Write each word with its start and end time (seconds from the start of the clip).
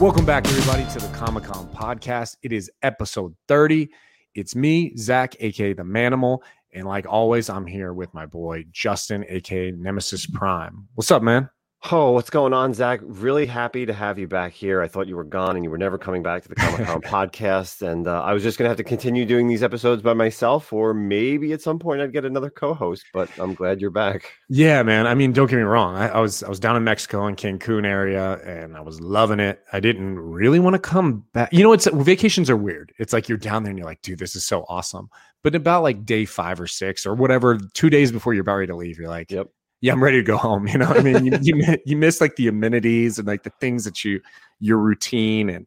Welcome 0.00 0.24
back, 0.24 0.46
everybody, 0.46 0.84
to 0.92 1.00
the 1.00 1.12
Comic 1.12 1.42
Com 1.42 1.68
podcast. 1.70 2.36
It 2.44 2.52
is 2.52 2.70
episode 2.82 3.34
30. 3.48 3.90
It's 4.36 4.54
me, 4.54 4.94
Zach, 4.96 5.34
aka 5.40 5.72
the 5.72 5.82
Manimal. 5.82 6.38
And 6.72 6.86
like 6.86 7.04
always, 7.04 7.50
I'm 7.50 7.66
here 7.66 7.92
with 7.92 8.14
my 8.14 8.24
boy, 8.24 8.66
Justin, 8.70 9.24
aka 9.28 9.72
Nemesis 9.72 10.24
Prime. 10.24 10.86
What's 10.94 11.10
up, 11.10 11.24
man? 11.24 11.50
Oh, 11.92 12.10
what's 12.10 12.28
going 12.28 12.52
on, 12.52 12.74
Zach? 12.74 12.98
Really 13.04 13.46
happy 13.46 13.86
to 13.86 13.92
have 13.92 14.18
you 14.18 14.26
back 14.26 14.52
here. 14.52 14.82
I 14.82 14.88
thought 14.88 15.06
you 15.06 15.14
were 15.14 15.22
gone 15.22 15.54
and 15.54 15.64
you 15.64 15.70
were 15.70 15.78
never 15.78 15.96
coming 15.96 16.24
back 16.24 16.42
to 16.42 16.48
the 16.48 16.56
Comic 16.56 16.86
Com 16.86 17.00
podcast. 17.02 17.88
And 17.88 18.08
uh, 18.08 18.20
I 18.20 18.32
was 18.32 18.42
just 18.42 18.58
going 18.58 18.64
to 18.64 18.70
have 18.70 18.76
to 18.78 18.84
continue 18.84 19.24
doing 19.24 19.46
these 19.46 19.62
episodes 19.62 20.02
by 20.02 20.12
myself, 20.12 20.72
or 20.72 20.92
maybe 20.92 21.52
at 21.52 21.62
some 21.62 21.78
point 21.78 22.00
I'd 22.00 22.12
get 22.12 22.24
another 22.24 22.50
co 22.50 22.74
host, 22.74 23.04
but 23.14 23.30
I'm 23.38 23.54
glad 23.54 23.80
you're 23.80 23.92
back. 23.92 24.32
Yeah, 24.48 24.82
man. 24.82 25.06
I 25.06 25.14
mean, 25.14 25.32
don't 25.32 25.48
get 25.48 25.56
me 25.56 25.62
wrong. 25.62 25.94
I, 25.94 26.08
I, 26.08 26.20
was 26.20 26.42
I 26.42 26.48
was 26.48 26.58
down 26.58 26.76
in 26.76 26.82
Mexico 26.82 27.28
in 27.28 27.36
Cancun 27.36 27.86
area 27.86 28.38
and 28.44 28.76
I 28.76 28.80
was 28.80 29.00
loving 29.00 29.38
it. 29.38 29.62
I 29.72 29.78
didn't 29.78 30.18
really 30.18 30.58
want 30.58 30.74
to 30.74 30.80
come 30.80 31.24
back. 31.32 31.52
You 31.52 31.62
know, 31.62 31.72
it's 31.72 31.86
vacations 31.86 32.50
are 32.50 32.56
weird. 32.56 32.92
It's 32.98 33.12
like 33.12 33.28
you're 33.28 33.38
down 33.38 33.62
there 33.62 33.70
and 33.70 33.78
you're 33.78 33.86
like, 33.86 34.02
dude, 34.02 34.18
this 34.18 34.34
is 34.34 34.44
so 34.44 34.66
awesome. 34.68 35.08
But 35.44 35.54
about 35.54 35.84
like 35.84 36.04
day 36.04 36.24
five 36.24 36.60
or 36.60 36.66
six 36.66 37.06
or 37.06 37.14
whatever, 37.14 37.56
two 37.74 37.88
days 37.88 38.10
before 38.10 38.34
you're 38.34 38.42
about 38.42 38.56
ready 38.56 38.66
to 38.66 38.76
leave, 38.76 38.98
you're 38.98 39.08
like, 39.08 39.30
yep 39.30 39.48
yeah, 39.80 39.92
I'm 39.92 40.02
ready 40.02 40.18
to 40.18 40.22
go 40.22 40.36
home. 40.36 40.66
You 40.66 40.78
know, 40.78 40.86
I 40.86 41.00
mean, 41.00 41.24
you, 41.24 41.38
you 41.40 41.76
you 41.86 41.96
miss 41.96 42.20
like 42.20 42.36
the 42.36 42.48
amenities 42.48 43.18
and 43.18 43.26
like 43.26 43.42
the 43.42 43.52
things 43.60 43.84
that 43.84 44.04
you 44.04 44.20
your 44.60 44.78
routine 44.78 45.48
and 45.50 45.66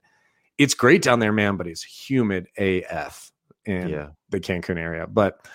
it's 0.57 0.73
great 0.73 1.01
down 1.01 1.20
there, 1.20 1.31
man. 1.31 1.57
But 1.57 1.67
it's 1.67 1.84
humid 1.84 2.47
AF 2.57 3.31
in 3.65 3.89
yeah. 3.89 4.09
the 4.29 4.39
Cancun 4.39 4.77
area. 4.77 5.07
But 5.07 5.47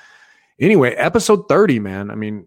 anyway, 0.60 0.94
episode 0.94 1.48
30, 1.48 1.78
man. 1.80 2.10
I 2.10 2.14
mean, 2.14 2.46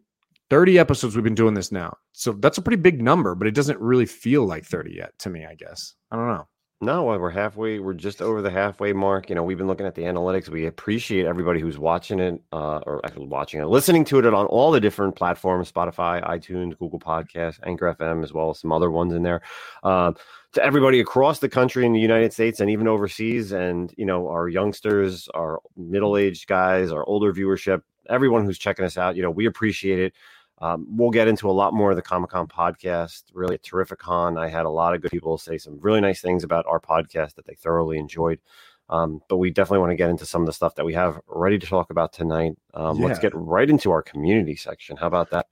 30 0.50 0.80
episodes 0.80 1.16
we've 1.16 1.24
been 1.24 1.36
doing 1.36 1.54
this 1.54 1.72
now, 1.72 1.96
so 2.12 2.34
that's 2.34 2.58
a 2.58 2.62
pretty 2.62 2.82
big 2.82 3.02
number. 3.02 3.36
But 3.36 3.48
it 3.48 3.54
doesn't 3.54 3.80
really 3.80 4.06
feel 4.06 4.46
like 4.46 4.66
30 4.66 4.94
yet 4.96 5.18
to 5.20 5.30
me. 5.30 5.46
I 5.46 5.56
guess 5.56 5.94
I 6.12 6.16
don't 6.16 6.28
know. 6.28 6.48
No, 6.82 7.04
we're 7.04 7.30
halfway. 7.30 7.80
We're 7.80 7.94
just 7.94 8.22
over 8.22 8.42
the 8.42 8.50
halfway 8.50 8.94
mark. 8.94 9.28
You 9.28 9.36
know, 9.36 9.44
we've 9.44 9.58
been 9.58 9.68
looking 9.68 9.86
at 9.86 9.96
the 9.96 10.04
analytics. 10.04 10.48
We 10.48 10.66
appreciate 10.66 11.26
everybody 11.26 11.60
who's 11.60 11.78
watching 11.78 12.22
it, 12.22 12.42
uh, 12.54 12.80
or 12.86 13.06
actually 13.06 13.28
watching 13.28 13.60
it, 13.60 13.66
listening 13.66 14.06
to 14.06 14.20
it 14.20 14.26
on 14.26 14.46
all 14.46 14.72
the 14.72 14.80
different 14.80 15.18
platforms: 15.18 15.70
Spotify, 15.70 16.26
iTunes, 16.26 16.78
Google 16.80 17.00
Podcasts, 17.00 17.60
Anchor 17.66 17.94
FM, 18.00 18.24
as 18.24 18.32
well 18.32 18.52
as 18.52 18.60
some 18.60 18.72
other 18.72 18.90
ones 18.92 19.14
in 19.14 19.24
there. 19.24 19.42
Uh, 19.84 20.14
to 20.54 20.64
everybody 20.64 21.02
across 21.02 21.40
the 21.40 21.50
country 21.50 21.86
in 21.86 21.92
the 21.92 22.00
United 22.00 22.32
States 22.32 22.62
and 22.62 22.70
even 22.70 22.88
overseas, 22.88 23.52
and 23.52 23.94
you 23.98 24.06
know, 24.06 24.30
our 24.30 24.48
youngsters, 24.48 25.28
our 25.34 25.60
middle-aged 25.76 26.48
guys, 26.48 26.94
our 26.94 27.04
older 27.04 27.34
viewership, 27.34 27.82
everyone 28.08 28.46
who's 28.46 28.58
checking 28.58 28.86
us 28.86 28.98
out. 28.98 29.18
You 29.18 29.22
know, 29.22 29.32
we 29.32 29.48
appreciate 29.48 30.00
it. 30.00 30.14
Um, 30.62 30.86
we'll 30.90 31.12
get 31.12 31.28
into 31.28 31.50
a 31.50 31.52
lot 31.52 31.74
more 31.74 31.92
of 31.92 31.96
the 31.96 32.02
Comic 32.02 32.32
Com 32.32 32.48
podcast. 32.48 33.24
Really 33.34 33.56
a 33.56 33.60
terrific 33.60 34.00
con. 34.00 34.38
I 34.38 34.50
had 34.50 34.66
a 34.66 34.70
lot 34.70 34.94
of 34.94 35.02
good 35.02 35.12
people 35.12 35.38
say 35.38 35.58
some 35.58 35.80
really 35.80 36.02
nice 36.02 36.22
things 36.22 36.44
about 36.44 36.66
our 36.68 36.80
podcast 36.80 37.36
that 37.36 37.46
they 37.46 37.56
thoroughly 37.56 37.98
enjoyed. 37.98 38.40
Um, 38.90 39.22
but 39.30 39.38
we 39.38 39.52
definitely 39.52 39.80
want 39.80 39.92
to 39.92 39.96
get 39.96 40.10
into 40.10 40.26
some 40.26 40.42
of 40.42 40.48
the 40.48 40.54
stuff 40.54 40.76
that 40.76 40.86
we 40.86 40.94
have 40.94 41.20
ready 41.28 41.60
to 41.60 41.68
talk 41.68 41.92
about 41.92 42.12
tonight. 42.12 42.54
Um, 42.74 42.98
yeah. 42.98 43.06
Let's 43.06 43.20
get 43.20 43.34
right 43.36 43.70
into 43.70 43.92
our 43.92 44.02
community 44.02 44.56
section. 44.56 44.98
How 44.98 45.08
about 45.08 45.30
that? 45.30 45.46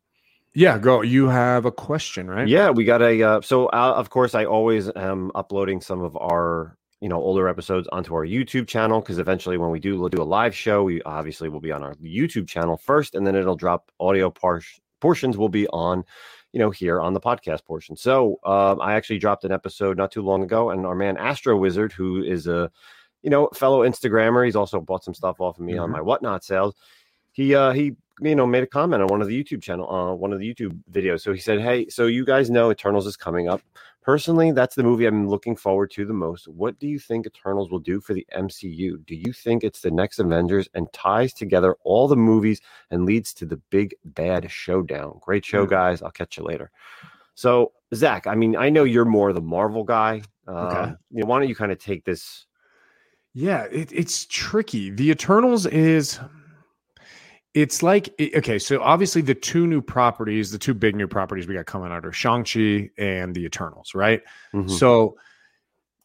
Yeah, 0.53 0.79
go. 0.79 1.03
You 1.03 1.27
have 1.27 1.65
a 1.65 1.71
question, 1.71 2.27
right? 2.27 2.47
Yeah, 2.47 2.71
we 2.71 2.83
got 2.83 3.01
a. 3.01 3.21
Uh, 3.21 3.41
so, 3.41 3.67
uh, 3.67 3.93
of 3.95 4.09
course, 4.09 4.33
I 4.33 4.45
always 4.45 4.89
am 4.95 5.31
uploading 5.35 5.81
some 5.81 6.01
of 6.01 6.17
our 6.17 6.75
you 6.99 7.09
know 7.09 7.17
older 7.17 7.47
episodes 7.47 7.87
onto 7.91 8.15
our 8.15 8.25
YouTube 8.25 8.67
channel 8.67 8.99
because 8.99 9.19
eventually 9.19 9.57
when 9.57 9.69
we 9.69 9.79
do 9.79 9.99
we'll 9.99 10.09
do 10.09 10.21
a 10.21 10.23
live 10.23 10.55
show, 10.55 10.83
we 10.83 11.01
obviously 11.03 11.47
will 11.47 11.59
be 11.59 11.71
on 11.71 11.83
our 11.83 11.93
YouTube 11.95 12.47
channel 12.47 12.75
first, 12.75 13.13
and 13.13 13.27
then 13.27 13.35
it'll 13.35 13.55
drop 13.55 13.91
audio 13.99 14.31
par- 14.31 14.63
portions 14.99 15.37
will 15.37 15.49
be 15.49 15.67
on 15.67 16.03
you 16.53 16.59
know 16.59 16.69
here 16.69 17.01
on 17.01 17.13
the 17.13 17.19
podcast 17.19 17.65
portion. 17.65 17.95
So 17.95 18.39
um, 18.45 18.81
i 18.81 18.93
actually 18.95 19.19
dropped 19.19 19.43
an 19.43 19.51
episode 19.51 19.97
not 19.97 20.11
too 20.11 20.21
long 20.21 20.43
ago 20.43 20.69
and 20.71 20.85
our 20.85 20.95
man 20.95 21.17
astro 21.17 21.57
wizard 21.57 21.91
who 21.91 22.23
is 22.23 22.47
a 22.47 22.71
you 23.21 23.29
know 23.29 23.49
fellow 23.53 23.87
instagrammer 23.87 24.45
he's 24.45 24.55
also 24.55 24.79
bought 24.79 25.03
some 25.03 25.13
stuff 25.13 25.41
off 25.41 25.59
of 25.59 25.65
me 25.65 25.73
mm-hmm. 25.73 25.83
on 25.83 25.91
my 25.91 26.01
whatnot 26.01 26.43
sales. 26.43 26.73
He 27.31 27.53
uh 27.53 27.71
he 27.71 27.95
you 28.21 28.35
know 28.35 28.47
made 28.47 28.63
a 28.63 28.67
comment 28.67 29.03
on 29.03 29.09
one 29.09 29.21
of 29.21 29.27
the 29.27 29.43
youtube 29.43 29.61
channel 29.61 29.89
uh 29.93 30.13
one 30.13 30.33
of 30.33 30.39
the 30.39 30.53
youtube 30.53 30.77
videos. 30.91 31.21
So 31.21 31.33
he 31.33 31.39
said 31.39 31.61
hey 31.61 31.87
so 31.89 32.07
you 32.07 32.25
guys 32.25 32.49
know 32.49 32.71
eternals 32.71 33.05
is 33.05 33.17
coming 33.17 33.47
up 33.47 33.61
Personally, 34.07 34.53
that's 34.53 34.75
the 34.75 34.83
movie 34.83 35.05
I'm 35.05 35.27
looking 35.27 35.53
forward 35.53 35.91
to 35.91 36.05
the 36.05 36.13
most. 36.13 36.47
What 36.47 36.79
do 36.79 36.87
you 36.87 36.97
think 36.97 37.27
Eternals 37.27 37.69
will 37.69 37.79
do 37.79 37.99
for 37.99 38.13
the 38.13 38.25
MCU? 38.33 39.05
Do 39.05 39.15
you 39.15 39.33
think 39.33 39.65
it's 39.65 39.81
the 39.81 39.91
next 39.91 40.19
Avengers 40.19 40.69
and 40.73 40.87
ties 40.93 41.33
together 41.33 41.75
all 41.83 42.07
the 42.07 42.15
movies 42.15 42.61
and 42.89 43.03
leads 43.03 43.33
to 43.33 43.45
the 43.45 43.57
big 43.69 43.93
bad 44.05 44.49
showdown? 44.49 45.19
Great 45.19 45.43
show, 45.43 45.65
mm. 45.65 45.69
guys. 45.69 46.01
I'll 46.01 46.11
catch 46.11 46.37
you 46.37 46.45
later. 46.45 46.71
So, 47.35 47.73
Zach, 47.93 48.27
I 48.27 48.35
mean, 48.35 48.55
I 48.55 48.69
know 48.69 48.85
you're 48.85 49.03
more 49.03 49.33
the 49.33 49.41
Marvel 49.41 49.83
guy. 49.83 50.21
Uh, 50.47 50.51
okay. 50.51 50.93
You 51.11 51.23
know, 51.23 51.25
why 51.25 51.39
don't 51.39 51.49
you 51.49 51.55
kind 51.55 51.73
of 51.73 51.77
take 51.77 52.05
this? 52.05 52.45
Yeah, 53.33 53.63
it, 53.63 53.91
it's 53.91 54.25
tricky. 54.27 54.89
The 54.89 55.11
Eternals 55.11 55.65
is 55.65 56.17
it's 57.57 57.81
like 57.81 58.13
okay, 58.35 58.59
so 58.59 58.79
obviously 58.83 59.23
the 59.23 59.33
two 59.33 59.65
new 59.65 59.81
properties, 59.81 60.51
the 60.51 60.59
two 60.59 60.75
big 60.75 60.95
new 60.95 61.07
properties 61.07 61.47
we 61.47 61.55
got 61.55 61.65
coming 61.65 61.91
out 61.91 62.05
are 62.05 62.11
Shang-Chi 62.11 62.91
and 62.99 63.33
the 63.33 63.45
Eternals, 63.45 63.95
right? 63.95 64.21
Mm-hmm. 64.53 64.69
So 64.69 65.17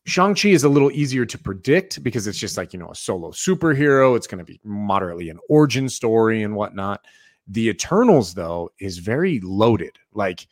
Shang-Chi 0.07 0.49
is 0.49 0.65
a 0.65 0.71
little 0.71 0.91
easier 0.93 1.27
to 1.27 1.37
predict 1.37 2.03
because 2.03 2.27
it's 2.27 2.39
just 2.39 2.57
like, 2.57 2.73
you 2.73 2.79
know, 2.79 2.91
a 2.91 2.95
solo 2.95 3.33
superhero. 3.33 4.17
It's 4.17 4.27
going 4.27 4.39
to 4.39 4.51
be 4.51 4.61
moderately 4.65 5.29
an 5.29 5.39
origin 5.51 5.91
story 5.91 6.43
and 6.43 6.57
whatnot. 6.57 7.05
The 7.47 7.69
Eternals, 7.69 8.33
though, 8.33 8.73
is 8.79 8.97
very 8.97 9.39
loaded. 9.41 9.99
Like 10.15 10.47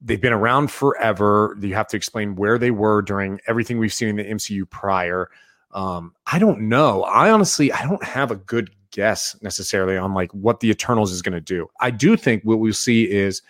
they've 0.00 0.20
been 0.20 0.32
around 0.32 0.72
forever. 0.72 1.56
You 1.60 1.76
have 1.76 1.88
to 1.88 1.96
explain 1.96 2.34
where 2.34 2.58
they 2.58 2.72
were 2.72 3.02
during 3.02 3.38
everything 3.46 3.78
we've 3.78 3.94
seen 3.94 4.08
in 4.08 4.16
the 4.16 4.24
MCU 4.24 4.68
prior. 4.68 5.30
Um, 5.70 6.12
I 6.26 6.40
don't 6.40 6.62
know. 6.62 7.04
I 7.04 7.30
honestly, 7.30 7.70
I 7.70 7.86
don't 7.86 8.02
have 8.02 8.32
a 8.32 8.36
good 8.36 8.70
guess 8.94 9.36
necessarily 9.42 9.96
on 9.96 10.14
like 10.14 10.32
what 10.32 10.60
the 10.60 10.70
Eternals 10.70 11.10
is 11.10 11.20
going 11.20 11.34
to 11.34 11.40
do. 11.40 11.68
I 11.80 11.90
do 11.90 12.16
think 12.16 12.44
what 12.44 12.60
we'll 12.60 12.72
see 12.72 13.10
is 13.10 13.42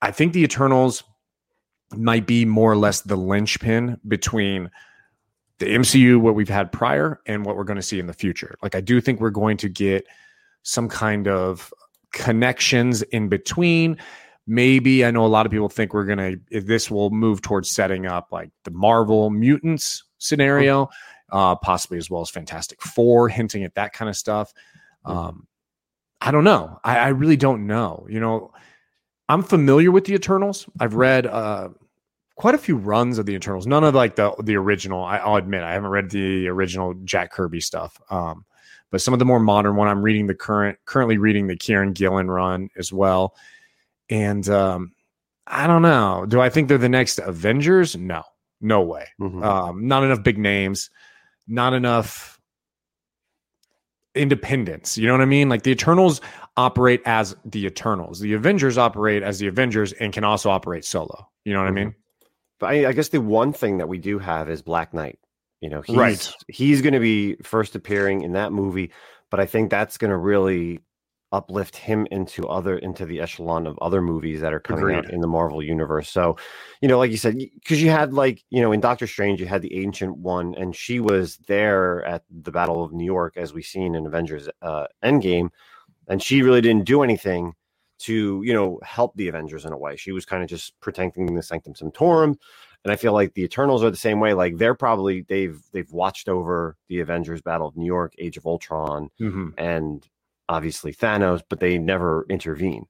I 0.00 0.12
think 0.12 0.32
the 0.32 0.44
Eternals 0.44 1.02
might 1.96 2.26
be 2.26 2.44
more 2.44 2.70
or 2.70 2.76
less 2.76 3.00
the 3.00 3.16
linchpin 3.16 3.98
between 4.06 4.70
the 5.58 5.66
MCU, 5.66 6.20
what 6.20 6.36
we've 6.36 6.48
had 6.48 6.70
prior, 6.72 7.20
and 7.26 7.44
what 7.44 7.56
we're 7.56 7.64
going 7.64 7.76
to 7.76 7.82
see 7.82 7.98
in 7.98 8.06
the 8.06 8.14
future. 8.14 8.54
Like, 8.62 8.74
I 8.74 8.80
do 8.80 9.00
think 9.00 9.20
we're 9.20 9.30
going 9.30 9.56
to 9.58 9.68
get 9.68 10.06
some 10.62 10.88
kind 10.88 11.26
of 11.26 11.74
connections 12.12 13.02
in 13.02 13.28
between. 13.28 13.98
Maybe 14.46 15.04
I 15.04 15.10
know 15.10 15.26
a 15.26 15.28
lot 15.28 15.46
of 15.46 15.52
people 15.52 15.68
think 15.68 15.92
we're 15.92 16.06
going 16.06 16.40
to, 16.50 16.60
this 16.60 16.90
will 16.90 17.10
move 17.10 17.42
towards 17.42 17.68
setting 17.70 18.06
up 18.06 18.28
like 18.30 18.50
the 18.64 18.70
Marvel 18.70 19.30
mutants 19.30 20.04
scenario 20.18 20.88
uh, 21.32 21.56
possibly 21.56 21.98
as 21.98 22.10
well 22.10 22.22
as 22.22 22.30
Fantastic 22.30 22.80
Four, 22.82 23.28
hinting 23.28 23.64
at 23.64 23.74
that 23.74 23.92
kind 23.92 24.08
of 24.08 24.16
stuff. 24.16 24.52
Mm-hmm. 25.06 25.18
Um, 25.18 25.46
I 26.20 26.30
don't 26.30 26.44
know. 26.44 26.78
I, 26.84 26.98
I, 26.98 27.08
really 27.08 27.36
don't 27.36 27.66
know. 27.66 28.06
You 28.10 28.20
know, 28.20 28.52
I'm 29.28 29.42
familiar 29.42 29.90
with 29.90 30.04
the 30.04 30.14
Eternals. 30.14 30.68
I've 30.78 30.94
read 30.94 31.26
uh, 31.26 31.70
quite 32.36 32.54
a 32.54 32.58
few 32.58 32.76
runs 32.76 33.18
of 33.18 33.26
the 33.26 33.34
Eternals. 33.34 33.66
None 33.66 33.84
of 33.84 33.94
like 33.94 34.16
the 34.16 34.34
the 34.42 34.56
original. 34.56 35.02
I, 35.02 35.24
will 35.26 35.36
admit 35.36 35.62
I 35.62 35.72
haven't 35.72 35.90
read 35.90 36.10
the 36.10 36.48
original 36.48 36.94
Jack 37.04 37.32
Kirby 37.32 37.60
stuff. 37.60 37.98
Um, 38.10 38.44
but 38.90 39.00
some 39.00 39.14
of 39.14 39.18
the 39.18 39.24
more 39.24 39.40
modern 39.40 39.76
one, 39.76 39.88
I'm 39.88 40.02
reading 40.02 40.26
the 40.26 40.34
current 40.34 40.78
currently 40.84 41.16
reading 41.16 41.46
the 41.46 41.56
Kieron 41.56 41.94
Gillen 41.94 42.30
run 42.30 42.68
as 42.76 42.92
well. 42.92 43.34
And 44.10 44.46
um, 44.48 44.92
I 45.46 45.66
don't 45.66 45.82
know. 45.82 46.26
Do 46.28 46.40
I 46.40 46.50
think 46.50 46.68
they're 46.68 46.76
the 46.76 46.88
next 46.88 47.18
Avengers? 47.18 47.96
No, 47.96 48.24
no 48.60 48.82
way. 48.82 49.06
Mm-hmm. 49.20 49.42
Um, 49.42 49.86
not 49.86 50.04
enough 50.04 50.22
big 50.22 50.36
names 50.36 50.90
not 51.46 51.72
enough 51.72 52.40
independence. 54.14 54.98
You 54.98 55.06
know 55.06 55.14
what 55.14 55.20
I 55.20 55.26
mean? 55.26 55.48
Like 55.48 55.62
the 55.62 55.70
Eternals 55.70 56.20
operate 56.56 57.02
as 57.06 57.36
the 57.44 57.66
Eternals. 57.66 58.20
The 58.20 58.32
Avengers 58.32 58.76
operate 58.78 59.22
as 59.22 59.38
the 59.38 59.46
Avengers 59.46 59.92
and 59.94 60.12
can 60.12 60.24
also 60.24 60.50
operate 60.50 60.84
solo. 60.84 61.28
You 61.44 61.52
know 61.52 61.60
what 61.60 61.68
mm-hmm. 61.68 61.78
I 61.78 61.84
mean? 61.84 61.94
But 62.58 62.66
I, 62.70 62.88
I, 62.88 62.92
guess 62.92 63.08
the 63.08 63.20
one 63.20 63.52
thing 63.52 63.78
that 63.78 63.88
we 63.88 63.98
do 63.98 64.18
have 64.18 64.50
is 64.50 64.60
Black 64.60 64.92
Knight. 64.92 65.18
You 65.60 65.70
know, 65.70 65.80
he's, 65.82 65.96
right. 65.96 66.32
He's 66.48 66.82
going 66.82 66.94
to 66.94 67.00
be 67.00 67.36
first 67.36 67.74
appearing 67.74 68.22
in 68.22 68.32
that 68.32 68.52
movie, 68.52 68.92
but 69.30 69.40
I 69.40 69.46
think 69.46 69.70
that's 69.70 69.98
going 69.98 70.10
to 70.10 70.16
really 70.16 70.80
uplift 71.32 71.76
him 71.76 72.06
into 72.10 72.48
other 72.48 72.78
into 72.78 73.06
the 73.06 73.20
echelon 73.20 73.66
of 73.66 73.78
other 73.80 74.02
movies 74.02 74.40
that 74.40 74.52
are 74.52 74.60
coming 74.60 74.82
Agreed. 74.82 74.96
out 74.96 75.10
in 75.10 75.20
the 75.20 75.26
Marvel 75.26 75.62
universe. 75.62 76.10
So, 76.10 76.36
you 76.80 76.88
know, 76.88 76.98
like 76.98 77.10
you 77.10 77.16
said, 77.16 77.38
because 77.38 77.80
you 77.80 77.90
had 77.90 78.12
like 78.12 78.44
you 78.50 78.60
know 78.60 78.72
in 78.72 78.80
Doctor 78.80 79.06
Strange, 79.06 79.40
you 79.40 79.46
had 79.46 79.62
the 79.62 79.82
Ancient 79.82 80.16
One, 80.16 80.54
and 80.56 80.74
she 80.74 80.98
was 81.00 81.36
there 81.46 82.04
at 82.04 82.24
the 82.30 82.50
Battle 82.50 82.82
of 82.82 82.92
New 82.92 83.04
York, 83.04 83.36
as 83.36 83.52
we 83.52 83.62
seen 83.62 83.94
in 83.94 84.06
Avengers 84.06 84.48
uh, 84.62 84.86
Endgame, 85.04 85.50
and 86.08 86.22
she 86.22 86.42
really 86.42 86.60
didn't 86.60 86.84
do 86.84 87.02
anything 87.02 87.54
to 88.00 88.42
you 88.44 88.52
know 88.52 88.80
help 88.82 89.14
the 89.16 89.28
Avengers 89.28 89.64
in 89.64 89.72
a 89.72 89.78
way. 89.78 89.96
She 89.96 90.12
was 90.12 90.24
kind 90.24 90.42
of 90.42 90.48
just 90.48 90.78
protecting 90.80 91.34
the 91.34 91.42
Sanctum 91.42 91.74
Sanctorum. 91.74 92.38
And 92.82 92.90
I 92.90 92.96
feel 92.96 93.12
like 93.12 93.34
the 93.34 93.44
Eternals 93.44 93.84
are 93.84 93.90
the 93.90 93.96
same 93.96 94.20
way. 94.20 94.32
Like 94.32 94.56
they're 94.56 94.74
probably 94.74 95.20
they've 95.28 95.60
they've 95.72 95.92
watched 95.92 96.28
over 96.28 96.76
the 96.88 97.00
Avengers 97.00 97.42
Battle 97.42 97.68
of 97.68 97.76
New 97.76 97.84
York, 97.84 98.14
Age 98.18 98.38
of 98.38 98.46
Ultron, 98.46 99.10
mm-hmm. 99.20 99.50
and 99.58 100.08
obviously 100.50 100.92
Thanos, 100.92 101.42
but 101.48 101.60
they 101.60 101.78
never 101.78 102.26
intervene. 102.28 102.84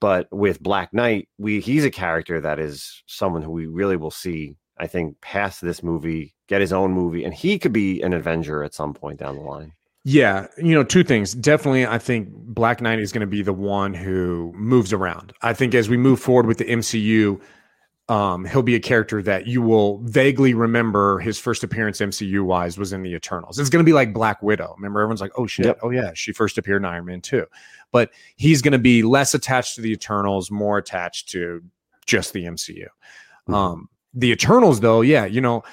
But 0.00 0.26
with 0.32 0.62
Black 0.62 0.92
Knight, 0.92 1.28
we 1.38 1.60
he's 1.60 1.84
a 1.84 1.90
character 1.90 2.40
that 2.40 2.58
is 2.58 3.02
someone 3.06 3.42
who 3.42 3.52
we 3.52 3.66
really 3.66 3.96
will 3.96 4.10
see 4.10 4.56
I 4.78 4.86
think, 4.86 5.20
past 5.20 5.62
this 5.62 5.82
movie, 5.82 6.34
get 6.48 6.60
his 6.60 6.72
own 6.72 6.92
movie, 6.92 7.24
and 7.24 7.32
he 7.32 7.58
could 7.58 7.72
be 7.72 8.02
an 8.02 8.12
Avenger 8.12 8.62
at 8.62 8.74
some 8.74 8.92
point 8.92 9.18
down 9.18 9.36
the 9.36 9.42
line. 9.42 9.72
Yeah, 10.04 10.46
you 10.58 10.74
know, 10.74 10.84
two 10.84 11.02
things. 11.02 11.32
Definitely, 11.32 11.86
I 11.86 11.98
think 11.98 12.28
Black 12.30 12.80
Knight 12.80 13.00
is 13.00 13.10
going 13.10 13.22
to 13.22 13.26
be 13.26 13.42
the 13.42 13.52
one 13.52 13.92
who 13.92 14.52
moves 14.54 14.92
around. 14.92 15.32
I 15.42 15.52
think 15.52 15.74
as 15.74 15.88
we 15.88 15.96
move 15.96 16.20
forward 16.20 16.46
with 16.46 16.58
the 16.58 16.64
MCU, 16.64 17.40
um, 18.08 18.44
he'll 18.44 18.62
be 18.62 18.76
a 18.76 18.80
character 18.80 19.20
that 19.22 19.46
you 19.48 19.60
will 19.60 19.98
vaguely 20.04 20.54
remember 20.54 21.18
his 21.18 21.38
first 21.40 21.64
appearance 21.64 21.98
MCU 22.00 22.44
wise 22.44 22.78
was 22.78 22.92
in 22.92 23.02
the 23.02 23.12
Eternals. 23.14 23.58
It's 23.58 23.68
going 23.70 23.84
to 23.84 23.88
be 23.88 23.92
like 23.92 24.12
Black 24.12 24.40
Widow. 24.42 24.74
Remember, 24.76 25.00
everyone's 25.00 25.20
like, 25.20 25.32
oh 25.36 25.46
shit, 25.46 25.66
Yep. 25.66 25.80
oh 25.82 25.90
yeah, 25.90 26.12
she 26.14 26.32
first 26.32 26.56
appeared 26.56 26.82
in 26.82 26.86
Iron 26.86 27.06
Man 27.06 27.20
2. 27.20 27.44
But 27.90 28.10
he's 28.36 28.62
going 28.62 28.72
to 28.72 28.78
be 28.78 29.02
less 29.02 29.34
attached 29.34 29.74
to 29.76 29.80
the 29.80 29.90
Eternals, 29.92 30.50
more 30.52 30.78
attached 30.78 31.28
to 31.30 31.62
just 32.06 32.32
the 32.32 32.44
MCU. 32.44 32.86
Mhm. 33.48 33.54
Um, 33.54 33.88
the 34.14 34.30
Eternals, 34.30 34.78
though, 34.80 35.00
yeah, 35.00 35.24
you 35.24 35.40
know, 35.40 35.64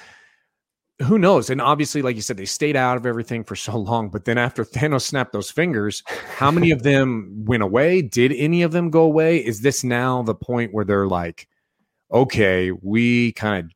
who 1.02 1.18
knows? 1.18 1.50
And 1.50 1.60
obviously, 1.60 2.02
like 2.02 2.14
you 2.16 2.22
said, 2.22 2.36
they 2.36 2.44
stayed 2.44 2.76
out 2.76 2.96
of 2.96 3.04
everything 3.06 3.42
for 3.44 3.56
so 3.56 3.76
long. 3.76 4.10
But 4.10 4.24
then 4.24 4.38
after 4.38 4.64
Thanos 4.64 5.02
snapped 5.02 5.32
those 5.32 5.50
fingers, 5.50 6.02
how 6.36 6.50
many 6.50 6.70
of 6.72 6.82
them 6.82 7.44
went 7.46 7.62
away? 7.62 8.02
Did 8.02 8.32
any 8.32 8.62
of 8.62 8.72
them 8.72 8.90
go 8.90 9.02
away? 9.02 9.38
Is 9.38 9.60
this 9.60 9.84
now 9.84 10.22
the 10.22 10.34
point 10.34 10.72
where 10.74 10.84
they're 10.84 11.06
like, 11.06 11.48
okay, 12.14 12.70
we 12.70 13.32
kind 13.32 13.66
of 13.66 13.72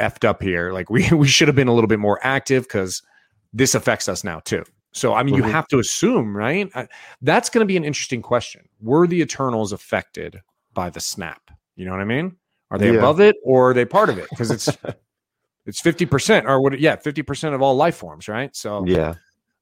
effed 0.00 0.24
up 0.26 0.42
here. 0.42 0.72
Like 0.72 0.88
we 0.88 1.08
we 1.12 1.28
should 1.28 1.48
have 1.48 1.56
been 1.56 1.68
a 1.68 1.74
little 1.74 1.88
bit 1.88 1.98
more 1.98 2.18
active 2.22 2.62
because 2.62 3.02
this 3.52 3.74
affects 3.74 4.08
us 4.08 4.24
now 4.24 4.40
too. 4.40 4.64
So 4.92 5.14
I 5.14 5.22
mean, 5.22 5.34
you 5.34 5.42
Mhm. 5.42 5.50
have 5.50 5.66
to 5.68 5.78
assume, 5.78 6.36
right? 6.36 6.70
That's 7.22 7.50
going 7.50 7.60
to 7.60 7.66
be 7.66 7.76
an 7.76 7.84
interesting 7.84 8.22
question. 8.22 8.68
Were 8.80 9.06
the 9.06 9.20
Eternals 9.20 9.72
affected 9.72 10.40
by 10.74 10.90
the 10.90 11.00
snap? 11.00 11.42
You 11.76 11.84
know 11.86 11.92
what 11.92 12.00
I 12.00 12.04
mean? 12.04 12.36
Are 12.70 12.78
they 12.78 12.90
Yeah. 12.92 12.98
above 12.98 13.20
it 13.20 13.36
or 13.44 13.70
are 13.70 13.74
they 13.74 13.84
part 13.84 14.08
of 14.10 14.18
it? 14.18 14.28
Because 14.30 14.50
it's 14.50 14.68
it's 15.66 15.80
fifty 15.80 16.06
percent 16.06 16.46
or 16.46 16.60
what? 16.60 16.78
Yeah, 16.78 16.96
fifty 16.96 17.22
percent 17.22 17.54
of 17.54 17.62
all 17.62 17.74
life 17.74 17.96
forms, 17.96 18.28
right? 18.28 18.54
So 18.56 18.84
Yeah. 18.86 19.14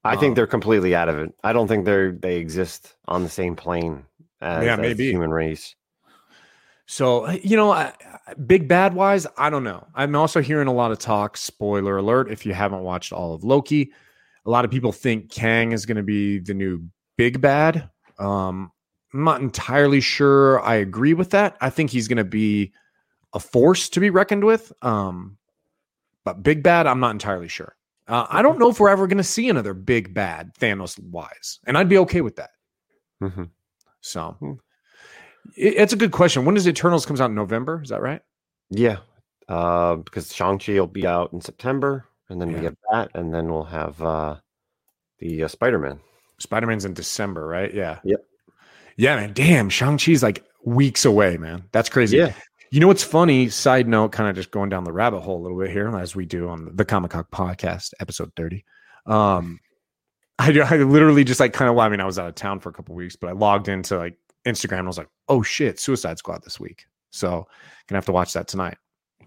I 0.03 0.17
think 0.17 0.31
Um, 0.31 0.35
they're 0.37 0.47
completely 0.47 0.95
out 0.95 1.09
of 1.11 1.19
it. 1.19 1.35
I 1.45 1.53
don't 1.53 1.69
think 1.69 1.85
they're 1.85 2.13
they 2.13 2.37
exist 2.37 2.95
on 3.07 3.23
the 3.23 3.29
same 3.29 3.55
plane 3.55 4.05
as, 4.41 4.65
Yeah, 4.65 4.75
as 4.75 4.79
maybe. 4.81 4.95
the 5.05 5.11
human 5.11 5.31
race. 5.31 5.75
So, 6.91 7.31
you 7.31 7.57
know, 7.57 7.71
I, 7.71 7.93
big 8.49 8.67
bad 8.67 8.95
wise, 8.95 9.25
I 9.37 9.49
don't 9.49 9.63
know. 9.63 9.87
I'm 9.95 10.17
also 10.17 10.43
hearing 10.43 10.67
a 10.67 10.73
lot 10.73 10.91
of 10.91 10.99
talk. 10.99 11.37
Spoiler 11.37 11.99
alert 11.99 12.33
if 12.33 12.45
you 12.45 12.53
haven't 12.53 12.81
watched 12.81 13.13
all 13.13 13.33
of 13.33 13.45
Loki, 13.45 13.93
a 14.45 14.51
lot 14.51 14.65
of 14.65 14.73
people 14.73 14.91
think 14.91 15.31
Kang 15.31 15.71
is 15.71 15.87
going 15.87 15.99
to 15.99 16.03
be 16.03 16.41
the 16.41 16.53
new 16.53 16.83
big 17.17 17.41
bad. 17.41 17.89
Um, 18.19 18.73
I'm 19.15 19.23
not 19.23 19.41
entirely 19.41 20.01
sure 20.01 20.61
I 20.63 20.75
agree 20.75 21.15
with 21.15 21.31
that. 21.31 21.57
I 21.61 21.71
think 21.71 21.91
he's 21.91 22.09
going 22.09 22.17
to 22.17 22.25
be 22.25 22.73
a 23.35 23.39
force 23.39 23.89
to 23.91 24.01
be 24.01 24.11
reckoned 24.11 24.43
with. 24.43 24.73
Um, 24.83 25.39
but 26.25 26.43
big 26.43 26.65
bad, 26.65 26.89
I'm 26.89 26.99
not 26.99 27.13
entirely 27.13 27.47
sure. 27.47 27.77
Uh, 28.09 28.27
I 28.29 28.43
don't 28.43 28.59
know 28.59 28.69
if 28.69 28.81
we're 28.81 28.89
ever 28.89 29.07
going 29.07 29.19
to 29.19 29.23
see 29.23 29.49
another 29.49 29.75
big 29.75 30.13
bad 30.13 30.57
Thanos 30.57 30.99
wise, 30.99 31.61
and 31.69 31.79
I'd 31.79 31.89
be 31.89 31.99
okay 31.99 32.21
with 32.21 32.35
that. 32.35 32.51
Mm-hmm. 33.23 33.45
So 34.01 34.37
Hmm. 34.41 34.53
It- 35.57 35.75
it's 35.77 35.93
a 35.93 35.97
good 35.97 36.13
question. 36.13 36.45
When 36.45 36.55
does 36.55 36.69
Eternals 36.69 37.07
comes 37.07 37.21
out 37.21 37.31
in 37.31 37.35
November? 37.35 37.81
Is 37.83 37.91
that 37.91 38.03
right? 38.03 38.23
Yeah. 38.71 38.99
Uh, 39.49 39.97
because 39.97 40.35
Shang-Chi 40.35 40.75
will 40.75 40.87
be 40.87 41.07
out 41.07 41.33
in 41.33 41.41
September, 41.41 42.07
and 42.29 42.41
then 42.41 42.51
Yeah. 42.51 42.59
we 42.59 42.65
have 42.67 42.77
that, 42.93 43.11
and 43.15 43.35
then 43.35 43.51
we'll 43.51 43.65
have 43.65 44.01
uh, 44.01 44.37
the 45.19 45.45
uh, 45.45 45.49
Spider-Man. 45.49 46.01
Spider 46.39 46.67
Man's 46.67 46.85
in 46.85 46.95
December, 46.95 47.47
right? 47.47 47.73
Yeah. 47.75 47.99
Yep. 48.05 48.25
Yeah, 48.97 49.17
man. 49.17 49.33
Damn, 49.35 49.69
Shang 49.69 49.99
Chi's 49.99 50.23
like 50.23 50.45
weeks 50.65 51.05
away, 51.05 51.37
man. 51.37 51.65
That's 51.73 51.89
crazy. 51.89 52.17
Yeah. 52.17 52.33
You 52.71 52.81
know 52.81 52.87
what's 52.87 53.03
funny? 53.05 53.49
Side 53.49 53.89
note, 53.89 54.13
kind 54.13 54.29
of 54.31 54.37
just 54.37 54.51
going 54.53 54.71
down 54.71 54.85
the 54.85 54.93
rabbit 54.93 55.21
hole 55.21 55.41
a 55.41 55.43
little 55.43 55.59
bit 55.59 55.71
here, 55.71 55.95
as 55.99 56.15
we 56.15 56.25
do 56.25 56.49
on 56.49 56.71
the 56.77 56.85
Comic 56.85 57.11
Com 57.11 57.25
podcast, 57.25 57.93
episode 58.01 58.33
thirty. 58.37 58.65
Um, 59.07 59.59
I, 60.39 60.53
I 60.61 60.77
literally 60.77 61.25
just 61.25 61.41
like 61.41 61.53
kind 61.53 61.69
of. 61.69 61.75
Well, 61.75 61.85
I 61.85 61.89
mean, 61.89 62.01
I 62.01 62.05
was 62.07 62.19
out 62.19 62.29
of 62.29 62.37
town 62.37 62.61
for 62.61 62.69
a 62.69 62.73
couple 62.73 62.95
weeks, 62.95 63.17
but 63.17 63.29
I 63.29 63.33
logged 63.33 63.69
into 63.69 63.99
like 63.99 64.17
Instagram 64.47 64.79
and 64.79 64.87
I 64.87 64.91
was 64.91 64.99
like, 64.99 65.09
"Oh 65.29 65.43
shit, 65.43 65.79
Suicide 65.79 66.19
Squad 66.19 66.43
this 66.45 66.59
week." 66.61 66.87
So 67.11 67.47
gonna 67.89 67.97
have 67.99 68.07
to 68.07 68.13
watch 68.13 68.33
that 68.35 68.49
tonight. 68.49 68.77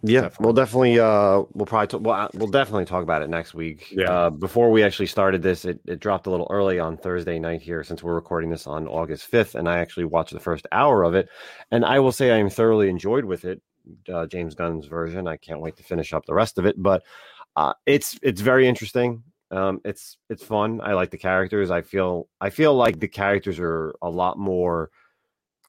Yeah, 0.05 0.21
Definitely. 0.21 0.43
we'll 0.45 0.53
definitely 0.53 0.99
uh 0.99 1.43
we'll 1.53 1.65
probably 1.65 1.87
t- 1.87 1.97
well, 2.03 2.21
uh, 2.21 2.27
we'll 2.33 2.49
definitely 2.49 2.83
talk 2.83 3.03
about 3.03 3.21
it 3.21 3.29
next 3.29 3.53
week. 3.53 3.89
Yeah. 3.89 4.11
Uh, 4.11 4.29
before 4.31 4.69
we 4.69 4.83
actually 4.83 5.05
started 5.05 5.41
this, 5.41 5.63
it, 5.63 5.79
it 5.87 6.01
dropped 6.01 6.27
a 6.27 6.29
little 6.29 6.47
early 6.49 6.77
on 6.77 6.97
Thursday 6.97 7.39
night 7.39 7.61
here 7.61 7.83
since 7.85 8.03
we're 8.03 8.13
recording 8.15 8.49
this 8.49 8.67
on 8.67 8.85
August 8.87 9.27
fifth, 9.27 9.55
and 9.55 9.69
I 9.69 9.77
actually 9.77 10.05
watched 10.05 10.33
the 10.33 10.41
first 10.41 10.67
hour 10.73 11.03
of 11.03 11.15
it, 11.15 11.29
and 11.71 11.85
I 11.85 11.99
will 11.99 12.11
say 12.11 12.31
I 12.31 12.37
am 12.37 12.49
thoroughly 12.49 12.89
enjoyed 12.89 13.23
with 13.23 13.45
it. 13.45 13.61
Uh, 14.11 14.25
James 14.25 14.55
Gunn's 14.55 14.87
version. 14.87 15.25
I 15.27 15.37
can't 15.37 15.61
wait 15.61 15.77
to 15.77 15.83
finish 15.83 16.11
up 16.13 16.25
the 16.25 16.33
rest 16.33 16.57
of 16.57 16.65
it, 16.65 16.75
but 16.81 17.03
uh, 17.55 17.73
it's 17.85 18.19
it's 18.21 18.41
very 18.41 18.67
interesting. 18.67 19.23
Um, 19.51 19.79
it's 19.85 20.17
it's 20.29 20.43
fun. 20.43 20.81
I 20.83 20.93
like 20.93 21.11
the 21.11 21.17
characters. 21.17 21.71
I 21.71 21.81
feel 21.81 22.27
I 22.41 22.49
feel 22.49 22.75
like 22.75 22.99
the 22.99 23.07
characters 23.07 23.57
are 23.59 23.93
a 24.01 24.09
lot 24.09 24.37
more 24.37 24.89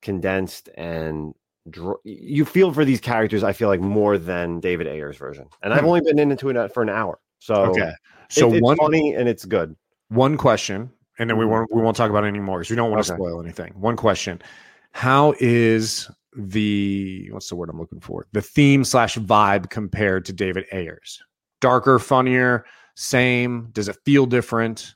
condensed 0.04 0.68
and 0.76 1.34
dr- 1.68 1.96
you 2.04 2.44
feel 2.44 2.72
for 2.72 2.84
these 2.84 3.00
characters. 3.00 3.42
I 3.42 3.52
feel 3.52 3.68
like 3.68 3.80
more 3.80 4.16
than 4.18 4.60
David 4.60 4.86
Ayer's 4.86 5.16
version, 5.16 5.48
and 5.62 5.74
I've 5.74 5.80
Hmm. 5.80 5.86
only 5.86 6.00
been 6.02 6.18
into 6.20 6.50
it 6.50 6.72
for 6.72 6.82
an 6.84 6.88
hour. 6.90 7.18
So 7.40 7.54
Okay. 7.56 7.88
it- 7.88 7.96
So 8.28 8.52
it's 8.52 8.62
one 8.62 8.76
funny 8.76 9.14
and 9.14 9.28
it's 9.28 9.44
good. 9.44 9.74
one 10.10 10.36
question, 10.36 10.90
and 11.18 11.28
then 11.28 11.36
we 11.36 11.44
Mhm. 11.44 11.50
won't 11.50 11.74
we 11.74 11.82
won't 11.82 11.96
talk 11.96 12.10
about 12.10 12.24
it 12.24 12.28
anymore 12.28 12.60
because 12.60 12.70
we 12.70 12.76
don't 12.76 12.90
want 12.92 13.04
to 13.04 13.12
Okay. 13.12 13.18
spoil 13.18 13.40
anything. 13.42 13.72
One 13.76 13.96
question: 13.96 14.40
How 14.92 15.34
is 15.40 16.08
the 16.36 17.28
what's 17.32 17.48
the 17.48 17.56
word 17.56 17.68
I'm 17.70 17.78
looking 17.80 18.00
for? 18.00 18.26
The 18.32 18.42
theme 18.42 18.84
slash 18.84 19.16
vibe 19.16 19.70
compared 19.70 20.24
to 20.26 20.32
David 20.32 20.66
Ayers? 20.72 21.20
Darker, 21.60 21.98
funnier, 21.98 22.64
same? 22.94 23.70
Does 23.72 23.88
it 23.88 23.96
feel 24.04 24.26
different? 24.26 24.94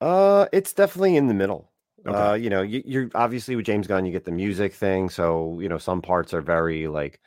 Uh, 0.00 0.46
it's 0.52 0.72
definitely 0.74 1.16
in 1.16 1.28
the 1.28 1.34
middle. 1.34 1.70
Okay. 2.06 2.16
Uh, 2.16 2.34
you 2.34 2.50
know, 2.50 2.62
you, 2.62 2.82
you're 2.84 3.10
obviously 3.14 3.56
with 3.56 3.64
James 3.64 3.86
Gunn, 3.86 4.04
you 4.04 4.12
get 4.12 4.24
the 4.24 4.32
music 4.32 4.74
thing, 4.74 5.08
so 5.08 5.58
you 5.60 5.68
know 5.68 5.78
some 5.78 6.02
parts 6.02 6.34
are 6.34 6.42
very 6.42 6.86
like 6.86 7.20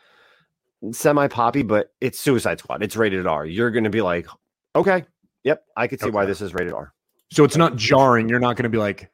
semi 0.91 1.27
poppy, 1.27 1.63
but 1.63 1.91
it's 1.99 2.19
Suicide 2.19 2.59
Squad. 2.59 2.83
It's 2.83 2.95
rated 2.95 3.25
R. 3.25 3.45
You're 3.45 3.71
going 3.71 3.85
to 3.85 3.89
be 3.89 4.01
like, 4.01 4.27
okay, 4.75 5.05
yep, 5.43 5.63
I 5.75 5.87
could 5.87 5.99
see 5.99 6.11
why 6.11 6.25
this 6.25 6.41
is 6.41 6.53
rated 6.53 6.73
R. 6.73 6.93
So 7.31 7.43
it's 7.43 7.57
not 7.57 7.75
jarring. 7.75 8.29
You're 8.29 8.39
not 8.39 8.55
going 8.55 8.63
to 8.63 8.69
be 8.69 8.77
like, 8.77 9.11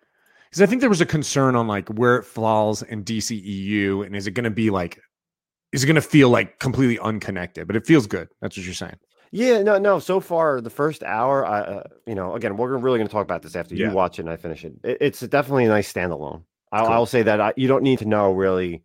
because 0.50 0.62
I 0.62 0.66
think 0.66 0.82
there 0.82 0.90
was 0.90 1.02
a 1.02 1.06
concern 1.06 1.56
on 1.56 1.68
like 1.68 1.88
where 1.90 2.18
it 2.18 2.24
falls 2.24 2.84
in 2.84 3.04
DCEU, 3.04 4.06
and 4.06 4.16
is 4.16 4.28
it 4.28 4.32
going 4.32 4.44
to 4.44 4.52
be 4.52 4.70
like, 4.70 5.00
is 5.72 5.84
it 5.84 5.88
going 5.88 5.96
to 5.96 6.02
feel 6.02 6.30
like 6.30 6.60
completely 6.60 7.00
unconnected? 7.00 7.68
But 7.68 7.76
it 7.76 7.88
feels 7.88 8.06
good. 8.06 8.28
That's 8.42 8.58
what 8.58 8.66
you're 8.66 8.76
saying. 8.76 8.98
Yeah, 9.36 9.64
no, 9.64 9.80
no. 9.80 9.98
So 9.98 10.20
far, 10.20 10.62
the 10.62 10.70
first 10.70 11.02
hour, 11.02 11.44
I, 11.44 11.60
uh, 11.62 11.84
you 12.06 12.14
know, 12.14 12.36
again, 12.36 12.56
we're 12.56 12.78
really 12.78 13.00
going 13.00 13.08
to 13.08 13.12
talk 13.12 13.24
about 13.24 13.42
this 13.42 13.56
after 13.56 13.74
Yeah. 13.74 13.90
you 13.90 13.94
watch 13.96 14.20
it 14.20 14.22
and 14.22 14.30
I 14.30 14.36
finish 14.38 14.64
it. 14.64 14.74
it 14.84 14.98
it's 15.02 15.22
definitely 15.22 15.66
a 15.66 15.70
nice 15.70 15.92
standalone. 15.92 16.44
I'll, 16.72 16.86
Cool. 16.86 16.94
I'll 16.94 17.06
say 17.08 17.24
that 17.24 17.42
I, 17.42 17.54
you 17.58 17.68
don't 17.68 17.82
need 17.82 17.98
to 18.00 18.06
know 18.06 18.32
really 18.32 18.84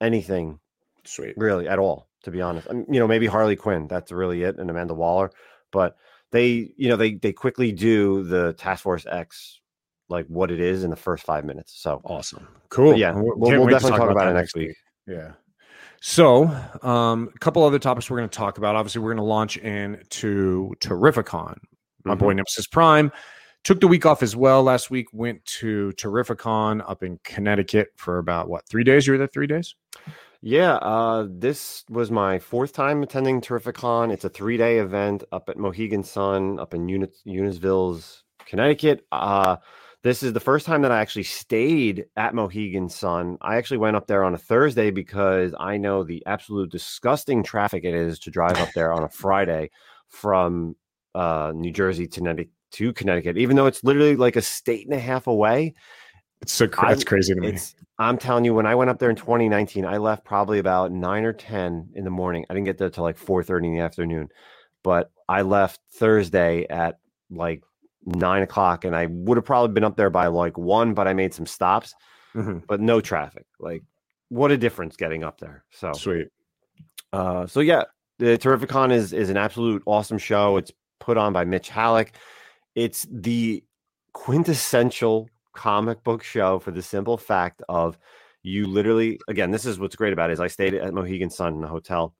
anything 0.00 0.58
Sweet. 1.04 1.34
really 1.36 1.68
at 1.68 1.78
all, 1.78 2.08
to 2.24 2.32
be 2.32 2.42
honest. 2.42 2.66
I 2.68 2.72
mean, 2.74 2.86
you 2.90 2.98
know, 2.98 3.06
maybe 3.06 3.26
Harley 3.28 3.54
Quinn, 3.54 3.86
that's 3.86 4.10
really 4.10 4.42
it, 4.42 4.58
and 4.58 4.68
Amanda 4.68 4.92
Waller, 4.94 5.30
but 5.70 5.96
they, 6.32 6.72
you 6.76 6.88
know, 6.88 6.96
they 6.96 7.14
they 7.14 7.32
quickly 7.32 7.70
do 7.70 8.24
the 8.24 8.54
Task 8.54 8.82
Force 8.82 9.06
X 9.06 9.60
like 10.08 10.26
what 10.26 10.50
it 10.50 10.58
is 10.60 10.82
in 10.82 10.90
the 10.90 10.96
first 10.96 11.24
five 11.24 11.44
minutes. 11.44 11.72
So 11.80 12.00
Awesome. 12.04 12.46
Cool. 12.70 12.96
yeah, 12.98 13.12
We'll- 13.12 13.24
we'll, 13.36 13.50
can't 13.50 13.60
we'll 13.60 13.66
wait 13.66 13.72
to 13.72 13.74
definitely 13.76 13.98
talk 13.98 14.10
about, 14.10 14.24
that 14.24 14.30
it 14.30 14.34
next 14.34 14.54
week. 14.56 14.76
Yeah. 15.06 15.32
So, 16.00 16.44
um, 16.82 17.30
a 17.34 17.38
couple 17.38 17.62
other 17.64 17.78
topics 17.78 18.08
we're 18.10 18.18
going 18.18 18.28
to 18.28 18.36
talk 18.36 18.58
about. 18.58 18.76
Obviously, 18.76 19.00
we're 19.00 19.14
going 19.14 19.16
to 19.18 19.22
launch 19.24 19.56
into 19.56 20.72
Terrificon. 20.80 21.56
My 22.04 22.12
Mm-hmm. 22.14 22.18
boy 22.24 22.32
Nemesis 22.34 22.66
Prime 22.66 23.10
took 23.64 23.80
the 23.80 23.88
week 23.88 24.06
off 24.06 24.22
as 24.22 24.36
well. 24.36 24.62
Last 24.62 24.90
week 24.90 25.08
went 25.12 25.44
to 25.46 25.92
Terrificon 25.96 26.84
up 26.88 27.02
in 27.02 27.18
Connecticut 27.24 27.88
for 27.96 28.18
about 28.18 28.48
what 28.48 28.68
three 28.68 28.84
days? 28.84 29.06
You 29.06 29.14
were 29.14 29.18
there 29.18 29.26
three 29.26 29.48
days. 29.48 29.74
Yeah, 30.42 30.74
uh, 30.76 31.26
this 31.28 31.82
was 31.88 32.10
my 32.12 32.38
fourth 32.38 32.72
time 32.72 33.02
attending 33.02 33.40
Terrificon. 33.40 34.12
It's 34.12 34.24
a 34.24 34.28
three 34.28 34.56
day 34.56 34.78
event 34.78 35.24
up 35.32 35.48
at 35.48 35.56
Mohegan 35.56 36.04
Sun, 36.04 36.60
up 36.60 36.74
in 36.74 36.88
Unis- 36.88 37.22
Unisville's, 37.26 38.22
Connecticut. 38.44 39.04
Uh, 39.10 39.56
this 40.06 40.22
is 40.22 40.32
the 40.32 40.40
first 40.40 40.66
time 40.66 40.82
that 40.82 40.92
I 40.92 41.00
actually 41.00 41.24
stayed 41.24 42.06
at 42.16 42.32
Mohegan 42.32 42.88
Sun. 42.88 43.38
I 43.40 43.56
actually 43.56 43.78
went 43.78 43.96
up 43.96 44.06
there 44.06 44.22
on 44.22 44.34
a 44.34 44.38
Thursday 44.38 44.92
because 44.92 45.52
I 45.58 45.78
know 45.78 46.04
the 46.04 46.22
absolute 46.26 46.70
disgusting 46.70 47.42
traffic 47.42 47.84
it 47.84 47.92
is 47.92 48.20
to 48.20 48.30
drive 48.30 48.56
up 48.58 48.68
there 48.72 48.92
on 48.92 49.02
a 49.02 49.08
Friday 49.08 49.70
from 50.08 50.76
uh, 51.16 51.52
New 51.56 51.72
Jersey 51.72 52.06
to 52.06 52.20
Connecticut. 52.20 52.52
To 52.72 52.92
Connecticut, 52.92 53.38
even 53.38 53.56
though 53.56 53.66
it's 53.66 53.82
literally 53.84 54.16
like 54.16 54.36
a 54.36 54.42
state 54.42 54.86
and 54.86 54.94
a 54.94 54.98
half 54.98 55.28
away, 55.28 55.74
It's 56.42 56.52
so 56.52 56.66
cra- 56.66 56.88
that's 56.88 57.04
crazy 57.04 57.32
to 57.32 57.40
me. 57.40 57.56
I'm 57.98 58.18
telling 58.18 58.44
you, 58.44 58.54
when 58.54 58.66
I 58.66 58.74
went 58.74 58.90
up 58.90 58.98
there 58.98 59.08
in 59.08 59.16
2019, 59.16 59.86
I 59.86 59.96
left 59.96 60.24
probably 60.24 60.58
about 60.58 60.92
nine 60.92 61.24
or 61.24 61.32
ten 61.32 61.88
in 61.94 62.04
the 62.04 62.10
morning. 62.10 62.44
I 62.50 62.54
didn't 62.54 62.66
get 62.66 62.76
there 62.76 62.90
till 62.90 63.04
like 63.04 63.18
4:30 63.18 63.68
in 63.68 63.72
the 63.72 63.80
afternoon, 63.80 64.28
but 64.82 65.10
I 65.28 65.42
left 65.42 65.80
Thursday 65.94 66.66
at 66.68 66.98
like 67.30 67.62
nine 68.06 68.42
o'clock, 68.42 68.84
and 68.84 68.94
I 68.96 69.06
would 69.06 69.36
have 69.36 69.44
probably 69.44 69.74
been 69.74 69.84
up 69.84 69.96
there 69.96 70.10
by 70.10 70.28
like 70.28 70.56
one, 70.56 70.94
but 70.94 71.06
I 71.08 71.12
made 71.12 71.34
some 71.34 71.46
stops, 71.46 71.94
Mhm. 72.34 72.62
but 72.66 72.80
no 72.80 73.00
traffic. 73.00 73.44
Like, 73.58 73.82
what 74.28 74.50
a 74.50 74.56
difference 74.56 74.96
getting 74.96 75.24
up 75.24 75.38
there. 75.40 75.64
So, 75.70 75.92
Sweet. 75.92 76.28
uh, 77.12 77.46
so 77.46 77.60
yeah, 77.60 77.84
the 78.18 78.38
Terrificon 78.38 78.92
is 78.92 79.12
is 79.12 79.28
an 79.30 79.36
absolute 79.36 79.82
awesome 79.86 80.18
show. 80.18 80.56
It's 80.56 80.72
put 81.00 81.16
on 81.18 81.32
by 81.32 81.44
Mitch 81.44 81.68
Hallock. 81.68 82.12
It's 82.74 83.06
the 83.10 83.62
quintessential 84.12 85.28
comic 85.54 86.02
book 86.04 86.22
show 86.22 86.58
for 86.58 86.70
the 86.70 86.82
simple 86.82 87.16
fact 87.16 87.62
of 87.68 87.98
you 88.42 88.66
literally 88.66 89.18
again 89.28 89.50
this 89.50 89.64
is 89.64 89.78
what's 89.78 89.96
great 89.96 90.12
about 90.12 90.30
it 90.30 90.34
is 90.34 90.40
i 90.40 90.46
stayed 90.46 90.74
at 90.74 90.92
mohegan 90.94 91.30
sun 91.30 91.54
in 91.56 91.64
a 91.64 91.66
hotel 91.66 92.14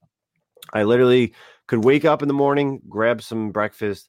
i 0.73 0.83
literally 0.83 1.35
could 1.67 1.85
wake 1.85 2.05
up 2.05 2.23
in 2.23 2.29
the 2.29 2.35
morning 2.35 2.81
grab 2.89 3.21
some 3.23 3.51
breakfast 3.51 4.09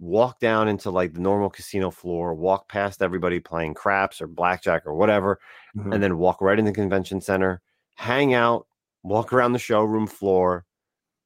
walk 0.00 0.38
down 0.40 0.68
into 0.68 0.90
like 0.90 1.12
the 1.12 1.20
normal 1.20 1.50
casino 1.50 1.90
floor 1.90 2.32
walk 2.34 2.68
past 2.68 3.02
everybody 3.02 3.40
playing 3.40 3.74
craps 3.74 4.20
or 4.20 4.26
blackjack 4.28 4.86
or 4.86 4.94
whatever 4.94 5.38
Mhm. 5.76 5.92
and 5.94 6.02
then 6.02 6.18
walk 6.18 6.40
right 6.40 6.58
in 6.58 6.64
the 6.64 6.72
convention 6.72 7.20
center 7.20 7.60
hang 7.96 8.32
out 8.32 8.66
walk 9.02 9.32
around 9.32 9.52
the 9.52 9.58
showroom 9.58 10.06
floor 10.06 10.64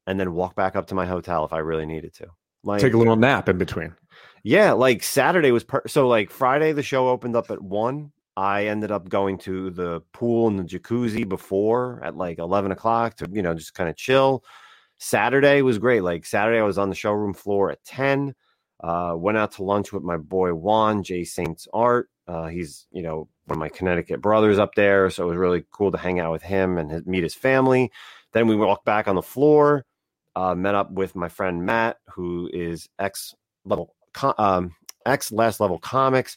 and 0.06 0.18
then 0.18 0.32
walk 0.32 0.54
back 0.56 0.74
up 0.74 0.86
to 0.86 0.94
my 0.94 1.04
hotel 1.06 1.44
if 1.44 1.52
i 1.52 1.58
really 1.58 1.84
needed 1.86 2.14
to 2.14 2.26
like 2.64 2.80
Take 2.80 2.94
a 2.94 2.98
little 2.98 3.16
nap 3.16 3.48
in 3.48 3.58
between. 3.58 3.92
yeah, 4.44 4.70
like 4.72 5.02
Saturday 5.02 5.50
was 5.50 5.64
per- 5.64 5.82
so 5.88 6.06
like 6.06 6.30
Friday 6.30 6.70
the 6.72 6.82
show 6.82 7.08
opened 7.08 7.34
up 7.34 7.50
at 7.50 7.60
one. 7.60 8.12
I 8.36 8.66
ended 8.66 8.92
up 8.92 9.08
going 9.08 9.36
to 9.38 9.70
the 9.70 10.00
pool 10.12 10.46
and 10.46 10.58
the 10.60 10.62
jacuzzi 10.62 11.28
before 11.28 12.00
at 12.04 12.16
like 12.16 12.38
eleven 12.38 12.70
o'clock 12.70 13.16
to 13.16 13.28
you 13.32 13.42
know 13.42 13.52
just 13.52 13.74
kind 13.74 13.90
of 13.90 13.96
chill. 13.96 14.44
Saturday 14.98 15.62
was 15.62 15.78
great. 15.78 16.02
Like 16.04 16.24
Saturday, 16.24 16.60
I 16.60 16.62
was 16.62 16.78
on 16.78 16.88
the 16.88 16.94
showroom 16.94 17.34
floor 17.34 17.70
at 17.72 17.82
ten. 17.84 18.34
Uh, 18.82 19.14
went 19.16 19.38
out 19.38 19.52
to 19.52 19.62
lunch 19.62 19.92
with 19.92 20.02
my 20.02 20.16
boy 20.16 20.52
Juan 20.54 21.02
J 21.02 21.24
Saints 21.24 21.68
Art. 21.72 22.08
Uh, 22.26 22.46
he's 22.48 22.86
you 22.92 23.02
know 23.02 23.28
one 23.46 23.56
of 23.56 23.58
my 23.58 23.68
Connecticut 23.68 24.20
brothers 24.20 24.58
up 24.58 24.74
there, 24.74 25.08
so 25.10 25.24
it 25.24 25.28
was 25.28 25.36
really 25.36 25.64
cool 25.72 25.90
to 25.92 25.98
hang 25.98 26.18
out 26.20 26.32
with 26.32 26.42
him 26.42 26.78
and 26.78 26.90
his, 26.90 27.06
meet 27.06 27.22
his 27.22 27.34
family. 27.34 27.90
Then 28.32 28.46
we 28.48 28.56
walked 28.56 28.84
back 28.84 29.06
on 29.08 29.14
the 29.14 29.22
floor, 29.22 29.84
uh, 30.36 30.54
met 30.54 30.74
up 30.74 30.90
with 30.90 31.14
my 31.14 31.28
friend 31.28 31.64
Matt, 31.66 31.98
who 32.14 32.48
is 32.52 32.88
ex 32.98 33.34
level 33.64 33.94
um, 34.38 34.74
ex 35.06 35.30
last 35.32 35.60
level 35.60 35.78
comics. 35.78 36.36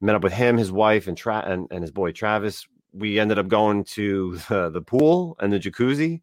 Met 0.00 0.14
up 0.14 0.22
with 0.22 0.32
him, 0.32 0.56
his 0.56 0.72
wife, 0.72 1.08
and 1.08 1.16
Tra- 1.16 1.44
and, 1.46 1.66
and 1.70 1.82
his 1.82 1.90
boy 1.90 2.12
Travis. 2.12 2.66
We 2.92 3.18
ended 3.20 3.38
up 3.38 3.48
going 3.48 3.84
to 3.84 4.36
the, 4.48 4.70
the 4.70 4.80
pool 4.82 5.36
and 5.40 5.52
the 5.52 5.58
jacuzzi. 5.60 6.20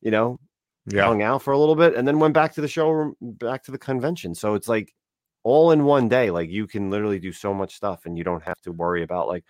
You 0.00 0.10
know, 0.10 0.40
Yeah. 0.86 1.04
hung 1.04 1.22
out 1.22 1.42
for 1.42 1.52
a 1.52 1.58
little 1.58 1.76
bit, 1.76 1.94
and 1.94 2.08
then 2.08 2.18
went 2.18 2.34
back 2.34 2.54
to 2.54 2.60
the 2.60 2.68
showroom, 2.68 3.14
back 3.20 3.62
to 3.64 3.70
the 3.70 3.78
convention. 3.78 4.34
So 4.34 4.54
it's 4.54 4.68
like 4.68 4.94
all 5.42 5.70
in 5.72 5.84
one 5.84 6.08
day. 6.08 6.30
Like 6.30 6.50
you 6.50 6.66
can 6.66 6.90
literally 6.90 7.18
do 7.18 7.32
so 7.32 7.52
much 7.54 7.74
stuff, 7.74 8.06
and 8.06 8.16
you 8.18 8.24
don't 8.24 8.42
have 8.42 8.60
to 8.62 8.72
worry 8.72 9.02
about 9.02 9.28
like 9.28 9.44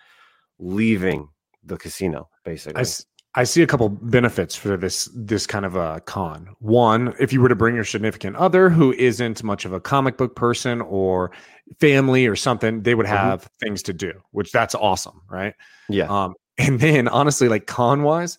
leaving 0.59 1.29
the 1.63 1.77
casino. 1.77 2.29
Basically, 2.43 2.79
I, 2.79 2.81
s- 2.81 3.05
I 3.35 3.43
see 3.43 3.61
a 3.61 3.67
couple 3.67 3.89
benefits 3.89 4.55
for 4.55 4.77
this 4.77 5.09
this 5.15 5.47
kind 5.47 5.65
of 5.65 5.75
a 5.75 6.01
con. 6.01 6.49
One, 6.59 7.13
if 7.19 7.31
you 7.33 7.41
were 7.41 7.49
to 7.49 7.55
bring 7.55 7.75
your 7.75 7.83
significant 7.85 8.35
other 8.35 8.69
who 8.69 8.93
isn't 8.93 9.43
much 9.43 9.65
of 9.65 9.73
a 9.73 9.79
comic 9.79 10.17
book 10.17 10.35
person 10.35 10.81
or 10.81 11.31
family 11.79 12.27
or 12.27 12.35
something, 12.35 12.81
they 12.83 12.95
would 12.95 13.05
Mhm. 13.05 13.09
have 13.09 13.49
things 13.61 13.83
to 13.83 13.93
do, 13.93 14.13
which 14.31 14.51
that's 14.51 14.75
awesome, 14.75 15.21
right? 15.29 15.53
yeah, 15.89 16.07
Um, 16.07 16.33
and 16.57 16.79
then 16.79 17.07
honestly, 17.07 17.47
like 17.47 17.65
con 17.67 18.03
wise, 18.03 18.37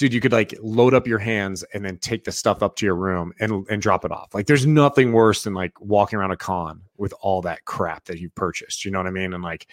dude, 0.00 0.14
you 0.14 0.20
could 0.20 0.32
like 0.32 0.54
load 0.62 0.94
up 0.94 1.06
your 1.06 1.18
hands 1.18 1.62
and 1.74 1.84
then 1.84 1.98
take 1.98 2.24
the 2.24 2.32
stuff 2.32 2.62
up 2.62 2.74
to 2.74 2.86
your 2.86 2.94
room 2.94 3.34
and 3.38 3.66
and 3.68 3.82
drop 3.82 4.02
it 4.02 4.10
off. 4.10 4.34
Like 4.34 4.46
there's 4.46 4.64
nothing 4.64 5.12
worse 5.12 5.44
than 5.44 5.52
like 5.52 5.78
walking 5.78 6.18
around 6.18 6.30
a 6.30 6.38
con 6.38 6.80
with 6.96 7.12
all 7.20 7.42
that 7.42 7.66
crap 7.66 8.06
that 8.06 8.18
you've 8.18 8.34
purchased. 8.34 8.86
You 8.86 8.90
know 8.90 8.98
what 8.98 9.06
I 9.06 9.10
mean? 9.10 9.34
And 9.34 9.44
like 9.44 9.66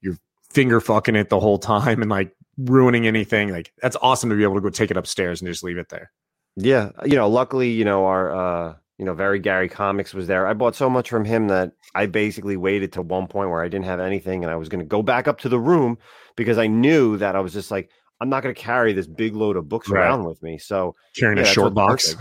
you're 0.00 0.16
finger 0.50 0.80
fucking 0.80 1.16
it 1.16 1.28
the 1.28 1.38
whole 1.38 1.58
time 1.58 2.00
and 2.00 2.10
like 2.10 2.34
ruining 2.56 3.06
anything. 3.06 3.50
Like 3.50 3.74
that's 3.82 3.96
awesome 4.00 4.30
to 4.30 4.36
be 4.36 4.42
able 4.42 4.54
to 4.54 4.62
go 4.62 4.70
take 4.70 4.90
it 4.90 4.96
upstairs 4.96 5.42
and 5.42 5.50
just 5.50 5.62
leave 5.62 5.76
it 5.76 5.90
there. 5.90 6.10
Yeah, 6.56 6.90
you 7.04 7.16
know, 7.16 7.28
luckily, 7.28 7.70
you 7.70 7.84
know, 7.84 8.06
our 8.06 8.34
uh, 8.34 8.74
you 8.96 9.04
know, 9.04 9.12
very 9.12 9.38
Gary 9.38 9.68
Comics 9.68 10.14
was 10.14 10.28
there. 10.28 10.46
I 10.46 10.54
bought 10.54 10.76
so 10.76 10.88
much 10.88 11.10
from 11.10 11.26
him 11.26 11.48
that 11.48 11.72
I 11.94 12.06
basically 12.06 12.56
waited 12.56 12.90
to 12.94 13.02
one 13.02 13.26
point 13.26 13.50
where 13.50 13.62
I 13.62 13.68
didn't 13.68 13.84
have 13.84 14.00
anything 14.00 14.44
and 14.44 14.50
I 14.50 14.56
was 14.56 14.70
going 14.70 14.78
to 14.78 14.86
go 14.86 15.02
back 15.02 15.28
up 15.28 15.40
to 15.40 15.50
the 15.50 15.60
room 15.60 15.98
because 16.36 16.56
I 16.56 16.68
knew 16.68 17.18
that 17.18 17.36
I 17.36 17.40
was 17.40 17.52
just 17.52 17.70
like 17.70 17.90
I'm 18.20 18.28
not 18.28 18.42
going 18.42 18.54
to 18.54 18.60
carry 18.60 18.92
this 18.92 19.06
big 19.06 19.34
load 19.34 19.56
of 19.56 19.68
books 19.68 19.88
Right. 19.90 20.00
around 20.00 20.24
with 20.24 20.42
me. 20.42 20.56
So, 20.58 20.94
Carrying 21.16 21.38
Yeah, 21.38 21.44
a 21.44 21.46
short 21.46 21.74
box. 21.74 22.14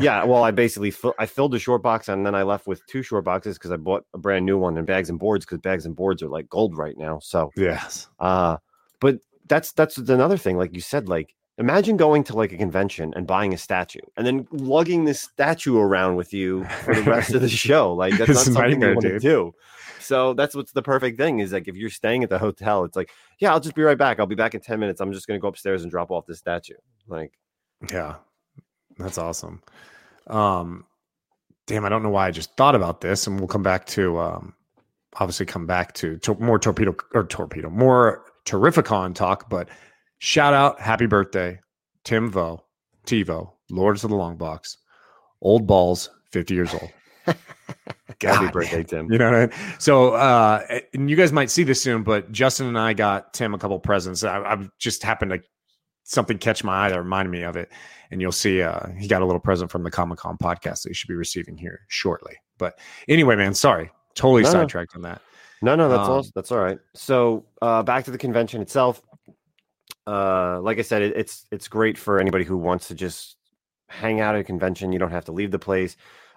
yeah, 0.00 0.24
well, 0.24 0.42
I 0.42 0.50
basically 0.50 0.90
fill, 0.90 1.14
I 1.18 1.26
filled 1.26 1.52
the 1.52 1.58
short 1.58 1.82
box 1.82 2.08
and 2.08 2.24
then 2.26 2.34
I 2.34 2.42
left 2.42 2.66
with 2.66 2.84
two 2.86 3.02
short 3.02 3.24
boxes 3.24 3.58
cuz 3.58 3.70
I 3.70 3.76
bought 3.76 4.04
a 4.14 4.18
brand 4.18 4.46
new 4.46 4.58
one 4.58 4.76
and 4.78 4.86
bags 4.86 5.10
and 5.10 5.18
boards 5.18 5.44
cuz 5.44 5.58
bags 5.60 5.86
and 5.86 5.94
boards 5.94 6.22
are 6.22 6.28
like 6.28 6.48
gold 6.48 6.76
right 6.76 6.96
now. 6.96 7.18
So, 7.20 7.50
yes. 7.56 8.08
uh, 8.20 8.56
but 9.00 9.18
that's 9.46 9.72
that's 9.72 9.98
another 9.98 10.38
thing. 10.38 10.56
Like 10.56 10.74
you 10.74 10.80
said, 10.80 11.08
like 11.08 11.34
imagine 11.58 11.96
going 11.96 12.24
to 12.24 12.34
like 12.34 12.52
a 12.52 12.56
convention 12.56 13.12
and 13.14 13.26
buying 13.26 13.54
a 13.54 13.58
statue 13.58 14.00
and 14.16 14.26
then 14.26 14.48
lugging 14.50 15.04
this 15.04 15.20
statue 15.20 15.78
around 15.78 16.16
with 16.16 16.32
you 16.32 16.64
for 16.84 16.94
the 16.94 17.02
rest 17.02 17.32
of 17.34 17.42
the 17.42 17.48
show. 17.64 17.92
Like 17.94 18.16
that's 18.16 18.30
not 18.34 18.44
something 18.44 18.80
you 18.80 18.88
want 18.88 19.02
to 19.02 19.18
do. 19.20 19.52
So 20.04 20.34
that's 20.34 20.54
what's 20.54 20.72
the 20.72 20.82
perfect 20.82 21.18
thing 21.18 21.40
is 21.40 21.52
like 21.52 21.68
if 21.68 21.76
you're 21.76 21.90
staying 21.90 22.22
at 22.22 22.30
the 22.30 22.38
hotel, 22.38 22.84
it's 22.84 22.96
like, 22.96 23.10
yeah, 23.38 23.52
I'll 23.52 23.60
just 23.60 23.74
be 23.74 23.82
right 23.82 23.98
back. 23.98 24.20
I'll 24.20 24.26
be 24.26 24.34
back 24.34 24.54
in 24.54 24.60
10 24.60 24.78
minutes. 24.78 25.00
I'm 25.00 25.12
just 25.12 25.26
gonna 25.26 25.38
go 25.38 25.48
upstairs 25.48 25.82
and 25.82 25.90
drop 25.90 26.10
off 26.10 26.26
this 26.26 26.38
statue. 26.38 26.74
Like, 27.06 27.32
Yeah. 27.90 28.16
That's 28.98 29.18
awesome. 29.18 29.62
Um 30.26 30.86
damn, 31.66 31.84
I 31.84 31.88
don't 31.88 32.02
know 32.02 32.10
why 32.10 32.28
I 32.28 32.30
just 32.30 32.56
thought 32.56 32.74
about 32.74 33.00
this 33.00 33.26
and 33.26 33.38
we'll 33.38 33.48
come 33.48 33.62
back 33.62 33.86
to 33.86 34.18
um 34.18 34.54
obviously 35.16 35.46
come 35.46 35.66
back 35.66 35.94
to, 35.94 36.18
to 36.18 36.34
more 36.34 36.58
torpedo 36.58 36.94
or 37.14 37.24
torpedo, 37.24 37.70
more 37.70 38.24
terrificon 38.44 39.14
talk, 39.14 39.48
but 39.48 39.68
shout 40.18 40.54
out 40.54 40.80
happy 40.80 41.06
birthday 41.06 41.58
Tim 42.04 42.30
Vo, 42.30 42.64
TiVo, 43.06 43.50
Lords 43.70 44.04
of 44.04 44.10
the 44.10 44.16
Long 44.16 44.36
Box, 44.36 44.76
old 45.40 45.66
balls, 45.66 46.10
50 46.30 46.54
years 46.54 46.74
old. 46.74 46.90
Happy 48.32 48.50
birthday, 48.50 48.76
man. 48.78 48.84
Tim. 48.86 49.12
You 49.12 49.18
know 49.18 49.26
what 49.30 49.34
I 49.34 49.46
mean? 49.46 49.50
So, 49.78 50.14
uh, 50.14 50.80
and 50.92 51.08
you 51.10 51.16
guys 51.16 51.32
might 51.32 51.50
see 51.50 51.62
this 51.64 51.82
soon, 51.82 52.02
but 52.02 52.30
Justin 52.32 52.66
and 52.66 52.78
I 52.78 52.92
got 52.92 53.32
Tim 53.34 53.54
a 53.54 53.58
couple 53.58 53.78
presents. 53.78 54.24
I, 54.24 54.38
I 54.38 54.68
just 54.78 55.02
happened 55.02 55.32
to 55.32 55.40
something 56.04 56.38
catch 56.38 56.62
my 56.64 56.86
eye 56.86 56.88
that 56.90 56.98
reminded 56.98 57.30
me 57.30 57.42
of 57.42 57.56
it, 57.56 57.70
and 58.10 58.20
you'll 58.20 58.32
see 58.32 58.62
uh, 58.62 58.88
he 58.98 59.08
got 59.08 59.22
a 59.22 59.24
little 59.26 59.40
present 59.40 59.70
from 59.70 59.82
the 59.82 59.90
Comic 59.90 60.18
Com 60.18 60.36
podcast 60.38 60.82
that 60.82 60.90
you 60.90 60.94
should 60.94 61.08
be 61.08 61.14
receiving 61.14 61.56
here 61.56 61.80
shortly. 61.88 62.34
But 62.58 62.78
anyway, 63.08 63.36
man, 63.36 63.54
sorry, 63.54 63.90
totally 64.14 64.42
No, 64.42 64.48
no. 64.48 64.52
sidetracked 64.52 64.94
on 64.96 65.02
that. 65.02 65.20
No, 65.62 65.74
no, 65.76 65.88
that's 65.88 66.08
all. 66.08 66.18
Um, 66.18 66.24
That's 66.34 66.52
all 66.52 66.58
right. 66.58 66.78
So 66.94 67.46
uh, 67.62 67.82
back 67.82 68.04
to 68.04 68.10
the 68.10 68.18
convention 68.18 68.60
itself. 68.60 69.00
Uh, 70.06 70.60
like 70.60 70.78
I 70.78 70.82
said, 70.82 71.00
it, 71.00 71.16
it's 71.16 71.46
it's 71.50 71.68
great 71.68 71.96
for 71.96 72.20
anybody 72.20 72.44
who 72.44 72.58
wants 72.58 72.88
to 72.88 72.94
just 72.94 73.36
hang 73.88 74.20
out 74.20 74.34
at 74.34 74.42
a 74.42 74.44
convention. 74.44 74.92
You 74.92 74.98
don't 74.98 75.10
have 75.10 75.24
to 75.26 75.32
leave 75.32 75.50
the 75.50 75.58
place. 75.58 75.96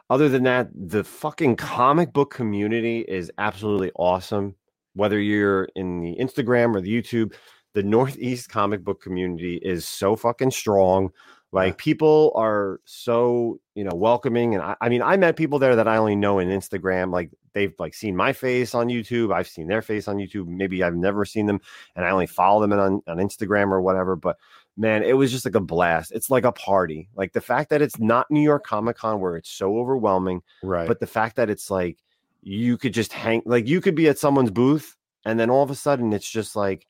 Other 0.10 0.30
than 0.30 0.44
that, 0.44 0.70
the 0.74 1.04
fucking 1.04 1.58
comic 1.58 2.14
book 2.14 2.34
community 2.34 3.02
is 3.02 3.32
absolutely 3.38 3.92
awesome. 3.96 4.56
Whether 4.94 5.20
you're 5.20 5.68
in 5.76 6.00
the 6.00 6.16
Instagram 6.20 6.76
or 6.76 6.82
the 6.82 7.02
YouTube, 7.02 7.34
the 7.74 7.84
Northeast 7.84 8.50
comic 8.50 8.84
book 8.84 9.02
community 9.02 9.58
is 9.58 9.86
so 9.86 10.16
fucking 10.16 10.52
strong. 10.52 11.12
Like 11.52 11.78
people 11.78 12.34
are 12.36 12.82
so 12.86 13.60
you 13.74 13.84
know 13.84 13.96
welcoming, 13.96 14.54
and 14.54 14.62
I, 14.62 14.76
I 14.82 14.90
mean, 14.90 15.02
I 15.02 15.16
met 15.16 15.38
people 15.38 15.60
there 15.60 15.78
that 15.78 15.88
I 15.88 15.96
only 15.98 16.16
know 16.16 16.40
in 16.40 16.50
Instagram. 16.50 17.12
Like 17.12 17.30
they've 17.54 17.74
like 17.80 17.94
seen 17.94 18.18
my 18.18 18.34
face 18.34 18.76
on 18.76 18.88
YouTube, 18.88 19.34
I've 19.34 19.48
seen 19.48 19.68
their 19.68 19.82
face 19.82 20.10
on 20.10 20.18
YouTube. 20.18 20.48
Maybe 20.48 20.84
I've 20.84 20.96
never 20.96 21.24
seen 21.24 21.46
them, 21.46 21.62
and 21.96 22.06
I 22.06 22.10
only 22.10 22.28
follow 22.28 22.62
them 22.62 22.74
on 22.74 23.02
on 23.08 23.18
Instagram 23.18 23.72
or 23.72 23.82
whatever. 23.82 24.18
But 24.18 24.38
man, 24.77 25.03
it 25.03 25.13
was 25.13 25.31
just 25.31 25.43
like 25.46 25.55
a 25.55 25.60
blast. 25.60 26.12
It's 26.12 26.29
like 26.29 26.46
a 26.46 26.51
party. 26.51 27.10
Like 27.15 27.34
the 27.34 27.41
fact 27.41 27.69
that 27.72 27.81
it's 27.81 28.00
not 28.00 28.29
New 28.29 28.41
York 28.41 28.63
Comic 28.65 28.98
Con 28.98 29.19
where 29.19 29.36
it's 29.36 29.50
so 29.50 29.77
overwhelming, 29.77 30.41
Right. 30.63 30.88
but 30.88 31.00
the 31.00 31.07
fact 31.07 31.36
that 31.38 31.50
it's 31.50 31.69
like 31.72 31.98
you 32.43 32.77
could 32.77 32.93
just 32.93 33.12
hang, 33.12 33.41
like 33.46 33.67
you 33.67 33.81
could 33.81 33.96
be 33.96 34.07
at 34.07 34.19
someone's 34.19 34.51
booth, 34.51 34.96
and 35.25 35.39
then 35.39 35.50
all 35.50 35.63
of 35.63 35.72
a 35.72 35.75
sudden 35.75 36.13
it's 36.13 36.29
just 36.29 36.55
like 36.55 36.88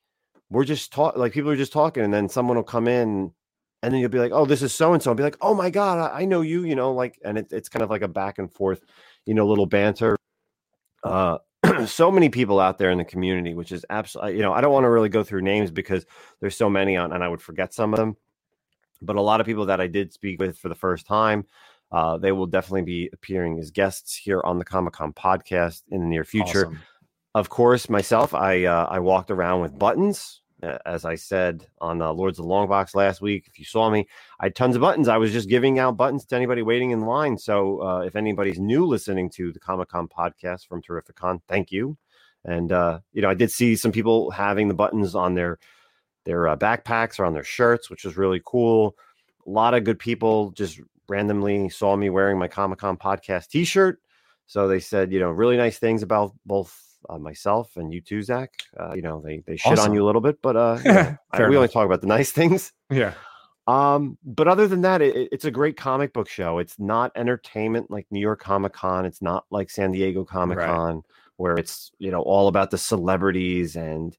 we're 0.50 0.65
just 0.65 0.91
talking, 0.94 1.20
like 1.20 1.34
people 1.34 1.50
are 1.50 1.56
just 1.56 1.74
talking, 1.74 2.03
and 2.03 2.13
then 2.13 2.29
someone 2.29 2.58
will 2.58 2.63
come 2.63 2.88
in. 2.88 3.32
And 3.84 3.94
then 3.94 4.01
you'll 4.01 4.10
be 4.10 4.17
like, 4.17 4.32
"Oh, 4.34 4.46
this 4.46 4.63
is 4.63 4.74
so 4.74 4.94
and 4.94 5.03
so." 5.03 5.12
I'll 5.12 5.15
be 5.15 5.22
like, 5.24 5.38
"Oh 5.39 5.53
my 5.53 5.70
god, 5.70 6.00
I, 6.12 6.22
I 6.22 6.25
know 6.25 6.41
you," 6.41 6.63
you 6.63 6.75
know, 6.75 6.91
like, 6.94 7.20
and 7.24 7.38
it, 7.38 7.53
it's 7.53 7.70
kind 7.70 7.84
of 7.84 7.91
like 7.91 8.01
a 8.01 8.08
back 8.08 8.39
and 8.39 8.51
forth, 8.51 8.82
you 9.27 9.36
know, 9.36 9.46
little 9.46 9.67
banter. 9.67 10.17
Uh, 11.03 11.38
so 11.86 12.12
many 12.12 12.30
people 12.30 12.60
out 12.60 12.78
there 12.78 12.92
in 12.92 12.98
the 12.98 13.06
community, 13.06 13.54
which 13.54 13.72
is 13.72 13.86
absolutely, 13.90 14.38
you 14.38 14.42
know, 14.42 14.54
I 14.54 14.62
don't 14.62 14.74
want 14.74 14.86
to 14.86 14.90
really 14.90 15.10
go 15.10 15.24
through 15.24 15.42
names 15.42 15.72
because 15.72 16.06
there's 16.40 16.56
so 16.56 16.70
many 16.70 16.96
on, 16.98 17.14
and 17.14 17.24
I 17.24 17.28
would 17.28 17.42
forget 17.42 17.74
some 17.74 17.94
of 17.94 18.00
them. 18.00 18.18
But 19.02 19.16
a 19.16 19.22
lot 19.22 19.40
of 19.40 19.46
people 19.46 19.66
that 19.68 19.80
I 19.80 19.88
did 19.88 20.14
speak 20.14 20.40
with 20.40 20.58
for 20.58 20.70
the 20.70 20.76
first 20.76 21.06
time, 21.06 21.46
uh, 21.92 22.18
they 22.18 22.32
will 22.32 22.48
definitely 22.48 22.82
be 22.82 23.10
appearing 23.14 23.60
as 23.60 23.72
guests 23.72 24.16
here 24.16 24.42
on 24.44 24.58
the 24.60 24.66
Comic 24.66 24.94
Com 24.94 25.14
podcast 25.14 25.84
in 25.90 26.02
the 26.02 26.08
near 26.08 26.24
future. 26.24 26.68
Awesome. 26.68 26.80
Of 27.36 27.50
course, 27.50 27.90
myself, 27.90 28.34
I 28.34 28.66
uh, 28.66 28.88
I 28.90 29.00
walked 29.00 29.30
around 29.30 29.62
with 29.62 29.78
buttons, 29.78 30.42
as 30.62 31.06
I 31.06 31.16
said 31.16 31.68
on 31.80 32.02
uh, 32.02 32.12
Lords 32.12 32.40
of 32.40 32.46
the 32.46 32.50
Long 32.50 32.68
Box 32.68 32.96
last 32.96 33.22
week. 33.22 33.46
If 33.48 33.60
you 33.60 33.66
saw 33.66 33.90
me, 33.90 34.08
I 34.40 34.46
had 34.46 34.56
tons 34.56 34.76
of 34.76 34.82
buttons. 34.82 35.08
I 35.08 35.18
was 35.18 35.32
just 35.32 35.50
giving 35.50 35.80
out 35.80 35.98
buttons 35.98 36.26
to 36.26 36.36
anybody 36.36 36.62
waiting 36.62 36.92
in 36.92 37.02
line. 37.02 37.38
So 37.38 37.82
uh, 37.82 38.00
if 38.02 38.16
anybody's 38.16 38.60
new 38.60 38.86
listening 38.86 39.30
to 39.32 39.52
the 39.52 39.60
Comic 39.60 39.90
Com 39.90 40.08
podcast 40.08 40.68
from 40.68 40.82
Terrificon, 40.82 41.42
thank 41.48 41.72
you. 41.72 41.98
And 42.44 42.72
uh, 42.72 43.00
you 43.14 43.22
know, 43.22 43.30
I 43.30 43.34
did 43.34 43.52
see 43.52 43.76
some 43.76 43.92
people 43.92 44.32
having 44.32 44.68
the 44.68 44.74
buttons 44.74 45.16
on 45.16 45.36
their 45.36 45.60
their 46.26 46.48
uh, 46.48 46.58
backpacks 46.58 47.20
or 47.20 47.26
on 47.26 47.34
their 47.34 47.44
shirts, 47.44 47.90
which 47.90 48.04
was 48.04 48.18
really 48.18 48.42
cool. 48.46 48.96
A 49.46 49.50
lot 49.50 49.74
of 49.74 49.84
good 49.84 50.00
people 50.00 50.52
just 50.52 50.80
randomly 51.08 51.70
saw 51.70 51.96
me 51.96 52.10
wearing 52.10 52.38
my 52.38 52.48
Comic 52.48 52.80
Com 52.80 52.98
podcast 52.98 53.50
T-shirt. 53.50 54.00
So 54.46 54.68
they 54.68 54.80
said, 54.80 55.12
you 55.12 55.20
know, 55.20 55.30
really 55.30 55.58
nice 55.58 55.78
things 55.78 56.04
about 56.04 56.34
both 56.46 56.87
uh, 57.10 57.18
myself 57.18 57.78
and 57.78 57.94
you 57.94 58.02
too, 58.02 58.22
Zach. 58.22 58.52
Uh, 58.80 58.94
you 58.94 59.02
know, 59.02 59.22
they 59.22 59.40
they 59.46 59.58
shit 59.58 59.74
Awesome. 59.74 59.92
on 59.92 59.94
you 59.96 60.04
a 60.04 60.08
little 60.08 60.22
bit, 60.22 60.42
but 60.42 60.56
uh, 60.56 60.80
know, 60.84 61.18
I- 61.32 61.48
we 61.50 61.56
only 61.56 61.68
talk 61.68 61.86
about 61.86 62.02
the 62.02 62.08
nice 62.08 62.32
things. 62.40 62.74
Yeah. 62.90 63.14
Um, 63.68 64.18
but 64.24 64.48
other 64.48 64.66
than 64.68 64.82
that, 64.82 65.02
it, 65.02 65.16
it- 65.16 65.30
it's 65.34 65.46
a 65.46 65.52
great 65.52 65.76
comic 65.78 66.14
book 66.14 66.30
show. 66.30 66.60
It's 66.60 66.80
not 66.80 67.12
entertainment 67.16 67.92
like 67.92 68.08
New 68.12 68.20
York 68.22 68.42
Comic 68.42 68.74
Con. 68.74 69.06
It's 69.06 69.22
not 69.22 69.46
like 69.52 69.70
San 69.70 69.92
Diego 69.92 70.24
Comic 70.24 70.58
Con, 70.60 71.04
where 71.36 71.58
it's 71.58 71.92
you 72.00 72.12
know 72.12 72.22
all 72.22 72.48
about 72.48 72.72
the 72.72 72.78
celebrities 72.78 73.76
and 73.76 74.18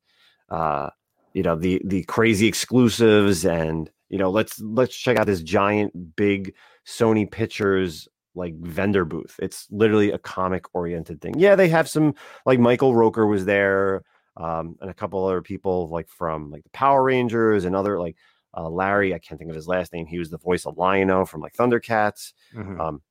uh, 0.50 0.90
you 1.32 1.42
know 1.42 1.56
the 1.56 1.80
the 1.84 2.04
crazy 2.04 2.46
exclusives 2.46 3.44
and 3.46 3.90
you 4.10 4.18
know 4.18 4.30
let's 4.30 4.60
let's 4.60 4.94
check 4.96 5.18
out 5.18 5.26
this 5.26 5.40
giant 5.42 6.14
big 6.16 6.54
Sony 6.86 7.30
Pictures 7.30 8.06
like 8.38 8.54
vendor 8.60 9.04
booth. 9.04 9.38
It's 9.40 9.66
literally 9.70 10.12
a 10.12 10.18
comic 10.18 10.64
oriented 10.74 11.20
thing. 11.20 11.38
Yeah, 11.38 11.54
they 11.54 11.68
have 11.68 11.88
some 11.88 12.14
like 12.46 12.58
Michael 12.58 12.94
Rooker 12.94 13.28
was 13.28 13.44
there, 13.44 14.02
um, 14.36 14.76
and 14.80 14.90
a 14.90 14.94
couple 14.94 15.24
other 15.24 15.42
people 15.42 15.88
like 15.88 16.08
from 16.08 16.50
like 16.50 16.62
the 16.62 16.70
Power 16.70 17.02
Rangers 17.02 17.64
and 17.64 17.76
other 17.76 17.98
like 18.00 18.16
uh, 18.56 18.68
Larry. 18.68 19.14
I 19.14 19.18
can't 19.18 19.38
think 19.38 19.50
of 19.50 19.56
his 19.56 19.68
last 19.68 19.92
name. 19.92 20.06
He 20.06 20.18
was 20.18 20.30
the 20.30 20.38
voice 20.38 20.64
of 20.64 20.78
Lion-O 20.78 21.26
from 21.26 21.40
like 21.40 21.54
Thundercats. 21.54 22.32
Mhm. 22.54 22.80
Um, 22.80 23.02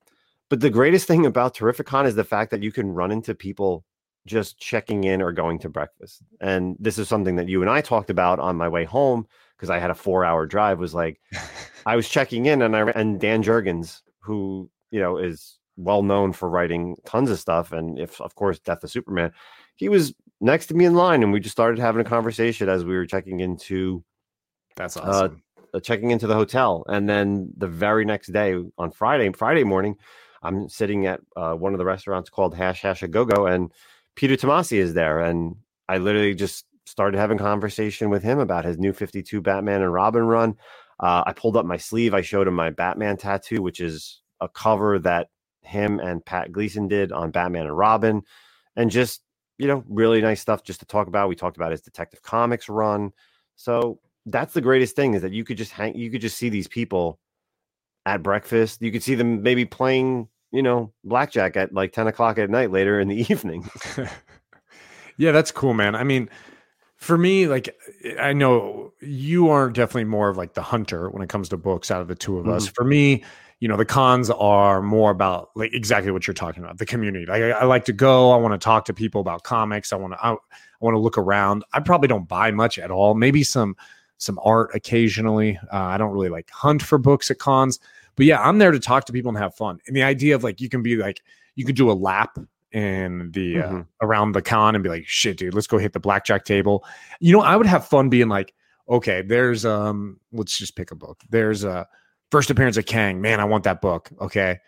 but 0.49 0.61
the 0.61 0.69
greatest 0.69 1.07
thing 1.07 1.25
about 1.25 1.55
Terrificon 1.55 2.05
is 2.05 2.15
the 2.15 2.23
fact 2.23 2.51
that 2.51 2.63
you 2.63 2.71
can 2.71 2.89
run 2.89 3.11
into 3.11 3.35
people 3.35 3.83
just 4.25 4.59
checking 4.59 5.03
in 5.05 5.21
or 5.21 5.31
going 5.31 5.59
to 5.59 5.69
breakfast. 5.69 6.21
And 6.41 6.75
this 6.79 6.97
is 6.97 7.07
something 7.07 7.35
that 7.37 7.47
you 7.47 7.61
and 7.61 7.69
I 7.69 7.81
talked 7.81 8.09
about 8.09 8.39
on 8.39 8.55
my 8.55 8.67
way 8.67 8.83
home 8.83 9.25
because 9.55 9.69
I 9.69 9.79
had 9.79 9.89
a 9.89 9.95
four 9.95 10.23
hour 10.23 10.45
drive. 10.45 10.79
Was 10.79 10.93
like 10.93 11.19
I 11.85 11.95
was 11.95 12.07
checking 12.07 12.45
in 12.45 12.61
and 12.61 12.75
I 12.75 12.89
and 12.91 13.19
Dan 13.19 13.43
Jurgens, 13.43 14.01
who 14.19 14.69
you 14.91 14.99
know 14.99 15.17
is 15.17 15.57
well 15.77 16.01
known 16.01 16.33
for 16.33 16.49
writing 16.49 16.95
tons 17.05 17.29
of 17.29 17.39
stuff, 17.39 17.71
and 17.71 17.99
if 17.99 18.19
of 18.21 18.35
course 18.35 18.59
Death 18.59 18.83
of 18.83 18.91
Superman, 18.91 19.31
he 19.75 19.89
was 19.89 20.13
next 20.41 20.67
to 20.67 20.73
me 20.73 20.85
in 20.85 20.95
line, 20.95 21.23
and 21.23 21.31
we 21.31 21.39
just 21.39 21.55
started 21.55 21.79
having 21.79 22.01
a 22.01 22.09
conversation 22.09 22.69
as 22.69 22.83
we 22.83 22.95
were 22.95 23.05
checking 23.05 23.39
into 23.39 24.03
That's 24.75 24.97
awesome. 24.97 25.41
uh, 25.73 25.79
checking 25.79 26.11
into 26.11 26.27
the 26.27 26.35
hotel, 26.35 26.83
and 26.87 27.07
then 27.07 27.53
the 27.57 27.67
very 27.67 28.05
next 28.05 28.27
day 28.27 28.55
on 28.77 28.91
Friday, 28.91 29.31
Friday 29.33 29.63
morning, 29.63 29.95
I'm 30.43 30.69
sitting 30.69 31.05
at 31.05 31.21
uh, 31.35 31.53
one 31.53 31.73
of 31.73 31.77
the 31.77 31.85
restaurants 31.85 32.29
called 32.29 32.55
Hash 32.55 32.81
House 32.81 33.03
a 33.03 33.07
Go 33.07 33.25
Go, 33.25 33.45
and 33.45 33.71
Peter 34.15 34.35
Tomasi 34.35 34.77
is 34.77 34.93
there, 34.93 35.19
and 35.19 35.55
I 35.87 35.97
literally 35.97 36.35
just 36.35 36.65
started 36.85 37.17
having 37.17 37.37
conversation 37.37 38.09
with 38.09 38.23
him 38.23 38.39
about 38.39 38.65
his 38.65 38.77
new 38.77 38.93
52 38.93 39.41
Batman 39.41 39.81
and 39.81 39.93
Robin 39.93 40.23
run. 40.23 40.55
Uh, 40.99 41.23
I 41.25 41.33
pulled 41.33 41.57
up 41.57 41.65
my 41.65 41.77
sleeve. 41.77 42.13
I 42.13 42.21
showed 42.21 42.47
him 42.47 42.55
my 42.55 42.69
Batman 42.71 43.17
tattoo, 43.17 43.61
which 43.61 43.79
is 43.79 44.21
a 44.41 44.49
cover 44.49 44.99
that 44.99 45.29
him 45.61 45.99
and 45.99 46.25
Pat 46.25 46.51
Gleason 46.51 46.87
did 46.87 47.11
on 47.11 47.31
Batman 47.31 47.65
and 47.65 47.77
Robin, 47.77 48.23
and 48.75 48.91
just 48.91 49.21
you 49.57 49.67
know, 49.67 49.83
really 49.87 50.21
nice 50.21 50.41
stuff 50.41 50.63
just 50.63 50.79
to 50.79 50.85
talk 50.85 51.07
about. 51.07 51.29
We 51.29 51.35
talked 51.35 51.57
about 51.57 51.71
his 51.71 51.81
Detective 51.81 52.21
Comics 52.21 52.69
run. 52.69 53.11
So 53.55 53.99
that's 54.25 54.53
the 54.53 54.61
greatest 54.61 54.95
thing 54.95 55.13
is 55.13 55.21
that 55.23 55.33
you 55.33 55.43
could 55.43 55.57
just 55.57 55.71
hang, 55.71 55.95
you 55.95 56.11
could 56.11 56.21
just 56.21 56.37
see 56.37 56.49
these 56.49 56.67
people 56.67 57.19
at 58.05 58.21
breakfast. 58.21 58.81
You 58.81 58.91
could 58.91 59.03
see 59.03 59.15
them 59.15 59.41
maybe 59.41 59.65
playing, 59.65 60.27
you 60.51 60.61
know, 60.61 60.93
blackjack 61.03 61.57
at 61.57 61.73
like 61.73 61.91
10 61.91 62.07
o'clock 62.07 62.37
at 62.37 62.49
night 62.49 62.71
later 62.71 62.99
in 62.99 63.07
the 63.07 63.15
evening. 63.31 63.69
yeah, 65.17 65.31
that's 65.31 65.51
cool, 65.51 65.73
man. 65.73 65.95
I 65.95 66.03
mean, 66.03 66.29
for 66.97 67.17
me, 67.17 67.47
like 67.47 67.75
I 68.19 68.33
know 68.33 68.93
you 69.01 69.49
are 69.49 69.69
definitely 69.69 70.05
more 70.05 70.29
of 70.29 70.37
like 70.37 70.53
the 70.53 70.63
hunter 70.63 71.09
when 71.09 71.21
it 71.23 71.29
comes 71.29 71.49
to 71.49 71.57
books 71.57 71.89
out 71.89 72.01
of 72.01 72.07
the 72.07 72.15
two 72.15 72.37
of 72.37 72.47
us. 72.47 72.65
Mm-hmm. 72.65 72.73
For 72.73 72.83
me, 72.83 73.23
you 73.59 73.67
know, 73.67 73.75
the 73.77 73.85
cons 73.85 74.29
are 74.29 74.81
more 74.81 75.09
about 75.11 75.49
like 75.55 75.73
exactly 75.73 76.11
what 76.11 76.27
you're 76.27 76.33
talking 76.33 76.63
about, 76.63 76.77
the 76.77 76.85
community. 76.85 77.25
Like 77.25 77.41
I, 77.41 77.49
I 77.51 77.63
like 77.65 77.85
to 77.85 77.93
go, 77.93 78.31
I 78.31 78.37
want 78.37 78.53
to 78.53 78.63
talk 78.63 78.85
to 78.85 78.93
people 78.93 79.19
about 79.21 79.43
comics. 79.43 79.91
I 79.91 79.95
want 79.95 80.13
to 80.13 80.23
I, 80.23 80.33
I 80.33 80.37
want 80.79 80.93
to 80.93 80.99
look 80.99 81.17
around. 81.17 81.63
I 81.73 81.79
probably 81.79 82.07
don't 82.07 82.27
buy 82.27 82.51
much 82.51 82.77
at 82.77 82.91
all. 82.91 83.15
Maybe 83.15 83.43
some 83.43 83.75
some 84.17 84.39
art 84.43 84.71
occasionally. 84.75 85.57
Uh, 85.73 85.77
I 85.77 85.97
don't 85.97 86.11
really 86.11 86.29
like 86.29 86.49
hunt 86.51 86.81
for 86.83 86.97
books 86.97 87.31
at 87.31 87.39
cons. 87.39 87.79
But 88.15 88.25
yeah, 88.25 88.41
I'm 88.41 88.57
there 88.57 88.71
to 88.71 88.79
talk 88.79 89.05
to 89.05 89.13
people 89.13 89.29
and 89.29 89.37
have 89.37 89.55
fun. 89.55 89.79
And 89.87 89.95
the 89.95 90.03
idea 90.03 90.35
of 90.35 90.43
like 90.43 90.61
you 90.61 90.69
can 90.69 90.81
be 90.83 90.95
like 90.95 91.21
you 91.55 91.65
could 91.65 91.75
do 91.75 91.89
a 91.89 91.93
lap 91.93 92.37
in 92.71 93.31
the 93.31 93.59
uh, 93.61 93.69
Mhm. 93.69 93.87
around 94.01 94.33
the 94.33 94.41
con 94.41 94.75
and 94.75 94.83
be 94.83 94.89
like, 94.89 95.07
shit, 95.07 95.37
dude, 95.37 95.53
let's 95.53 95.67
go 95.67 95.77
hit 95.77 95.93
the 95.93 95.99
blackjack 95.99 96.45
table. 96.45 96.83
You 97.19 97.31
know, 97.31 97.41
I 97.41 97.55
would 97.55 97.65
have 97.65 97.87
fun 97.87 98.09
being 98.09 98.27
like, 98.27 98.53
okay, 98.89 99.21
there's 99.21 99.65
um, 99.65 100.19
let's 100.31 100.57
just 100.57 100.75
pick 100.75 100.91
a 100.91 100.95
book. 100.95 101.21
There's 101.29 101.63
a 101.63 101.87
first 102.31 102.49
appearance 102.49 102.77
of 102.77 102.85
Kang. 102.85 103.21
Man, 103.21 103.39
I 103.39 103.45
want 103.45 103.63
that 103.65 103.81
book. 103.81 104.09
Okay. 104.19 104.59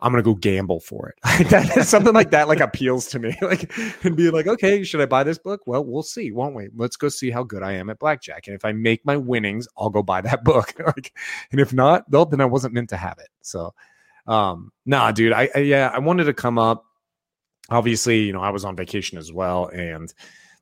I'm 0.00 0.12
gonna 0.12 0.22
go 0.22 0.34
gamble 0.34 0.80
for 0.80 1.08
it. 1.08 1.48
that 1.48 1.86
something 1.86 2.12
like 2.12 2.30
that, 2.32 2.46
like 2.46 2.60
appeals 2.60 3.06
to 3.08 3.18
me. 3.18 3.36
Like 3.42 3.72
and 4.04 4.16
be 4.16 4.30
like, 4.30 4.46
okay, 4.46 4.84
should 4.84 5.00
I 5.00 5.06
buy 5.06 5.24
this 5.24 5.38
book? 5.38 5.62
Well, 5.66 5.84
we'll 5.84 6.02
see, 6.02 6.30
won't 6.30 6.54
we? 6.54 6.68
Let's 6.74 6.96
go 6.96 7.08
see 7.08 7.30
how 7.30 7.42
good 7.42 7.62
I 7.62 7.72
am 7.72 7.88
at 7.88 7.98
blackjack. 7.98 8.46
And 8.46 8.54
if 8.54 8.64
I 8.64 8.72
make 8.72 9.04
my 9.06 9.16
winnings, 9.16 9.66
I'll 9.78 9.90
go 9.90 10.02
buy 10.02 10.20
that 10.20 10.44
book. 10.44 10.74
like, 10.78 11.16
and 11.52 11.60
if 11.60 11.72
not, 11.72 12.04
well, 12.10 12.26
then 12.26 12.42
I 12.42 12.44
wasn't 12.44 12.74
meant 12.74 12.90
to 12.90 12.96
have 12.96 13.18
it. 13.18 13.28
So 13.40 13.72
um, 14.26 14.72
nah, 14.84 15.10
dude. 15.12 15.32
I, 15.32 15.48
I 15.54 15.60
yeah, 15.60 15.90
I 15.92 15.98
wanted 15.98 16.24
to 16.24 16.34
come 16.34 16.58
up. 16.58 16.84
Obviously, 17.70 18.20
you 18.20 18.32
know, 18.32 18.42
I 18.42 18.50
was 18.50 18.64
on 18.64 18.76
vacation 18.76 19.16
as 19.16 19.32
well, 19.32 19.68
and 19.68 20.12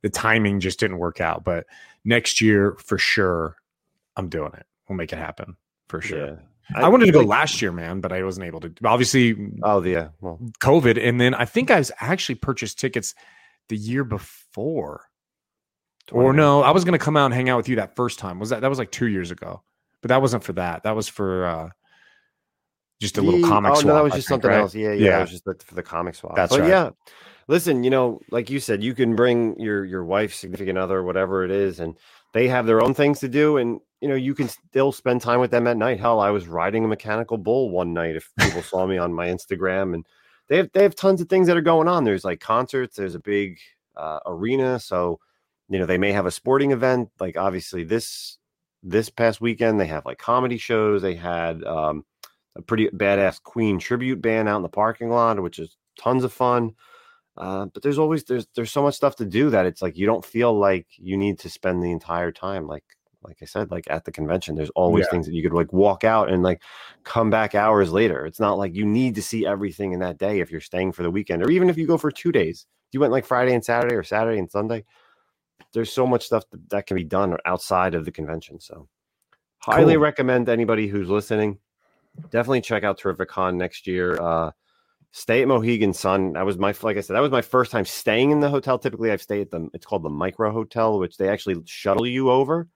the 0.02 0.10
timing 0.10 0.60
just 0.60 0.78
didn't 0.78 0.98
work 0.98 1.20
out. 1.20 1.42
But 1.44 1.66
next 2.04 2.40
year, 2.40 2.76
for 2.78 2.98
sure, 2.98 3.56
I'm 4.16 4.28
doing 4.28 4.52
it. 4.54 4.66
We'll 4.88 4.96
make 4.96 5.12
it 5.12 5.18
happen 5.18 5.56
for 5.92 6.00
sure. 6.00 6.26
Yeah. 6.26 6.35
I, 6.74 6.88
wanted 6.88 7.07
to 7.07 7.12
go 7.12 7.18
like- 7.20 7.28
last 7.28 7.61
year, 7.61 7.70
man, 7.70 8.00
but 8.00 8.12
I 8.12 8.22
wasn't 8.22 8.46
able 8.46 8.61
to. 8.61 8.72
Obviously, 8.85 9.37
Oh, 9.62 9.83
yeah. 9.83 10.09
Well, 10.20 10.38
COVID, 10.62 10.98
and 11.07 11.20
then 11.20 11.35
I 11.35 11.44
think 11.44 11.70
I 11.70 11.78
was 11.78 11.92
actually 12.00 12.37
purchased 12.37 12.78
tickets 12.81 13.14
the 13.68 13.76
year 13.76 14.05
before. 14.05 15.05
Or 16.11 16.33
no, 16.33 16.62
I 16.62 16.70
was 16.70 16.85
going 16.85 16.98
to 16.98 17.05
come 17.05 17.16
out 17.16 17.26
and 17.26 17.35
hang 17.35 17.48
out 17.50 17.59
with 17.59 17.68
you 17.68 17.76
that 17.76 17.94
first 17.94 18.18
time. 18.18 18.40
Was 18.40 18.48
that 18.50 18.61
that 18.62 18.68
was 18.70 18.78
like 18.78 18.90
two 18.90 19.07
years 19.07 19.31
ago? 19.31 19.62
But 20.00 20.09
that 20.09 20.20
wasn't 20.20 20.42
for 20.44 20.52
that. 20.55 20.83
That 20.83 20.96
was 20.96 21.09
for 21.09 21.46
uh 21.46 21.68
just 23.00 23.18
a 23.18 23.22
little 23.22 23.40
Ye- 23.40 23.46
comic. 23.46 23.72
Oh 23.72 23.74
swap, 23.74 23.85
no, 23.87 23.94
that 23.94 24.05
was 24.05 24.12
I 24.12 24.16
just 24.16 24.28
think, 24.28 24.42
something 24.42 24.50
right? 24.50 24.61
else. 24.61 24.74
Yeah, 24.74 24.92
yeah, 24.92 25.07
Yeah. 25.07 25.18
It 25.18 25.20
was 25.22 25.31
just 25.31 25.44
the, 25.44 25.55
for 25.64 25.74
the 25.74 25.83
comic 25.83 26.14
swap. 26.14 26.35
That's 26.37 26.52
but 26.52 26.61
right. 26.62 26.68
yeah, 26.68 26.90
listen, 27.48 27.85
you 27.85 27.90
know, 27.90 28.20
like 28.31 28.50
you 28.50 28.59
said, 28.61 28.83
you 28.83 28.94
can 28.94 29.14
bring 29.14 29.59
your 29.61 29.85
your 29.85 30.05
wife, 30.05 30.35
significant 30.35 30.76
other, 30.78 31.02
whatever 31.02 31.44
it 31.44 31.50
is, 31.50 31.81
and 31.81 31.96
they 32.33 32.49
have 32.49 32.66
their 32.66 32.83
own 32.83 32.95
things 32.95 33.21
to 33.21 33.29
do, 33.29 33.57
and 33.57 33.81
you 34.01 34.09
know, 34.09 34.14
you 34.14 34.35
can 34.35 34.49
still 34.49 34.90
spend 34.90 35.21
time 35.21 35.38
with 35.38 35.51
them 35.51 35.66
at 35.66 35.77
night. 35.77 36.01
Hell, 36.01 36.21
I 36.21 36.31
was 36.31 36.49
riding 36.49 36.85
a 36.85 36.88
mechanical 36.88 37.38
bull 37.38 37.71
one 37.71 37.92
night. 37.92 38.16
If 38.16 38.31
people 38.40 38.62
saw 38.62 38.87
me 38.87 38.99
on 38.99 39.14
my 39.14 39.29
Instagram, 39.29 39.95
and 39.95 40.07
they 40.49 40.57
have 40.57 40.71
they 40.73 40.83
have 40.83 40.95
tons 40.95 41.21
of 41.21 41.29
things 41.29 41.47
that 41.47 41.57
are 41.57 41.62
going 41.62 41.88
on. 41.88 42.05
There's 42.05 42.25
like 42.25 42.40
concerts. 42.40 42.97
There's 42.97 43.14
a 43.14 43.21
big 43.21 43.59
uh, 43.97 44.21
arena, 44.27 44.79
so 44.81 45.21
you 45.68 45.79
know 45.79 45.87
they 45.87 45.99
may 45.99 46.12
have 46.12 46.27
a 46.27 46.31
sporting 46.31 46.73
event. 46.73 47.11
Like 47.21 47.37
obviously 47.37 47.85
this 47.85 48.38
this 48.83 49.09
past 49.09 49.40
weekend, 49.40 49.81
they 49.81 49.87
have 49.87 50.05
like 50.05 50.18
comedy 50.18 50.59
shows. 50.59 51.03
They 51.03 51.14
had 51.14 51.62
um, 51.64 52.05
a 52.57 52.62
pretty 52.62 52.88
badass 52.88 53.42
Queen 53.42 53.79
tribute 53.79 54.21
band 54.21 54.49
out 54.49 54.57
in 54.57 54.62
the 54.62 54.68
parking 54.68 55.11
lot, 55.11 55.40
which 55.40 55.59
is 55.59 55.77
tons 55.99 56.25
of 56.25 56.33
fun. 56.33 56.75
Uh, 57.37 57.66
but 57.66 57.83
there's 57.83 57.99
always 57.99 58.25
there's 58.25 58.47
there's 58.55 58.71
so 58.71 58.83
much 58.83 58.95
stuff 58.95 59.16
to 59.16 59.25
do 59.25 59.49
that 59.49 59.64
it's 59.64 59.81
like 59.81 59.97
you 59.97 60.05
don't 60.05 60.25
feel 60.25 60.53
like 60.53 60.87
you 60.99 61.16
need 61.16 61.38
to 61.38 61.49
spend 61.49 61.83
the 61.83 61.90
entire 61.90 62.31
time 62.31 62.66
like 62.66 62.85
like 63.25 63.38
I 63.40 63.45
said, 63.45 63.71
like 63.71 63.85
at 63.88 64.05
the 64.05 64.12
convention, 64.12 64.57
there's 64.57 64.71
always 64.71 65.05
Yeah. 65.05 65.11
things 65.11 65.27
that 65.27 65.35
you 65.35 65.42
could 65.42 65.53
like 65.53 65.73
walk 65.73 66.05
out 66.05 66.31
and 66.31 66.42
like 66.42 66.62
come 67.05 67.31
back 67.31 67.55
hours 67.55 67.92
later. 67.92 68.27
It's 68.27 68.40
not 68.40 68.59
like 68.59 68.75
you 68.75 68.85
need 68.85 69.14
to 69.14 69.23
see 69.23 69.47
everything 69.47 69.92
in 69.92 70.01
that 70.01 70.18
day 70.18 70.40
if 70.40 70.51
you're 70.51 70.61
staying 70.61 70.92
for 70.92 71.03
the 71.03 71.11
weekend, 71.11 71.42
or 71.42 71.51
even 71.51 71.71
if 71.71 71.77
you 71.77 71.87
go 71.87 71.99
for 71.99 72.11
two 72.11 72.33
days. 72.33 72.66
You 72.90 73.01
went 73.01 73.12
like 73.12 73.25
Friday 73.25 73.55
and 73.55 73.64
Saturday 73.64 73.95
or 73.95 74.03
Saturday 74.03 74.38
and 74.38 74.51
Sunday. 74.51 74.85
There's 75.73 75.92
so 75.92 76.07
much 76.07 76.27
stuff 76.27 76.45
that, 76.51 76.68
that 76.71 76.87
can 76.87 76.97
be 76.97 77.05
done 77.05 77.37
outside 77.47 77.95
of 77.95 78.05
the 78.05 78.12
convention. 78.12 78.61
So 78.61 78.88
highly 79.59 79.95
Cool. 79.95 80.03
recommend 80.03 80.49
anybody 80.49 80.88
who's 80.88 81.09
listening. 81.09 81.59
Definitely 82.31 82.61
check 82.62 82.85
out 82.85 82.99
Terrificon 83.01 83.55
next 83.55 83.87
year. 83.87 84.21
Uh 84.21 84.51
stay 85.12 85.42
at 85.42 85.48
Mohegan 85.48 85.92
Sun. 85.92 86.33
That 86.33 86.44
was 86.44 86.59
my 86.59 86.75
like 86.83 86.96
I 86.96 87.01
said, 87.01 87.14
that 87.14 87.20
was 87.20 87.31
my 87.31 87.42
first 87.42 87.70
time 87.70 87.85
staying 87.85 88.31
in 88.31 88.40
the 88.40 88.48
hotel. 88.48 88.79
Typically 88.79 89.12
I've 89.12 89.22
stayed 89.22 89.42
at 89.42 89.51
the 89.51 89.68
it's 89.72 89.87
called 89.87 90.03
the 90.03 90.11
micro 90.11 90.51
hotel, 90.51 90.98
which 90.98 91.16
they 91.16 91.29
actually 91.29 91.62
shuttle 91.66 92.07
you 92.07 92.31
over. 92.31 92.68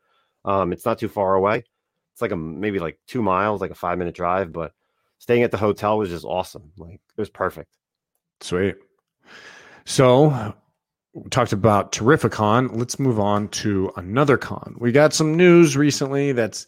Um, 0.45 0.73
it's 0.73 0.85
not 0.85 0.99
too 0.99 1.09
far 1.09 1.35
away. 1.35 1.65
It's 2.13 2.23
like 2.23 2.31
a 2.31 2.37
maybe 2.37 2.79
like 2.79 2.99
two 3.07 3.23
miles, 3.23 3.61
like 3.61 3.71
a 3.71 3.75
five 3.75 3.99
minute 3.99 4.15
drive, 4.15 4.53
but 4.53 4.73
staying 5.19 5.43
at 5.43 5.51
the 5.51 5.57
hotel 5.57 5.99
was 5.99 6.11
just 6.11 6.25
awesome. 6.25 6.73
Like 6.77 6.95
it 6.95 7.21
was 7.21 7.31
perfect. 7.31 7.71
Sweet. 8.43 8.77
So 9.87 10.55
we 11.15 11.31
talked 11.31 11.53
about 11.53 11.93
Terrificon. 11.93 12.77
Let's 12.77 12.99
move 12.99 13.19
on 13.19 13.49
to 13.49 13.91
another 13.97 14.37
con. 14.37 14.77
We 14.79 14.93
got 14.93 15.15
some 15.15 15.37
news 15.37 15.77
recently 15.77 16.33
that's 16.33 16.67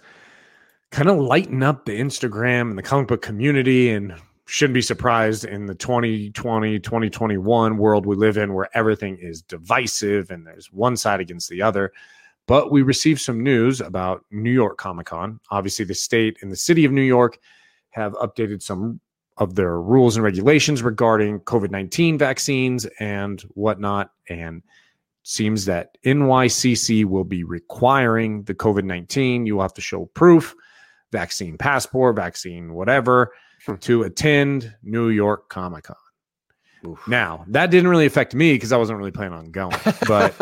kind 0.91 1.11
of 1.11 1.19
lighting 1.19 1.63
up 1.63 1.85
the 1.85 2.01
Instagram 2.01 2.71
and 2.71 2.79
the 2.79 2.83
comic 2.83 3.09
book 3.09 3.21
community 3.21 3.91
and 3.91 4.15
shouldn't 4.49 4.75
be 4.75 4.83
surprised 4.83 5.45
in 5.45 5.67
the 5.67 5.75
2020 5.75 6.79
2021 6.79 7.77
world 7.77 8.07
we 8.07 8.17
live 8.17 8.37
in 8.37 8.55
where 8.55 8.69
everything 8.75 9.19
is 9.21 9.43
divisive 9.43 10.31
and 10.31 10.47
there's 10.47 10.73
one 10.73 10.97
side 10.97 11.21
against 11.21 11.49
the 11.49 11.61
other 11.61 11.93
but 12.49 12.73
we 12.73 12.81
received 12.81 13.21
some 13.21 13.43
news 13.43 13.83
about 13.83 14.25
New 14.31 14.51
York 14.51 14.79
Comic 14.79 15.07
Con. 15.07 15.39
Obviously, 15.51 15.85
the 15.85 15.95
state 15.95 16.39
and 16.41 16.51
the 16.51 16.57
city 16.57 16.87
of 16.87 16.93
New 16.93 17.03
York 17.03 17.39
have 17.91 18.15
updated 18.15 18.63
some 18.63 19.01
of 19.37 19.55
their 19.55 19.81
rules 19.81 20.17
and 20.17 20.25
regulations 20.25 20.83
regarding 20.83 21.41
COVID 21.41 21.71
19 21.71 22.17
vaccines 22.17 22.87
and 22.99 23.43
whatnot. 23.53 24.13
And 24.31 24.63
seems 25.25 25.67
that 25.67 25.99
NYCC 26.07 27.05
will 27.05 27.23
be 27.23 27.45
requiring 27.45 28.45
the 28.45 28.55
COVID 28.55 28.85
19. 28.85 29.45
You 29.45 29.57
will 29.57 29.63
have 29.63 29.75
to 29.75 29.83
show 29.83 30.07
proof, 30.15 30.55
vaccine 31.13 31.59
passport, 31.59 32.17
vaccine, 32.17 32.73
whatever. 32.73 33.33
To 33.77 34.03
attend 34.05 34.75
New 34.83 35.09
York 35.09 35.49
Comic 35.49 35.85
Con. 35.85 35.97
Now, 37.09 37.45
that 37.49 37.71
didn't 37.73 37.89
really 37.91 38.07
affect 38.07 38.35
me 38.35 38.53
because 38.55 38.71
I 38.71 38.77
wasn't 38.77 38.99
really 38.99 39.11
planning 39.11 39.37
on 39.37 39.51
going, 39.51 39.77
but 40.07 40.35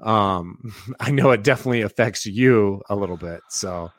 um, 0.06 0.72
I 1.00 1.10
know 1.12 1.30
it 1.30 1.44
definitely 1.44 1.82
affects 1.82 2.26
you 2.26 2.82
a 2.90 2.96
little 2.96 3.16
bit. 3.16 3.40
So 3.48 3.90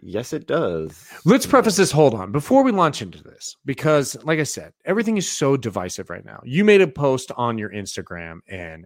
yes, 0.00 0.32
it 0.32 0.48
does. 0.48 1.08
let's 1.24 1.46
preface 1.46 1.76
this. 1.76 1.92
Hold 1.92 2.14
on 2.14 2.32
before 2.32 2.64
we 2.64 2.72
launch 2.72 3.02
into 3.02 3.22
this, 3.22 3.56
because 3.64 4.16
like 4.24 4.40
I 4.40 4.44
said, 4.44 4.72
everything 4.84 5.16
is 5.16 5.30
so 5.30 5.56
divisive 5.56 6.10
right 6.10 6.24
now. 6.24 6.40
You 6.44 6.64
made 6.64 6.80
a 6.80 6.88
post 6.88 7.30
on 7.36 7.56
your 7.56 7.70
Instagram 7.70 8.40
and 8.48 8.84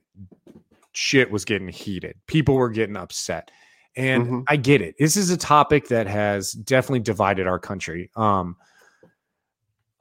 shit 0.92 1.31
was 1.31 1.46
getting 1.46 1.68
heated. 1.68 2.16
People 2.26 2.55
were 2.57 2.68
getting 2.70 2.96
upset. 2.98 3.50
And 3.96 4.26
Mhm. 4.26 4.44
I 4.48 4.57
get 4.57 4.83
it. 4.83 4.94
This 4.98 5.16
is 5.16 5.31
a 5.31 5.37
topic 5.38 5.88
that 5.88 6.07
has 6.07 6.52
definitely 6.52 7.00
divided 7.00 7.46
our 7.46 7.59
country. 7.59 8.11
Um, 8.14 8.57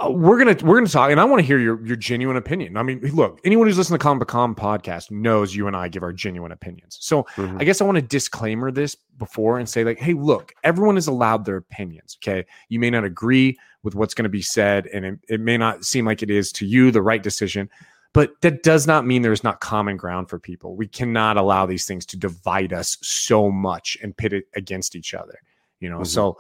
we're 0.10 0.38
gonna 0.38 0.56
we're 0.64 0.78
gonna 0.78 0.88
talk, 0.88 1.12
and 1.12 1.20
I 1.20 1.26
want 1.26 1.40
to 1.42 1.46
hear 1.46 1.60
your 1.60 1.86
your 1.86 1.96
genuine 1.96 2.38
opinion. 2.38 2.78
I 2.78 2.84
mean, 2.84 3.00
look, 3.14 3.40
anyone 3.44 3.68
who's 3.68 3.78
listening 3.78 4.00
to 4.00 4.04
Comic 4.04 4.28
Com 4.28 4.56
podcast 4.56 5.12
knows 5.12 5.56
you 5.56 5.68
and 5.68 5.76
I 5.76 5.88
give 5.88 6.04
our 6.04 6.14
genuine 6.14 6.52
opinions. 6.52 6.98
So 7.02 7.24
Mhm. 7.36 7.62
I 7.62 7.64
guess 7.64 7.82
I 7.82 7.84
want 7.86 7.98
to 7.98 8.02
disclaimer 8.02 8.72
this 8.72 8.96
before 9.18 9.60
and 9.60 9.68
say, 9.70 9.84
like, 9.84 10.00
hey, 10.00 10.14
look, 10.14 10.54
everyone 10.64 10.98
is 10.98 11.08
allowed 11.08 11.46
their 11.46 11.58
opinions. 11.58 12.18
Okay. 12.24 12.46
You 12.70 12.80
may 12.80 12.90
not 12.90 13.04
agree 13.04 13.58
with 13.84 13.96
what's 13.96 14.14
going 14.14 14.24
to 14.24 14.30
be 14.30 14.42
said, 14.42 14.88
and 14.88 15.06
it, 15.06 15.20
it 15.30 15.40
may 15.40 15.58
not 15.58 15.84
seem 15.86 16.06
like 16.06 16.22
it 16.24 16.30
is 16.30 16.52
to 16.54 16.66
you 16.66 16.92
the 16.92 17.02
right 17.02 17.22
decision, 17.24 17.70
but 18.14 18.32
that 18.42 18.64
does 18.64 18.86
not 18.88 19.06
mean 19.06 19.22
there's 19.22 19.44
not 19.44 19.60
common 19.60 19.98
ground 19.98 20.30
for 20.30 20.38
people. 20.40 20.76
We 20.76 20.88
cannot 20.88 21.38
allow 21.38 21.66
these 21.66 21.86
things 21.86 22.06
to 22.08 22.18
divide 22.18 22.74
us 22.74 22.98
so 23.02 23.50
much 23.50 23.98
and 24.04 24.16
pit 24.16 24.34
it 24.34 24.46
against 24.56 24.96
each 24.96 25.14
other. 25.14 25.40
You 25.80 25.90
know, 25.90 26.00
Mhm. 26.00 26.08
so 26.08 26.38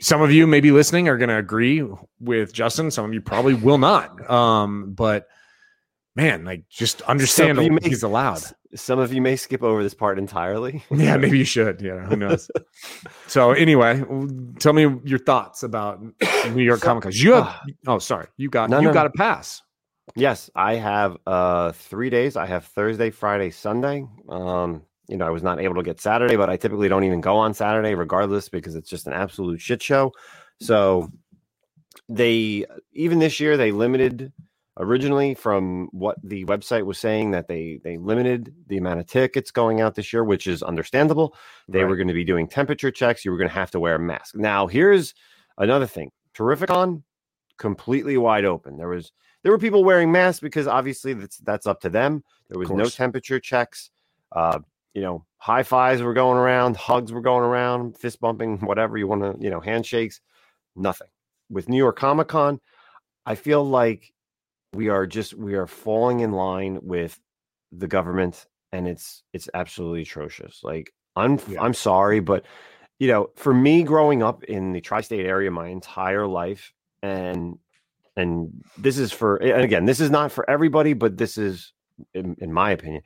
some 0.00 0.22
of 0.22 0.32
you 0.32 0.46
maybe 0.46 0.70
listening 0.70 1.08
are 1.08 1.18
going 1.18 1.28
to 1.28 1.36
agree 1.36 1.84
with 2.20 2.52
Justin. 2.52 2.90
Some 2.90 3.04
of 3.04 3.12
you 3.14 3.20
probably 3.20 3.54
will 3.54 3.78
not. 3.78 4.28
Um, 4.30 4.92
but 4.92 5.26
man, 6.16 6.44
like 6.44 6.64
just 6.68 7.02
understand 7.02 7.58
what 7.58 7.70
may- 7.82 7.88
he's 7.88 8.02
allowed. 8.02 8.42
Some 8.76 8.98
of 9.00 9.12
you 9.12 9.20
may 9.20 9.34
skip 9.34 9.62
over 9.64 9.82
this 9.82 9.94
part 9.94 10.16
entirely. 10.18 10.82
Yeah, 10.90 11.16
maybe 11.16 11.38
you 11.38 11.44
should. 11.44 11.80
Yeah, 11.80 12.04
who 12.06 12.16
knows? 12.16 12.48
so 13.26 13.50
anyway, 13.52 14.02
tell 14.58 14.72
me 14.72 14.86
your 15.04 15.18
thoughts 15.18 15.62
about 15.64 16.00
New 16.52 16.62
York 16.62 16.80
So- 16.80 16.86
Comic 16.86 17.02
Con. 17.04 17.12
You 17.14 17.32
have 17.34 17.60
oh, 17.86 17.98
sorry, 17.98 18.28
you 18.36 18.48
got 18.48 18.70
No, 18.70 18.78
you 18.80 18.88
no, 18.88 18.94
got 18.94 19.06
a 19.06 19.10
pass. 19.10 19.62
Yes, 20.16 20.50
I 20.56 20.74
have 20.76 21.16
uh 21.26 21.72
three 21.72 22.10
days. 22.10 22.36
I 22.36 22.46
have 22.46 22.64
Thursday, 22.64 23.10
Friday, 23.10 23.50
Sunday. 23.50 24.06
Um, 24.28 24.82
you 25.10 25.16
know, 25.16 25.26
I 25.26 25.30
was 25.30 25.42
not 25.42 25.60
able 25.60 25.74
to 25.74 25.82
get 25.82 26.00
Saturday, 26.00 26.36
but 26.36 26.48
I 26.48 26.56
typically 26.56 26.88
don't 26.88 27.04
even 27.04 27.20
go 27.20 27.36
on 27.36 27.52
Saturday 27.52 27.94
regardless 27.94 28.48
because 28.48 28.76
it's 28.76 28.88
just 28.88 29.08
an 29.08 29.12
absolute 29.12 29.60
shit 29.60 29.82
show. 29.82 30.12
So 30.60 31.10
they 32.08 32.64
even 32.92 33.18
this 33.18 33.40
year 33.40 33.56
they 33.56 33.72
limited 33.72 34.32
originally 34.78 35.34
from 35.34 35.88
what 35.90 36.16
the 36.22 36.44
website 36.44 36.86
was 36.86 36.98
saying 36.98 37.32
that 37.32 37.48
they 37.48 37.80
they 37.82 37.96
limited 37.98 38.54
the 38.68 38.78
amount 38.78 39.00
of 39.00 39.06
tickets 39.06 39.50
going 39.50 39.80
out 39.80 39.96
this 39.96 40.12
year, 40.12 40.22
which 40.22 40.46
is 40.46 40.62
understandable. 40.62 41.34
They 41.68 41.84
were 41.84 41.96
going 41.96 42.08
to 42.08 42.14
be 42.14 42.24
doing 42.24 42.46
temperature 42.46 42.92
checks. 42.92 43.24
You 43.24 43.32
were 43.32 43.36
going 43.36 43.50
to 43.50 43.54
have 43.54 43.72
to 43.72 43.80
wear 43.80 43.96
a 43.96 44.00
mask. 44.00 44.36
Now, 44.36 44.68
here's 44.68 45.12
another 45.58 45.86
thing. 45.86 46.12
Terrificon 46.34 47.02
completely 47.58 48.16
wide 48.16 48.44
open. 48.44 48.76
There 48.76 48.88
was 48.88 49.10
there 49.42 49.50
were 49.50 49.58
people 49.58 49.82
wearing 49.82 50.12
masks 50.12 50.40
because 50.40 50.68
obviously 50.68 51.14
that's 51.14 51.38
that's 51.38 51.66
up 51.66 51.80
to 51.80 51.90
them. 51.90 52.22
There 52.48 52.60
was 52.60 52.70
no 52.70 52.86
temperature 52.86 53.40
checks. 53.40 53.90
Uh, 54.30 54.60
you 54.94 55.02
know, 55.02 55.24
high 55.38 55.62
fives 55.62 56.02
were 56.02 56.14
going 56.14 56.38
around, 56.38 56.76
hugs 56.76 57.12
were 57.12 57.20
going 57.20 57.44
around, 57.44 57.96
fist 57.98 58.20
bumping, 58.20 58.58
whatever 58.66 58.96
you 58.96 59.06
want 59.06 59.22
to, 59.22 59.36
you 59.42 59.50
know, 59.50 59.60
handshakes, 59.60 60.20
nothing. 60.76 61.08
With 61.48 61.68
New 61.68 61.78
York 61.78 61.98
Comic 61.98 62.28
Con, 62.28 62.60
I 63.26 63.34
feel 63.34 63.64
like 63.64 64.12
we 64.72 64.88
are 64.88 65.06
just 65.06 65.34
we 65.34 65.54
are 65.54 65.66
falling 65.66 66.20
in 66.20 66.32
line 66.32 66.78
with 66.82 67.18
the 67.72 67.88
government 67.88 68.46
and 68.72 68.86
it's 68.86 69.22
it's 69.32 69.48
absolutely 69.54 70.02
atrocious. 70.02 70.60
Like 70.62 70.92
I'm 71.16 71.38
Yeah. 71.48 71.62
I'm 71.62 71.74
sorry, 71.74 72.20
but 72.20 72.44
you 72.98 73.08
know, 73.08 73.30
for 73.36 73.52
me 73.52 73.82
growing 73.82 74.22
up 74.22 74.44
in 74.44 74.72
the 74.72 74.80
tri-state 74.80 75.26
area 75.26 75.50
my 75.50 75.68
entire 75.68 76.26
life 76.26 76.72
and 77.02 77.58
and 78.16 78.50
this 78.76 78.98
is 78.98 79.12
for 79.12 79.36
and 79.36 79.64
again, 79.64 79.86
this 79.86 80.00
is 80.00 80.10
not 80.10 80.30
for 80.30 80.48
everybody, 80.48 80.92
but 80.92 81.16
this 81.16 81.36
is 81.38 81.72
in, 82.14 82.36
in 82.40 82.52
my 82.52 82.70
opinion. 82.70 83.02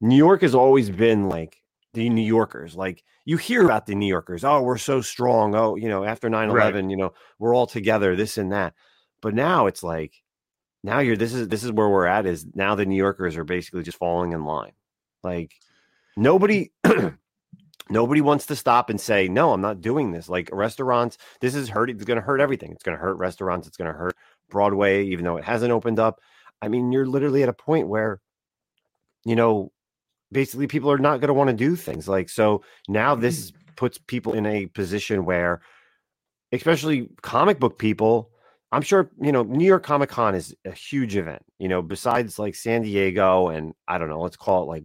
New 0.00 0.16
York 0.16 0.42
has 0.42 0.54
always 0.54 0.90
been 0.90 1.28
like 1.28 1.56
the 1.94 2.08
New 2.08 2.22
Yorkers. 2.22 2.76
Like 2.76 3.02
you 3.24 3.36
hear 3.36 3.64
about 3.64 3.86
the 3.86 3.94
New 3.94 4.06
Yorkers. 4.06 4.44
Oh, 4.44 4.62
we're 4.62 4.78
so 4.78 5.00
strong. 5.00 5.54
Oh, 5.54 5.76
you 5.76 5.88
know, 5.88 6.04
after 6.04 6.28
9-11, 6.28 6.90
you 6.90 6.96
know, 6.96 7.12
we're 7.38 7.54
all 7.54 7.66
together, 7.66 8.16
this 8.16 8.38
and 8.38 8.52
that. 8.52 8.74
But 9.20 9.34
now 9.34 9.66
it's 9.66 9.82
like 9.82 10.14
now 10.82 11.00
you're 11.00 11.16
this 11.16 11.34
is 11.34 11.48
this 11.48 11.64
is 11.64 11.72
where 11.72 11.88
we're 11.88 12.06
at 12.06 12.26
is 12.26 12.46
now 12.54 12.74
the 12.74 12.86
New 12.86 12.96
Yorkers 12.96 13.36
are 13.36 13.44
basically 13.44 13.82
just 13.82 13.98
falling 13.98 14.32
in 14.32 14.44
line. 14.44 14.72
Like 15.22 15.52
nobody 16.16 16.72
mm. 16.84 17.16
nobody 17.90 18.20
wants 18.20 18.46
to 18.46 18.56
stop 18.56 18.88
and 18.88 19.00
say, 19.00 19.28
no, 19.28 19.52
I'm 19.52 19.60
not 19.60 19.80
doing 19.80 20.12
this. 20.12 20.28
Like 20.28 20.48
restaurants, 20.52 21.18
this 21.40 21.54
is 21.54 21.68
hurt. 21.68 21.90
It's 21.90 22.04
gonna 22.04 22.20
hurt 22.20 22.40
everything. 22.40 22.72
It's 22.72 22.82
gonna 22.82 22.96
hurt 22.96 23.18
restaurants, 23.18 23.66
it's 23.66 23.76
gonna 23.76 23.92
hurt 23.92 24.16
Broadway, 24.48 25.04
even 25.06 25.24
though 25.24 25.36
it 25.36 25.44
hasn't 25.44 25.72
opened 25.72 25.98
up. 25.98 26.20
I 26.62 26.68
mean, 26.68 26.92
you're 26.92 27.06
literally 27.06 27.42
at 27.42 27.48
a 27.48 27.54
point 27.54 27.88
where, 27.88 28.20
you 29.24 29.36
know, 29.36 29.72
basically 30.32 30.66
people 30.66 30.90
are 30.90 30.98
not 30.98 31.20
gonna 31.20 31.34
want 31.34 31.50
to 31.50 31.56
do 31.56 31.76
things. 31.76 32.08
Like 32.08 32.28
so 32.28 32.62
now 32.88 33.14
this 33.14 33.52
puts 33.76 33.98
people 33.98 34.32
in 34.34 34.46
a 34.46 34.66
position 34.66 35.24
where 35.24 35.60
especially 36.52 37.08
comic 37.22 37.58
book 37.58 37.78
people 37.78 38.30
i'm 38.72 38.82
sure 38.82 39.10
you 39.20 39.32
know 39.32 39.42
new 39.44 39.64
york 39.64 39.82
comic 39.82 40.10
con 40.10 40.34
is 40.34 40.54
a 40.64 40.72
huge 40.72 41.16
event 41.16 41.42
you 41.58 41.68
know 41.68 41.80
besides 41.80 42.38
like 42.38 42.54
san 42.54 42.82
diego 42.82 43.48
and 43.48 43.72
i 43.88 43.96
don't 43.98 44.08
know 44.08 44.20
let's 44.20 44.36
call 44.36 44.62
it 44.64 44.66
like 44.66 44.84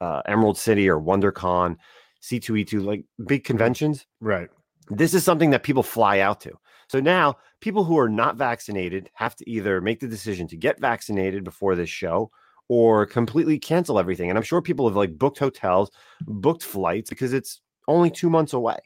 uh, 0.00 0.20
emerald 0.26 0.58
city 0.58 0.88
or 0.88 0.98
wondercon 0.98 1.76
c2e2 2.22 2.84
like 2.84 3.04
big 3.26 3.44
conventions 3.44 4.06
Right. 4.20 4.48
this 4.90 5.14
is 5.14 5.24
something 5.24 5.50
that 5.50 5.62
people 5.62 5.82
fly 5.82 6.20
out 6.20 6.40
to 6.40 6.52
so 6.88 7.00
now 7.00 7.36
people 7.60 7.84
who 7.84 7.98
are 7.98 8.08
not 8.08 8.36
vaccinated 8.36 9.10
have 9.14 9.36
to 9.36 9.48
either 9.48 9.80
make 9.80 10.00
the 10.00 10.08
decision 10.08 10.48
to 10.48 10.56
get 10.56 10.80
vaccinated 10.80 11.44
before 11.44 11.74
this 11.76 11.90
show 11.90 12.30
or 12.68 13.04
completely 13.06 13.58
cancel 13.58 13.98
everything 13.98 14.28
and 14.30 14.38
i'm 14.38 14.42
sure 14.44 14.62
people 14.62 14.86
have 14.88 14.96
like 14.96 15.16
booked 15.18 15.38
hotels 15.38 15.90
booked 16.26 16.62
flights 16.62 17.10
because 17.10 17.32
it's 17.32 17.60
only 17.88 18.10
two 18.10 18.30
months 18.30 18.52
away 18.52 18.78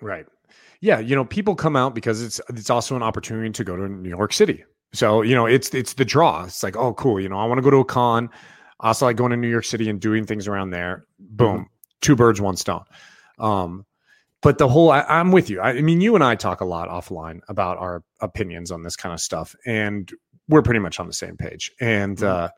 Right. 0.00 0.26
Yeah, 0.80 0.98
you 1.00 1.16
know, 1.16 1.24
people 1.24 1.54
come 1.54 1.74
out 1.74 1.94
because 1.94 2.22
it's 2.22 2.38
it's 2.50 2.68
also 2.68 2.96
an 2.96 3.02
opportunity 3.02 3.50
to 3.50 3.64
go 3.64 3.76
to 3.76 3.88
New 3.88 4.10
York 4.10 4.32
City. 4.34 4.62
So, 4.92 5.22
you 5.22 5.34
know, 5.34 5.46
it's 5.46 5.74
it's 5.74 5.94
the 5.94 6.04
draw. 6.04 6.44
It's 6.44 6.62
like, 6.62 6.76
oh, 6.76 6.92
cool, 6.94 7.18
you 7.18 7.28
know, 7.30 7.38
I 7.38 7.46
want 7.46 7.58
to 7.58 7.62
go 7.62 7.70
to 7.70 7.78
a 7.78 7.84
con. 7.84 8.28
I 8.80 8.88
also 8.88 9.06
like 9.06 9.16
going 9.16 9.30
to 9.30 9.38
New 9.38 9.48
York 9.48 9.64
City 9.64 9.88
and 9.88 9.98
doing 9.98 10.26
things 10.26 10.46
around 10.46 10.70
there. 10.70 11.06
Boom. 11.18 11.66
Two 12.02 12.14
birds, 12.14 12.42
one 12.42 12.56
stone. 12.56 12.84
Um, 13.38 13.86
but 14.42 14.58
the 14.58 14.68
whole 14.68 14.90
I, 14.90 15.00
I'm 15.08 15.32
with 15.32 15.48
you. 15.48 15.60
I, 15.60 15.70
I 15.70 15.80
mean, 15.80 16.02
you 16.02 16.14
and 16.14 16.22
I 16.22 16.34
talk 16.34 16.60
a 16.60 16.66
lot 16.66 16.90
offline 16.90 17.40
about 17.48 17.78
our 17.78 18.02
opinions 18.20 18.70
on 18.70 18.82
this 18.82 18.96
kind 18.96 19.14
of 19.14 19.20
stuff, 19.20 19.56
and 19.64 20.12
we're 20.48 20.62
pretty 20.62 20.80
much 20.80 21.00
on 21.00 21.06
the 21.06 21.14
same 21.14 21.38
page. 21.38 21.72
And 21.80 22.18
Mhm. 22.18 22.26
uh 22.28 22.48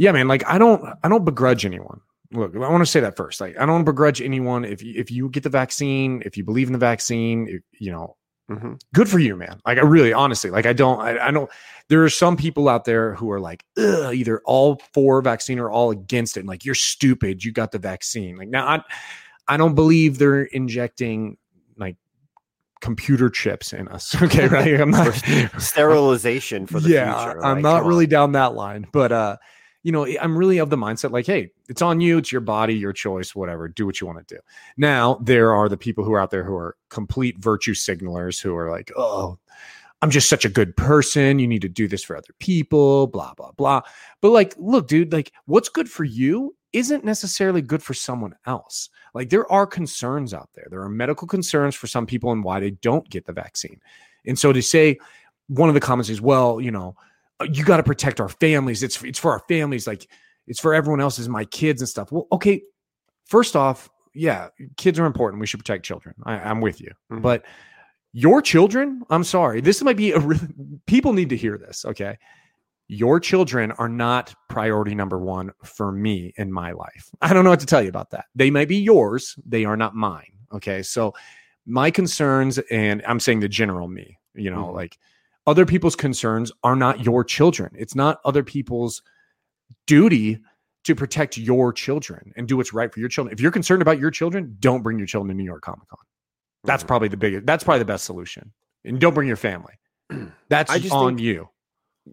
yeah, 0.00 0.12
man, 0.12 0.26
like 0.28 0.44
I 0.46 0.58
don't 0.58 0.82
I 1.04 1.08
don't 1.08 1.24
begrudge 1.24 1.64
anyone 1.64 2.00
look, 2.32 2.54
I 2.54 2.58
want 2.58 2.82
to 2.82 2.86
say 2.86 3.00
that 3.00 3.16
first. 3.16 3.40
Like, 3.40 3.58
I 3.58 3.66
don't 3.66 3.84
begrudge 3.84 4.22
anyone 4.22 4.64
if 4.64 4.82
you, 4.82 4.94
if 4.96 5.10
you 5.10 5.28
get 5.28 5.42
the 5.42 5.48
vaccine, 5.48 6.22
if 6.24 6.36
you 6.36 6.44
believe 6.44 6.68
in 6.68 6.72
the 6.72 6.78
vaccine, 6.78 7.48
if, 7.48 7.62
you 7.78 7.90
know, 7.90 8.16
Mhm. 8.50 8.80
good 8.92 9.08
for 9.08 9.20
you, 9.20 9.36
man. 9.36 9.60
Like, 9.64 9.78
I 9.78 9.82
really, 9.82 10.12
honestly, 10.12 10.50
like, 10.50 10.66
I 10.66 10.72
don't, 10.72 11.00
I, 11.00 11.28
I 11.28 11.30
don't. 11.30 11.48
There 11.88 12.02
are 12.02 12.08
some 12.08 12.36
people 12.36 12.68
out 12.68 12.84
there 12.84 13.14
who 13.14 13.30
are 13.30 13.38
like, 13.40 13.64
either 13.78 14.40
all 14.44 14.80
for 14.92 15.22
vaccine 15.22 15.60
or 15.60 15.70
all 15.70 15.92
against 15.92 16.36
it. 16.36 16.40
And 16.40 16.48
like, 16.48 16.64
you're 16.64 16.74
stupid. 16.74 17.44
You 17.44 17.52
got 17.52 17.70
the 17.70 17.78
vaccine. 17.78 18.36
Like, 18.36 18.48
now, 18.48 18.66
I, 18.66 18.82
I 19.46 19.56
don't 19.56 19.74
believe 19.76 20.18
they're 20.18 20.42
injecting 20.42 21.36
like 21.76 21.96
computer 22.80 23.30
chips 23.30 23.72
in 23.72 23.86
us. 23.88 24.14
Okay, 24.22 24.48
right? 24.48 24.80
I'm 24.80 24.90
not 24.90 25.14
sterilization 25.58 26.66
for 26.66 26.80
the 26.80 26.90
yeah, 26.90 27.24
future. 27.24 27.44
I'm 27.44 27.56
like, 27.56 27.62
not 27.62 27.84
really 27.84 28.06
on. 28.06 28.10
down 28.10 28.32
that 28.32 28.54
line, 28.54 28.86
but 28.92 29.12
uh, 29.12 29.36
you 29.82 29.92
know, 29.92 30.06
I'm 30.20 30.36
really 30.36 30.58
of 30.58 30.70
the 30.70 30.76
mindset 30.76 31.10
like, 31.10 31.26
hey, 31.26 31.50
it's 31.68 31.82
on 31.82 32.00
you, 32.00 32.18
it's 32.18 32.30
your 32.30 32.42
body, 32.42 32.74
your 32.74 32.92
choice, 32.92 33.34
whatever. 33.34 33.68
Do 33.68 33.86
what 33.86 34.00
you 34.00 34.06
want 34.06 34.26
to 34.26 34.34
do. 34.34 34.40
Now, 34.76 35.18
there 35.22 35.54
are 35.54 35.68
the 35.68 35.76
people 35.78 36.04
who 36.04 36.12
are 36.12 36.20
out 36.20 36.30
there 36.30 36.44
who 36.44 36.54
are 36.54 36.76
complete 36.90 37.38
virtue 37.38 37.74
signalers 37.74 38.40
who 38.40 38.54
are 38.56 38.70
like, 38.70 38.92
oh, 38.96 39.38
I'm 40.02 40.10
just 40.10 40.28
such 40.28 40.44
a 40.44 40.50
good 40.50 40.76
person. 40.76 41.38
You 41.38 41.46
need 41.46 41.62
to 41.62 41.68
do 41.68 41.88
this 41.88 42.02
for 42.02 42.16
other 42.16 42.34
people, 42.38 43.06
blah, 43.06 43.34
blah, 43.34 43.52
blah. 43.52 43.82
But 44.20 44.30
like, 44.30 44.54
look, 44.58 44.88
dude, 44.88 45.12
like 45.12 45.32
what's 45.46 45.68
good 45.68 45.90
for 45.90 46.04
you 46.04 46.56
isn't 46.72 47.04
necessarily 47.04 47.62
good 47.62 47.82
for 47.82 47.94
someone 47.94 48.34
else. 48.46 48.90
Like 49.14 49.30
there 49.30 49.50
are 49.50 49.66
concerns 49.66 50.32
out 50.32 50.50
there. 50.54 50.68
There 50.70 50.82
are 50.82 50.88
medical 50.88 51.26
concerns 51.26 51.74
for 51.74 51.86
some 51.86 52.06
people 52.06 52.32
and 52.32 52.44
why 52.44 52.60
they 52.60 52.70
don't 52.70 53.08
get 53.08 53.26
the 53.26 53.32
vaccine. 53.32 53.80
And 54.26 54.38
so 54.38 54.52
to 54.52 54.62
say 54.62 54.98
one 55.48 55.68
of 55.68 55.74
the 55.74 55.80
comments 55.80 56.10
is, 56.10 56.20
well, 56.20 56.60
you 56.60 56.70
know, 56.70 56.96
you 57.42 57.64
got 57.64 57.78
to 57.78 57.82
protect 57.82 58.20
our 58.20 58.28
families. 58.28 58.82
It's 58.82 59.02
it's 59.02 59.18
for 59.18 59.32
our 59.32 59.42
families. 59.48 59.86
Like 59.86 60.08
it's 60.46 60.60
for 60.60 60.74
everyone 60.74 61.00
else's, 61.00 61.28
my 61.28 61.44
kids 61.44 61.80
and 61.80 61.88
stuff. 61.88 62.10
Well, 62.12 62.26
okay. 62.32 62.62
First 63.26 63.54
off, 63.54 63.88
yeah, 64.14 64.48
kids 64.76 64.98
are 64.98 65.06
important. 65.06 65.40
We 65.40 65.46
should 65.46 65.60
protect 65.60 65.84
children. 65.84 66.14
I, 66.24 66.50
am 66.50 66.60
with 66.60 66.80
you. 66.80 66.90
Mm-hmm. 67.12 67.22
But 67.22 67.44
your 68.12 68.42
children, 68.42 69.02
I'm 69.10 69.24
sorry, 69.24 69.60
this 69.60 69.82
might 69.82 69.96
be 69.96 70.12
a 70.12 70.18
re- 70.20 70.38
people 70.86 71.12
need 71.12 71.28
to 71.28 71.36
hear 71.36 71.56
this. 71.56 71.84
Okay. 71.84 72.18
Your 72.88 73.20
children 73.20 73.70
are 73.72 73.88
not 73.88 74.34
priority 74.48 74.96
number 74.96 75.18
one 75.18 75.52
for 75.62 75.92
me 75.92 76.34
in 76.36 76.52
my 76.52 76.72
life. 76.72 77.08
I 77.22 77.32
don't 77.32 77.44
know 77.44 77.50
what 77.50 77.60
to 77.60 77.66
tell 77.66 77.82
you 77.82 77.88
about 77.88 78.10
that. 78.10 78.24
They 78.34 78.50
might 78.50 78.66
be 78.66 78.78
yours, 78.78 79.36
they 79.46 79.64
are 79.64 79.76
not 79.76 79.94
mine. 79.94 80.32
Okay. 80.52 80.82
So, 80.82 81.14
my 81.66 81.92
concerns, 81.92 82.58
and 82.70 83.00
I'm 83.06 83.20
saying 83.20 83.40
the 83.40 83.48
general 83.48 83.86
me, 83.86 84.18
you 84.34 84.50
know, 84.50 84.64
mm-hmm. 84.64 84.76
like 84.76 84.98
other 85.50 85.66
people's 85.66 85.96
concerns 85.96 86.52
are 86.62 86.76
not 86.76 87.04
your 87.04 87.24
children. 87.24 87.74
It's 87.76 87.96
not 87.96 88.20
other 88.24 88.44
people's 88.44 89.02
duty 89.88 90.38
to 90.84 90.94
protect 90.94 91.36
your 91.36 91.72
children 91.72 92.32
and 92.36 92.46
do 92.46 92.56
what's 92.56 92.72
right 92.72 92.94
for 92.94 93.00
your 93.00 93.08
children. 93.08 93.32
If 93.32 93.40
you're 93.40 93.50
concerned 93.50 93.82
about 93.82 93.98
your 93.98 94.12
children, 94.12 94.56
don't 94.60 94.82
bring 94.82 94.96
your 94.96 95.08
children 95.08 95.28
to 95.30 95.34
New 95.34 95.44
York 95.44 95.62
Comic 95.62 95.88
Con. 95.88 95.98
That's 96.62 96.84
mm-hmm. 96.84 96.86
probably 96.86 97.08
the 97.08 97.16
biggest. 97.16 97.46
That's 97.46 97.64
probably 97.64 97.80
the 97.80 97.86
best 97.86 98.04
solution. 98.04 98.52
And 98.84 99.00
don't 99.00 99.12
bring 99.12 99.26
your 99.26 99.36
family. 99.36 99.74
That's 100.48 100.70
on 100.92 101.16
think, 101.16 101.20
you. 101.20 101.48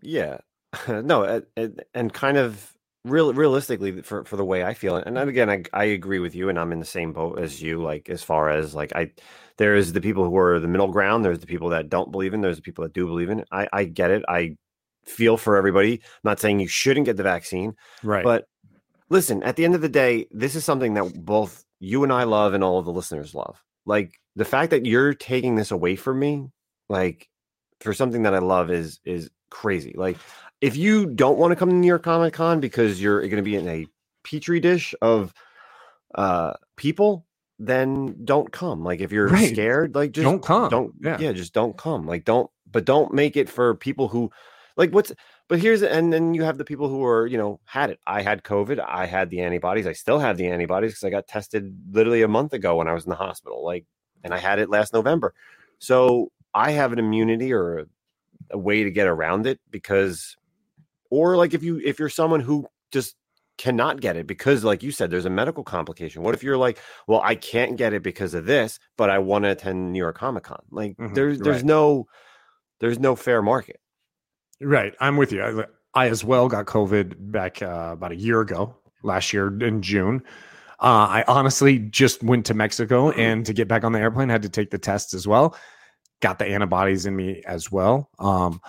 Yeah. 0.01 0.39
no, 0.87 1.43
and, 1.55 1.83
and 1.93 2.11
kind 2.11 2.37
of 2.37 2.73
real 3.05 3.33
realistically 3.33 4.01
for 4.01 4.25
for 4.25 4.35
the 4.35 4.43
way 4.43 4.63
I 4.63 4.73
feel, 4.73 4.95
and 4.95 5.17
again, 5.17 5.49
I 5.49 5.63
I 5.73 5.83
agree 5.85 6.19
with 6.19 6.35
you, 6.35 6.49
and 6.49 6.59
I'm 6.59 6.73
in 6.73 6.79
the 6.79 6.85
same 6.85 7.13
boat 7.13 7.39
as 7.39 7.61
you. 7.61 7.81
Like 7.81 8.09
as 8.09 8.21
far 8.23 8.49
as 8.49 8.75
like 8.75 8.93
I, 8.95 9.11
there 9.57 9.75
is 9.75 9.93
the 9.93 10.01
people 10.01 10.23
who 10.25 10.37
are 10.37 10.59
the 10.59 10.67
middle 10.67 10.87
ground. 10.87 11.25
There's 11.25 11.39
the 11.39 11.47
people 11.47 11.69
that 11.69 11.89
don't 11.89 12.11
believe 12.11 12.33
in. 12.33 12.41
There's 12.41 12.57
the 12.57 12.61
people 12.61 12.83
that 12.83 12.93
do 12.93 13.05
believe 13.07 13.29
in. 13.29 13.39
It. 13.39 13.47
I 13.51 13.67
I 13.73 13.83
get 13.85 14.11
it. 14.11 14.23
I 14.27 14.55
feel 15.05 15.37
for 15.37 15.57
everybody. 15.57 15.93
I'm 15.93 15.99
not 16.23 16.39
saying 16.39 16.59
you 16.59 16.67
shouldn't 16.67 17.05
get 17.05 17.17
the 17.17 17.23
vaccine, 17.23 17.75
right? 18.03 18.23
But 18.23 18.47
listen, 19.09 19.43
at 19.43 19.55
the 19.55 19.65
end 19.65 19.75
of 19.75 19.81
the 19.81 19.89
day, 19.89 20.27
this 20.31 20.55
is 20.55 20.63
something 20.65 20.93
that 20.95 21.25
both 21.25 21.63
you 21.79 22.03
and 22.03 22.13
I 22.13 22.23
love, 22.23 22.53
and 22.53 22.63
all 22.63 22.79
of 22.79 22.85
the 22.85 22.91
listeners 22.91 23.33
love. 23.33 23.63
Like 23.85 24.19
the 24.35 24.45
fact 24.45 24.71
that 24.71 24.85
you're 24.85 25.13
taking 25.13 25.55
this 25.55 25.71
away 25.71 25.95
from 25.95 26.19
me, 26.19 26.49
like 26.89 27.29
for 27.79 27.93
something 27.93 28.23
that 28.23 28.33
I 28.35 28.39
love, 28.39 28.71
is 28.71 28.99
is 29.05 29.29
crazy. 29.49 29.93
Like 29.95 30.17
if 30.61 30.75
you 30.75 31.05
don't 31.05 31.37
want 31.37 31.51
to 31.51 31.55
come 31.55 31.69
to 31.69 31.75
New 31.75 31.87
York 31.87 32.03
Comic 32.03 32.33
Con 32.33 32.59
because 32.59 33.01
you're 33.01 33.21
going 33.21 33.37
to 33.37 33.41
be 33.41 33.55
in 33.55 33.67
a 33.67 33.87
petri 34.23 34.59
dish 34.59 34.93
of 35.01 35.33
uh 36.15 36.53
people, 36.75 37.26
then 37.59 38.25
don't 38.25 38.51
come. 38.51 38.83
Like 38.83 39.01
if 39.01 39.11
you're 39.11 39.27
right. 39.27 39.51
scared, 39.51 39.95
like 39.95 40.11
just 40.11 40.23
don't 40.23 40.43
come. 40.43 40.69
Don't 40.69 40.93
yeah. 41.01 41.17
yeah, 41.19 41.31
just 41.31 41.53
don't 41.53 41.77
come. 41.77 42.05
Like 42.05 42.25
don't 42.25 42.49
but 42.71 42.85
don't 42.85 43.13
make 43.13 43.35
it 43.35 43.49
for 43.49 43.75
people 43.75 44.07
who 44.07 44.31
like 44.75 44.91
what's 44.91 45.11
but 45.47 45.59
here's 45.59 45.81
and 45.81 46.11
then 46.11 46.33
you 46.33 46.43
have 46.43 46.57
the 46.57 46.65
people 46.65 46.89
who 46.89 47.03
are, 47.03 47.25
you 47.25 47.37
know, 47.37 47.59
had 47.65 47.89
it. 47.89 47.99
I 48.05 48.21
had 48.21 48.43
COVID, 48.43 48.83
I 48.85 49.05
had 49.05 49.29
the 49.29 49.41
antibodies, 49.41 49.87
I 49.87 49.93
still 49.93 50.19
have 50.19 50.37
the 50.37 50.47
antibodies 50.47 50.91
because 50.91 51.03
I 51.03 51.09
got 51.09 51.27
tested 51.27 51.75
literally 51.91 52.21
a 52.21 52.27
month 52.27 52.53
ago 52.53 52.75
when 52.75 52.87
I 52.87 52.93
was 52.93 53.05
in 53.05 53.09
the 53.09 53.15
hospital. 53.15 53.63
Like 53.63 53.85
and 54.23 54.33
I 54.33 54.37
had 54.37 54.59
it 54.59 54.69
last 54.69 54.93
November. 54.93 55.33
So 55.79 56.31
I 56.53 56.71
have 56.71 56.91
an 56.91 56.99
immunity 56.99 57.53
or 57.53 57.79
a, 57.79 57.85
a 58.51 58.57
way 58.57 58.83
to 58.83 58.91
get 58.91 59.07
around 59.07 59.47
it 59.47 59.59
because 59.71 60.35
or 61.09 61.37
like 61.37 61.53
if 61.53 61.63
you 61.63 61.81
if 61.83 61.99
you're 61.99 62.09
someone 62.09 62.41
who 62.41 62.67
just 62.91 63.15
cannot 63.57 63.99
get 63.99 64.15
it 64.15 64.27
because 64.27 64.63
like 64.63 64.83
you 64.83 64.91
said 64.91 65.09
there's 65.09 65.25
a 65.25 65.29
medical 65.29 65.63
complication. 65.63 66.21
What 66.21 66.35
if 66.35 66.43
you're 66.43 66.57
like 66.57 66.79
well 67.07 67.21
i 67.23 67.35
can't 67.35 67.75
get 67.75 67.93
it 67.93 68.03
because 68.03 68.33
of 68.33 68.45
this 68.45 68.79
but 68.97 69.09
i 69.09 69.17
want 69.19 69.43
to 69.45 69.51
attend 69.51 69.91
new 69.91 69.99
york 69.99 70.17
comic 70.17 70.43
con. 70.43 70.61
Like 70.71 70.95
mm-hmm, 70.97 71.13
there's 71.13 71.39
there's 71.39 71.57
right. 71.57 71.65
no 71.65 72.07
there's 72.79 72.99
no 72.99 73.15
fair 73.15 73.41
market. 73.41 73.79
Right 74.61 74.93
i'm 74.99 75.17
with 75.17 75.31
you. 75.31 75.43
I, 75.43 75.65
I 75.93 76.09
as 76.09 76.23
well 76.23 76.47
got 76.47 76.65
covid 76.65 77.15
back 77.17 77.61
uh, 77.61 77.89
about 77.93 78.11
a 78.11 78.15
year 78.15 78.41
ago 78.41 78.75
last 79.03 79.33
year 79.33 79.47
in 79.47 79.81
june. 79.81 80.21
Uh, 80.79 81.09
i 81.09 81.23
honestly 81.27 81.79
just 81.79 82.21
went 82.21 82.45
to 82.45 82.53
mexico 82.53 83.09
mm-hmm. 83.09 83.19
and 83.19 83.45
to 83.47 83.53
get 83.53 83.67
back 83.67 83.83
on 83.83 83.91
the 83.91 83.99
airplane 83.99 84.29
had 84.29 84.43
to 84.43 84.49
take 84.49 84.69
the 84.69 84.77
test 84.77 85.13
as 85.13 85.27
well. 85.27 85.55
Got 86.19 86.39
the 86.39 86.45
antibodies 86.45 87.05
in 87.05 87.15
me 87.15 87.43
as 87.45 87.71
well. 87.71 88.09
Um, 88.19 88.61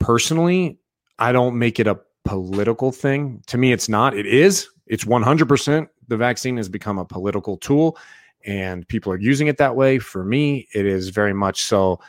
personally 0.00 0.78
I 1.18 1.32
don't 1.32 1.58
make 1.58 1.78
it 1.78 1.86
a 1.86 2.00
political 2.24 2.92
thing. 2.92 3.42
To 3.48 3.58
me, 3.58 3.72
it's 3.72 3.88
not. 3.88 4.16
It 4.16 4.26
is. 4.26 4.68
It's 4.86 5.04
100%. 5.04 5.88
The 6.08 6.16
vaccine 6.16 6.56
has 6.56 6.68
become 6.68 6.98
a 6.98 7.04
political 7.04 7.56
tool 7.56 7.96
and 8.44 8.86
people 8.88 9.12
are 9.12 9.18
using 9.18 9.46
it 9.46 9.58
that 9.58 9.76
way. 9.76 9.98
For 9.98 10.24
me, 10.24 10.68
it 10.74 10.86
is 10.86 11.10
very 11.10 11.32
much 11.32 11.64
so. 11.64 12.00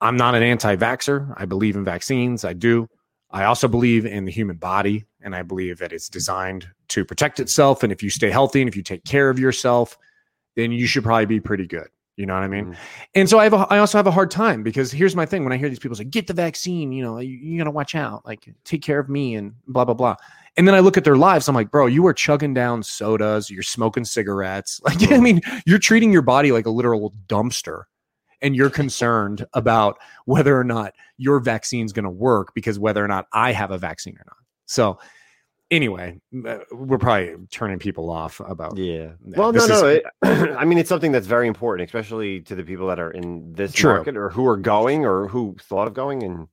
I'm 0.00 0.16
not 0.16 0.34
an 0.34 0.42
anti 0.42 0.76
vaxxer. 0.76 1.32
I 1.36 1.44
believe 1.44 1.76
in 1.76 1.84
vaccines. 1.84 2.44
I 2.44 2.52
do. 2.52 2.88
I 3.30 3.44
also 3.44 3.68
believe 3.68 4.06
in 4.06 4.24
the 4.24 4.32
human 4.32 4.56
body 4.56 5.04
and 5.20 5.34
I 5.34 5.42
believe 5.42 5.78
that 5.78 5.92
it's 5.92 6.08
designed 6.08 6.68
to 6.88 7.04
protect 7.04 7.40
itself. 7.40 7.82
And 7.82 7.92
if 7.92 8.02
you 8.02 8.10
stay 8.10 8.30
healthy 8.30 8.60
and 8.60 8.68
if 8.68 8.76
you 8.76 8.82
take 8.82 9.04
care 9.04 9.28
of 9.28 9.38
yourself, 9.38 9.98
then 10.54 10.72
you 10.72 10.86
should 10.86 11.04
probably 11.04 11.26
be 11.26 11.40
pretty 11.40 11.66
good. 11.66 11.88
You 12.16 12.24
know 12.24 12.32
what 12.32 12.42
I 12.42 12.48
mean? 12.48 12.66
Mm. 12.66 12.76
And 13.14 13.28
so 13.28 13.38
I 13.38 13.44
have 13.44 13.52
a, 13.52 13.66
I 13.68 13.78
also 13.78 13.98
have 13.98 14.06
a 14.06 14.10
hard 14.10 14.30
time 14.30 14.62
because 14.62 14.90
here's 14.90 15.14
my 15.14 15.26
thing 15.26 15.44
when 15.44 15.52
I 15.52 15.58
hear 15.58 15.68
these 15.68 15.78
people 15.78 15.96
say 15.96 16.04
get 16.04 16.26
the 16.26 16.32
vaccine, 16.32 16.90
you 16.90 17.04
know, 17.04 17.18
you, 17.18 17.36
you 17.36 17.58
got 17.58 17.64
to 17.64 17.70
watch 17.70 17.94
out, 17.94 18.24
like 18.24 18.48
take 18.64 18.82
care 18.82 18.98
of 18.98 19.08
me 19.10 19.34
and 19.34 19.54
blah 19.68 19.84
blah 19.84 19.94
blah. 19.94 20.16
And 20.56 20.66
then 20.66 20.74
I 20.74 20.80
look 20.80 20.96
at 20.96 21.04
their 21.04 21.16
lives, 21.16 21.46
I'm 21.46 21.54
like, 21.54 21.70
bro, 21.70 21.84
you 21.84 22.06
are 22.06 22.14
chugging 22.14 22.54
down 22.54 22.82
sodas, 22.82 23.50
you're 23.50 23.62
smoking 23.62 24.04
cigarettes. 24.04 24.80
Like 24.84 25.12
I 25.12 25.18
mean, 25.18 25.42
you're 25.66 25.78
treating 25.78 26.10
your 26.10 26.22
body 26.22 26.52
like 26.52 26.66
a 26.66 26.70
literal 26.70 27.12
dumpster. 27.28 27.84
And 28.42 28.54
you're 28.54 28.70
concerned 28.70 29.46
about 29.54 29.96
whether 30.26 30.60
or 30.60 30.62
not 30.62 30.92
your 31.16 31.40
vaccine's 31.40 31.94
going 31.94 32.04
to 32.04 32.10
work 32.10 32.52
because 32.54 32.78
whether 32.78 33.02
or 33.02 33.08
not 33.08 33.26
I 33.32 33.52
have 33.52 33.70
a 33.70 33.78
vaccine 33.78 34.14
or 34.14 34.24
not. 34.26 34.36
So 34.66 34.98
anyway, 35.70 36.20
uh, 36.46 36.58
we're 36.72 36.98
probably 36.98 37.34
turning 37.50 37.78
people 37.78 38.10
off 38.10 38.40
about. 38.40 38.76
Yeah. 38.76 39.12
Well, 39.20 39.52
no, 39.52 39.66
no. 39.66 39.86
Is, 39.86 40.02
it, 40.02 40.04
I 40.56 40.64
mean, 40.64 40.78
it's 40.78 40.88
something 40.88 41.12
that's 41.12 41.26
very 41.26 41.48
important, 41.48 41.88
especially 41.88 42.40
to 42.42 42.54
the 42.54 42.62
people 42.62 42.86
that 42.88 42.98
are 42.98 43.10
in 43.10 43.52
this 43.52 43.72
true. 43.72 43.94
market 43.94 44.16
or 44.16 44.30
who 44.30 44.46
are 44.46 44.56
going 44.56 45.04
or 45.04 45.28
who 45.28 45.56
thought 45.60 45.86
of 45.86 45.94
going. 45.94 46.22
And 46.22 46.48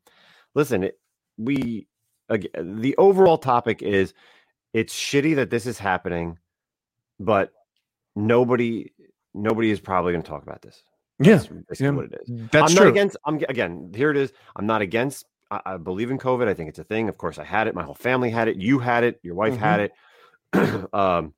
listen, 0.56 0.84
it, 0.84 0.99
we 1.38 1.88
again, 2.30 2.82
the 2.82 2.95
overall 2.97 3.38
topic 3.38 3.82
is 3.82 4.13
it's 4.73 4.93
shitty 4.93 5.36
that 5.36 5.49
this 5.49 5.65
is 5.65 5.78
happening, 5.78 6.39
but 7.19 7.52
nobody 8.15 8.91
nobody 9.34 9.71
is 9.71 9.80
probably 9.80 10.13
going 10.13 10.23
to 10.23 10.30
talk 10.30 10.43
about 10.43 10.62
this. 10.62 10.84
Yeah, 11.19 11.41
that's 11.67 11.80
yeah. 11.80 11.91
what 11.91 12.06
it 12.06 12.21
is. 12.21 12.49
That's 12.52 12.71
I'm 12.71 12.76
true. 12.76 12.86
not 12.86 12.91
against. 12.91 13.17
I'm 13.26 13.36
again. 13.47 13.91
Here 13.95 14.12
it 14.12 14.17
is. 14.17 14.34
I'm 14.56 14.65
not 14.65 14.82
against 14.82 15.26
I, 15.51 15.62
I, 15.65 15.77
believe 15.77 16.12
in 16.12 16.17
COVID. 16.17 16.47
I 16.47 16.53
think 16.53 16.69
it's 16.69 16.79
a 16.79 16.84
thing. 16.84 17.10
Of 17.10 17.17
course, 17.17 17.38
I 17.38 17.43
had 17.43 17.67
it. 17.67 17.75
My 17.75 17.84
whole 17.84 17.95
family 17.95 18.29
had 18.29 18.47
it. 18.47 18.58
You 18.58 18.79
had 18.79 19.03
it. 19.03 19.19
Your 19.23 19.36
wife 19.36 19.53
mm-hmm. 19.53 19.63
had 19.63 19.79
it. 19.79 20.93
um, 20.93 21.34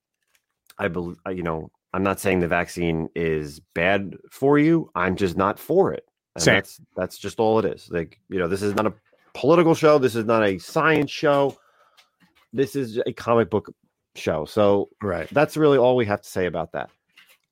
I 0.78 0.88
believe, 0.88 1.18
you 1.32 1.44
know, 1.44 1.72
I'm 1.94 2.04
not 2.04 2.20
saying 2.20 2.42
the 2.42 2.48
vaccine 2.48 3.10
is 3.16 3.62
bad 3.74 4.16
for 4.32 4.60
you. 4.60 4.92
I'm 4.96 5.16
just 5.16 5.38
not 5.38 5.60
for 5.60 5.94
it. 5.94 6.06
That's 6.36 6.82
that's 6.98 7.18
just 7.18 7.40
all 7.40 7.60
it 7.60 7.66
is. 7.66 7.88
Like, 7.90 8.20
you 8.30 8.40
know, 8.40 8.50
this 8.50 8.62
is 8.62 8.76
not 8.76 8.88
a 8.88 8.94
political 9.34 9.74
show. 9.74 9.98
This 9.98 10.16
is 10.16 10.26
not 10.26 10.44
a 10.44 10.58
science 10.58 11.12
show. 11.12 11.58
This 12.52 12.76
is 12.76 13.00
a 13.06 13.14
comic 13.14 13.50
book 13.50 13.74
show. 14.16 14.44
So 14.46 14.90
right. 15.02 15.30
that's 15.32 15.56
really 15.56 15.78
all 15.78 15.96
we 15.96 16.06
have 16.06 16.22
to 16.22 16.30
say 16.30 16.46
about 16.46 16.74
that. 16.74 16.90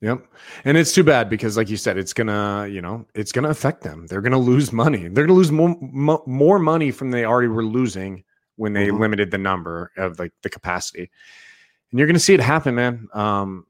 Yep. 0.03 0.27
And 0.65 0.77
it's 0.77 0.91
too 0.91 1.05
bad 1.05 1.29
because, 1.29 1.55
like 1.55 1.69
you 1.69 1.77
said, 1.77 1.97
it's 1.97 2.11
gonna, 2.11 2.67
you 2.67 2.81
know, 2.81 3.05
it's 3.15 3.31
gonna 3.31 3.47
affect 3.47 3.83
them. 3.83 4.05
They're 4.07 4.19
gonna 4.19 4.37
lose 4.37 4.73
money. 4.73 5.07
They're 5.07 5.25
gonna 5.25 5.37
lose 5.37 5.49
more 5.49 5.77
more 6.25 6.59
money 6.59 6.91
from 6.91 7.09
they 7.09 7.23
already 7.23 7.47
were 7.47 7.63
losing 7.63 8.25
when 8.57 8.73
they 8.73 8.87
mm-hmm. 8.87 8.99
limited 8.99 9.31
the 9.31 9.37
number 9.37 9.93
of 9.95 10.19
like 10.19 10.33
the 10.41 10.49
capacity. 10.49 11.09
And 11.89 11.99
you're 11.99 12.07
gonna 12.07 12.19
see 12.19 12.33
it 12.33 12.41
happen, 12.41 12.75
man. 12.75 13.07
Um, 13.13 13.65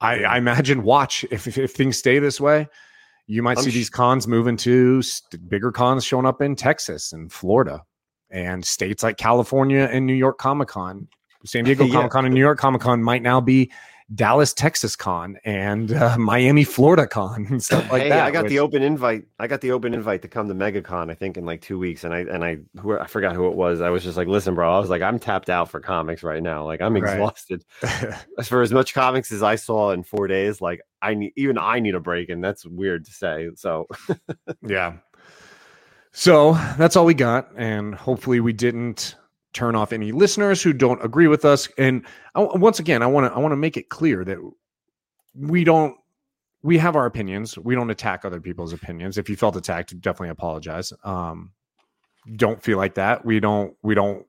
I, 0.00 0.24
I 0.24 0.38
imagine. 0.38 0.82
Watch 0.82 1.24
if, 1.30 1.46
if, 1.46 1.56
if 1.56 1.72
things 1.72 1.98
stay 1.98 2.18
this 2.18 2.40
way, 2.40 2.66
you 3.28 3.40
might 3.40 3.58
I'm 3.58 3.62
see 3.62 3.70
sh- 3.70 3.74
these 3.74 3.90
cons 3.90 4.26
moving 4.26 4.56
to 4.56 5.02
st- 5.02 5.48
bigger 5.48 5.70
cons 5.70 6.04
showing 6.04 6.26
up 6.26 6.42
in 6.42 6.56
Texas 6.56 7.12
and 7.12 7.32
Florida 7.32 7.80
and 8.28 8.64
states 8.64 9.04
like 9.04 9.18
California 9.18 9.88
and 9.92 10.04
New 10.04 10.14
York 10.14 10.38
Comic 10.38 10.66
Con. 10.66 11.06
San 11.46 11.62
Diego 11.62 11.84
yeah. 11.84 11.92
Comic 11.92 12.10
Con 12.10 12.24
and 12.24 12.34
New 12.34 12.40
York 12.40 12.58
Comic 12.58 12.80
Con 12.80 13.00
might 13.00 13.22
now 13.22 13.40
be 13.40 13.70
Dallas, 14.12 14.52
Texas 14.52 14.96
Con 14.96 15.38
and 15.44 15.92
uh, 15.92 16.18
Miami, 16.18 16.62
Florida 16.62 17.06
Con 17.06 17.46
and 17.48 17.62
stuff 17.62 17.90
like 17.90 18.02
hey, 18.02 18.08
that. 18.10 18.26
I 18.26 18.30
got 18.30 18.44
which... 18.44 18.50
the 18.50 18.58
open 18.58 18.82
invite. 18.82 19.24
I 19.38 19.46
got 19.46 19.62
the 19.62 19.72
open 19.72 19.94
invite 19.94 20.22
to 20.22 20.28
come 20.28 20.48
to 20.48 20.54
MegaCon. 20.54 21.10
I 21.10 21.14
think 21.14 21.38
in 21.38 21.46
like 21.46 21.62
two 21.62 21.78
weeks, 21.78 22.04
and 22.04 22.12
I 22.12 22.20
and 22.20 22.44
I 22.44 22.58
who 22.78 22.98
I 22.98 23.06
forgot 23.06 23.34
who 23.34 23.48
it 23.48 23.54
was. 23.54 23.80
I 23.80 23.88
was 23.88 24.02
just 24.02 24.16
like, 24.16 24.28
listen, 24.28 24.54
bro. 24.54 24.74
I 24.74 24.78
was 24.78 24.90
like, 24.90 25.00
I'm 25.00 25.18
tapped 25.18 25.48
out 25.48 25.70
for 25.70 25.80
comics 25.80 26.22
right 26.22 26.42
now. 26.42 26.64
Like 26.64 26.80
I'm 26.80 26.96
exhausted. 26.96 27.64
Right. 27.84 28.46
for 28.46 28.62
as 28.62 28.72
much 28.72 28.94
comics 28.94 29.30
as 29.30 29.42
I 29.42 29.56
saw 29.56 29.92
in 29.92 30.02
four 30.02 30.26
days, 30.26 30.60
like 30.60 30.80
I 31.00 31.14
need 31.14 31.32
even 31.36 31.58
I 31.58 31.80
need 31.80 31.94
a 31.94 32.00
break, 32.00 32.28
and 32.28 32.42
that's 32.42 32.66
weird 32.66 33.04
to 33.06 33.12
say. 33.12 33.48
So 33.56 33.86
yeah. 34.66 34.94
So 36.12 36.52
that's 36.78 36.96
all 36.96 37.04
we 37.04 37.14
got, 37.14 37.50
and 37.56 37.94
hopefully 37.94 38.40
we 38.40 38.52
didn't 38.52 39.16
turn 39.54 39.74
off 39.74 39.92
any 39.92 40.12
listeners 40.12 40.62
who 40.62 40.72
don't 40.72 41.02
agree 41.04 41.28
with 41.28 41.44
us. 41.44 41.68
And 41.78 42.04
I, 42.34 42.42
once 42.42 42.78
again, 42.78 43.02
I 43.02 43.06
want 43.06 43.30
to 43.30 43.34
I 43.34 43.38
want 43.38 43.52
to 43.52 43.56
make 43.56 43.76
it 43.76 43.88
clear 43.88 44.24
that 44.24 44.38
we 45.34 45.64
don't 45.64 45.96
we 46.62 46.78
have 46.78 46.96
our 46.96 47.06
opinions. 47.06 47.58
We 47.58 47.74
don't 47.74 47.90
attack 47.90 48.24
other 48.24 48.40
people's 48.40 48.72
opinions. 48.72 49.18
If 49.18 49.28
you 49.28 49.36
felt 49.36 49.54
attacked, 49.54 49.98
definitely 50.00 50.30
apologize. 50.30 50.92
Um, 51.04 51.52
don't 52.36 52.62
feel 52.62 52.78
like 52.78 52.94
that. 52.94 53.24
We 53.24 53.38
don't. 53.38 53.76
We 53.82 53.94
don't. 53.94 54.26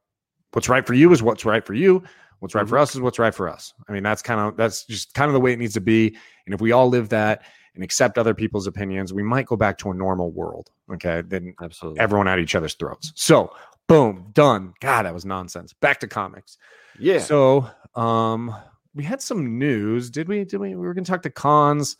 What's 0.52 0.70
right 0.70 0.86
for 0.86 0.94
you 0.94 1.12
is 1.12 1.24
what's 1.24 1.46
right 1.46 1.66
for 1.66 1.74
you. 1.74 2.04
What's 2.40 2.54
right 2.54 2.68
for 2.68 2.78
us 2.78 2.94
is 2.94 3.02
what's 3.02 3.20
right 3.20 3.34
for 3.34 3.50
us. 3.50 3.74
I 3.88 3.94
mean, 3.94 4.04
that's 4.04 4.22
kind 4.22 4.40
of 4.40 4.58
that's 4.58 4.86
just 4.86 5.14
kind 5.14 5.30
of 5.30 5.34
the 5.34 5.40
way 5.40 5.54
it 5.54 5.60
needs 5.60 5.74
to 5.76 5.82
be. 5.82 6.16
And 6.46 6.54
if 6.54 6.62
we 6.62 6.74
all 6.74 6.90
live 6.90 7.10
that 7.10 7.44
and 7.74 7.84
accept 7.84 8.18
other 8.18 8.34
people's 8.34 8.68
opinions, 8.68 9.14
we 9.14 9.24
might 9.24 9.46
go 9.46 9.56
back 9.56 9.78
to 9.80 9.92
a 9.92 9.94
normal 9.94 10.32
world. 10.32 10.72
Okay, 10.94 11.24
then 11.26 11.56
Absolutely. 11.62 12.00
everyone 12.02 12.28
at 12.28 12.40
each 12.40 12.54
other's 12.54 12.74
throats. 12.74 13.14
So, 13.16 13.50
boom, 13.88 14.32
done. 14.34 14.74
God, 14.80 15.04
that 15.04 15.14
was 15.14 15.26
nonsense. 15.26 15.74
Back 15.74 16.00
to 16.02 16.08
comics. 16.08 16.58
yeah. 17.00 17.20
So, 17.20 17.70
um, 17.96 18.56
we 18.94 19.04
had 19.04 19.22
some 19.22 19.60
news. 19.60 20.10
Did 20.10 20.28
we? 20.28 20.46
Did 20.46 20.60
we? 20.60 20.70
We 20.70 20.76
were 20.76 20.94
going 20.94 21.04
to 21.04 21.12
talk 21.12 21.24
to 21.24 21.30
cons. 21.30 21.98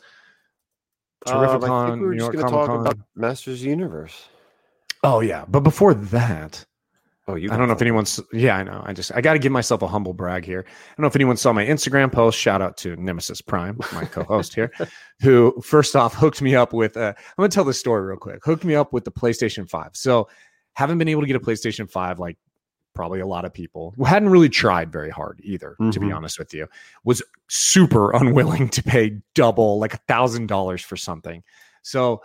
Um, 1.26 1.38
I 1.38 1.48
think 1.48 1.62
we 2.00 2.06
were 2.06 2.12
New 2.14 2.18
just 2.18 2.32
York 2.32 2.34
going 2.34 2.46
to 2.46 2.50
talk 2.50 2.80
about 2.80 2.98
Masters 3.14 3.62
Universe. 3.62 4.28
Oh 5.02 5.20
yeah, 5.20 5.44
but 5.48 5.60
before 5.60 5.92
that, 5.94 6.64
Oh, 7.28 7.34
you. 7.34 7.50
I 7.50 7.56
don't 7.56 7.66
know 7.66 7.74
if 7.74 7.82
anyone's. 7.82 8.20
Yeah, 8.32 8.56
I 8.56 8.62
know. 8.62 8.82
I 8.86 8.92
just 8.92 9.10
I 9.12 9.20
got 9.20 9.32
to 9.32 9.40
give 9.40 9.50
myself 9.50 9.82
a 9.82 9.88
humble 9.88 10.12
brag 10.12 10.44
here. 10.44 10.64
I 10.68 10.94
don't 10.96 11.02
know 11.02 11.08
if 11.08 11.16
anyone 11.16 11.36
saw 11.36 11.52
my 11.52 11.66
Instagram 11.66 12.12
post. 12.12 12.38
Shout 12.38 12.62
out 12.62 12.76
to 12.78 12.94
Nemesis 12.94 13.40
Prime, 13.40 13.80
my 13.92 14.04
co-host 14.04 14.54
here, 14.54 14.70
who 15.20 15.60
first 15.60 15.96
off 15.96 16.14
hooked 16.14 16.40
me 16.40 16.54
up 16.54 16.72
with. 16.72 16.96
Uh, 16.96 17.14
I'm 17.16 17.34
gonna 17.36 17.48
tell 17.48 17.64
this 17.64 17.80
story 17.80 18.06
real 18.06 18.16
quick. 18.16 18.44
Hooked 18.44 18.64
me 18.64 18.76
up 18.76 18.92
with 18.92 19.04
the 19.04 19.10
PlayStation 19.10 19.68
Five. 19.68 19.90
So 19.94 20.28
haven't 20.76 20.98
been 20.98 21.08
able 21.08 21.22
to 21.22 21.26
get 21.26 21.36
a 21.36 21.40
PlayStation 21.40 21.90
Five 21.90 22.18
like 22.18 22.36
probably 22.94 23.20
a 23.20 23.26
lot 23.26 23.44
of 23.44 23.52
people 23.52 23.92
who 23.96 24.04
hadn't 24.04 24.28
really 24.30 24.48
tried 24.48 24.90
very 24.90 25.10
hard 25.10 25.40
either. 25.44 25.76
To 25.92 26.00
be 26.00 26.06
Mhm. 26.06 26.16
honest 26.16 26.38
with 26.38 26.54
you, 26.54 26.66
was 27.04 27.22
super 27.48 28.10
unwilling 28.14 28.68
to 28.70 28.82
pay 28.82 29.20
double 29.34 29.78
like 29.78 29.92
a 29.94 29.98
thousand 30.08 30.46
dollars 30.46 30.82
for 30.82 30.96
something. 30.96 31.42
So 31.82 32.22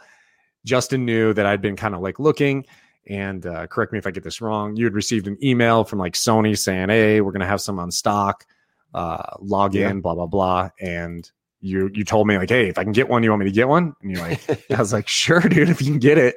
Justin 0.65 1.05
knew 1.05 1.33
that 1.33 1.45
I'd 1.45 1.61
been 1.61 1.75
kind 1.75 1.95
of 1.95 2.01
like 2.01 2.19
looking 2.19 2.65
and 3.07 3.45
uh, 3.45 3.67
correct 3.67 3.91
me 3.91 3.99
if 3.99 4.05
I 4.07 4.11
get 4.11 4.23
this 4.23 4.41
wrong. 4.41 4.75
You 4.75 4.85
had 4.85 4.93
received 4.93 5.27
an 5.27 5.37
email 5.43 5.83
from 5.83 5.97
like 5.99 6.13
Sony 6.13 6.57
saying, 6.57 6.89
"Hey, 6.89 7.19
we're 7.21 7.31
gonna 7.31 7.47
have 7.47 7.61
some 7.61 7.79
on 7.79 7.89
stock. 7.91 8.45
Uh, 8.93 9.23
log 9.39 9.75
in, 9.75 9.81
Yeah. 9.97 10.01
blah 10.01 10.13
blah 10.15 10.27
blah." 10.27 10.69
And 10.79 11.29
you 11.61 11.89
you 11.93 12.03
told 12.05 12.27
me 12.27 12.37
like, 12.37 12.49
"Hey, 12.49 12.67
if 12.69 12.77
I 12.77 12.83
can 12.83 12.91
get 12.93 13.09
one, 13.09 13.23
you 13.23 13.29
want 13.31 13.39
me 13.41 13.45
to 13.47 13.51
get 13.55 13.67
one?" 13.67 13.93
And 14.01 14.11
you're 14.11 14.21
like, 14.21 14.39
"I 14.71 14.77
was 14.77 14.93
like, 14.93 15.07
sure, 15.07 15.41
dude, 15.41 15.69
if 15.69 15.81
you 15.81 15.87
can 15.87 15.99
get 15.99 16.17
it." 16.17 16.35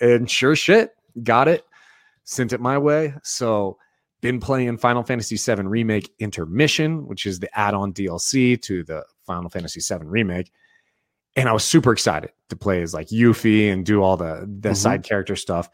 And 0.00 0.28
sure 0.30 0.56
shit, 0.56 0.90
got 1.22 1.48
it. 1.48 1.64
Sent 2.24 2.52
it 2.52 2.60
my 2.60 2.78
way. 2.78 3.14
So 3.22 3.78
been 4.22 4.40
playing 4.40 4.78
Final 4.78 5.02
Fantasy 5.02 5.36
VII 5.36 5.62
Remake 5.62 6.10
Intermission, 6.18 7.06
which 7.06 7.26
is 7.26 7.38
the 7.38 7.58
add-on 7.58 7.92
DLC 7.92 8.60
to 8.62 8.82
the 8.84 9.04
Final 9.26 9.50
Fantasy 9.50 9.80
VII 9.80 10.04
Remake 10.04 10.50
and 11.36 11.48
I 11.48 11.52
was 11.52 11.64
super 11.64 11.92
excited 11.92 12.30
to 12.48 12.54
play 12.56 12.80
as 12.82 12.94
like 12.94 13.08
Yuffie 13.08 13.72
and 13.72 13.84
do 13.84 14.02
all 14.02 14.16
the 14.16 14.48
the 14.60 14.68
Mhm. 14.70 14.76
side 14.76 15.02
character 15.02 15.34
stuff. 15.34 15.68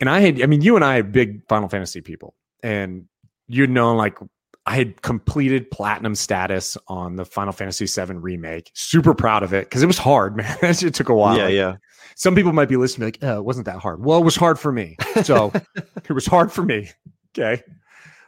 And 0.00 0.10
I 0.10 0.18
had, 0.18 0.42
I 0.42 0.46
mean, 0.46 0.60
you 0.60 0.74
and 0.74 0.84
I 0.84 0.98
are 0.98 1.02
big 1.04 1.46
Final 1.48 1.68
Fantasy 1.68 2.00
people, 2.00 2.34
and 2.64 3.04
you'd 3.46 3.70
known 3.70 3.96
like 3.96 4.18
I 4.66 4.76
had 4.76 5.02
completed 5.02 5.70
platinum 5.70 6.14
status 6.14 6.76
on 6.88 7.16
the 7.16 7.24
Final 7.24 7.52
Fantasy 7.52 7.86
VII 7.86 8.14
remake. 8.14 8.70
Super 8.74 9.14
proud 9.14 9.42
of 9.42 9.52
it 9.52 9.66
because 9.66 9.82
it 9.82 9.86
was 9.86 9.98
hard, 9.98 10.36
man. 10.36 10.56
it 10.62 10.94
took 10.94 11.08
a 11.08 11.14
while. 11.14 11.36
Yeah, 11.36 11.44
Like, 11.44 11.54
yeah. 11.54 11.76
Some 12.16 12.34
people 12.34 12.52
might 12.52 12.68
be 12.68 12.76
listening, 12.76 13.08
like, 13.08 13.18
"Oh, 13.22 13.38
it 13.38 13.44
wasn't 13.44 13.66
that 13.66 13.80
hard." 13.80 14.04
Well, 14.04 14.20
it 14.20 14.24
was 14.24 14.36
hard 14.36 14.58
for 14.58 14.70
me. 14.70 14.96
So 15.24 15.52
it 15.74 16.12
was 16.12 16.26
hard 16.26 16.52
for 16.52 16.62
me. 16.62 16.90
Okay, 17.36 17.62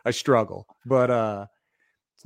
I 0.05 0.11
struggle, 0.11 0.66
but 0.85 1.11
uh 1.11 1.46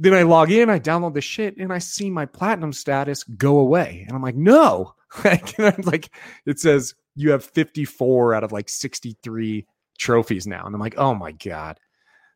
then 0.01 0.15
I 0.15 0.23
log 0.23 0.51
in, 0.51 0.71
I 0.71 0.79
download 0.79 1.13
the 1.13 1.21
shit, 1.21 1.59
and 1.59 1.71
I 1.71 1.79
see 1.79 2.09
my 2.09 2.25
platinum 2.25 2.73
status 2.73 3.23
go 3.23 3.59
away. 3.59 4.07
And 4.09 4.17
I'm 4.17 4.23
like, 4.23 4.35
no. 4.35 4.95
like, 5.25 5.59
and 5.59 5.67
I'm 5.67 5.83
like, 5.83 6.09
it 6.47 6.59
says 6.59 6.95
you 7.17 7.33
have 7.33 7.45
54 7.45 8.33
out 8.35 8.43
of 8.43 8.51
like 8.51 8.71
63 8.71 9.67
trophies 9.99 10.47
now. 10.47 10.65
And 10.65 10.75
I'm 10.75 10.81
like, 10.81 10.97
oh 10.97 11.15
my 11.15 11.33
God. 11.33 11.79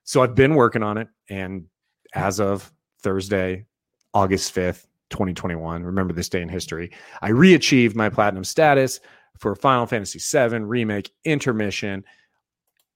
So 0.05 0.23
I've 0.23 0.35
been 0.35 0.55
working 0.55 0.83
on 0.83 0.99
it. 0.99 1.09
And 1.29 1.65
as 2.15 2.41
of 2.41 2.73
Thursday, 3.03 3.67
August 4.13 4.55
5th, 4.55 4.87
2021, 5.11 5.83
remember 5.83 6.13
this 6.15 6.29
day 6.29 6.43
in 6.43 6.49
history, 6.49 6.93
I 7.23 7.31
re 7.31 7.55
achieved 7.55 7.97
my 7.97 8.09
platinum 8.09 8.45
status 8.45 9.01
for 9.39 9.55
Final 9.55 9.87
Fantasy 9.87 10.19
VII 10.21 10.59
Remake 10.61 11.11
Intermission. 11.25 12.05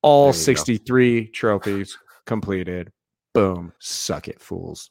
All 0.03 0.27
There 0.27 0.39
you 0.39 0.39
go. 0.39 0.45
63 0.45 1.27
trophies 1.29 1.99
completed. 2.27 2.93
Boom. 3.35 3.73
Suck 3.81 4.29
it, 4.29 4.41
fools. 4.41 4.91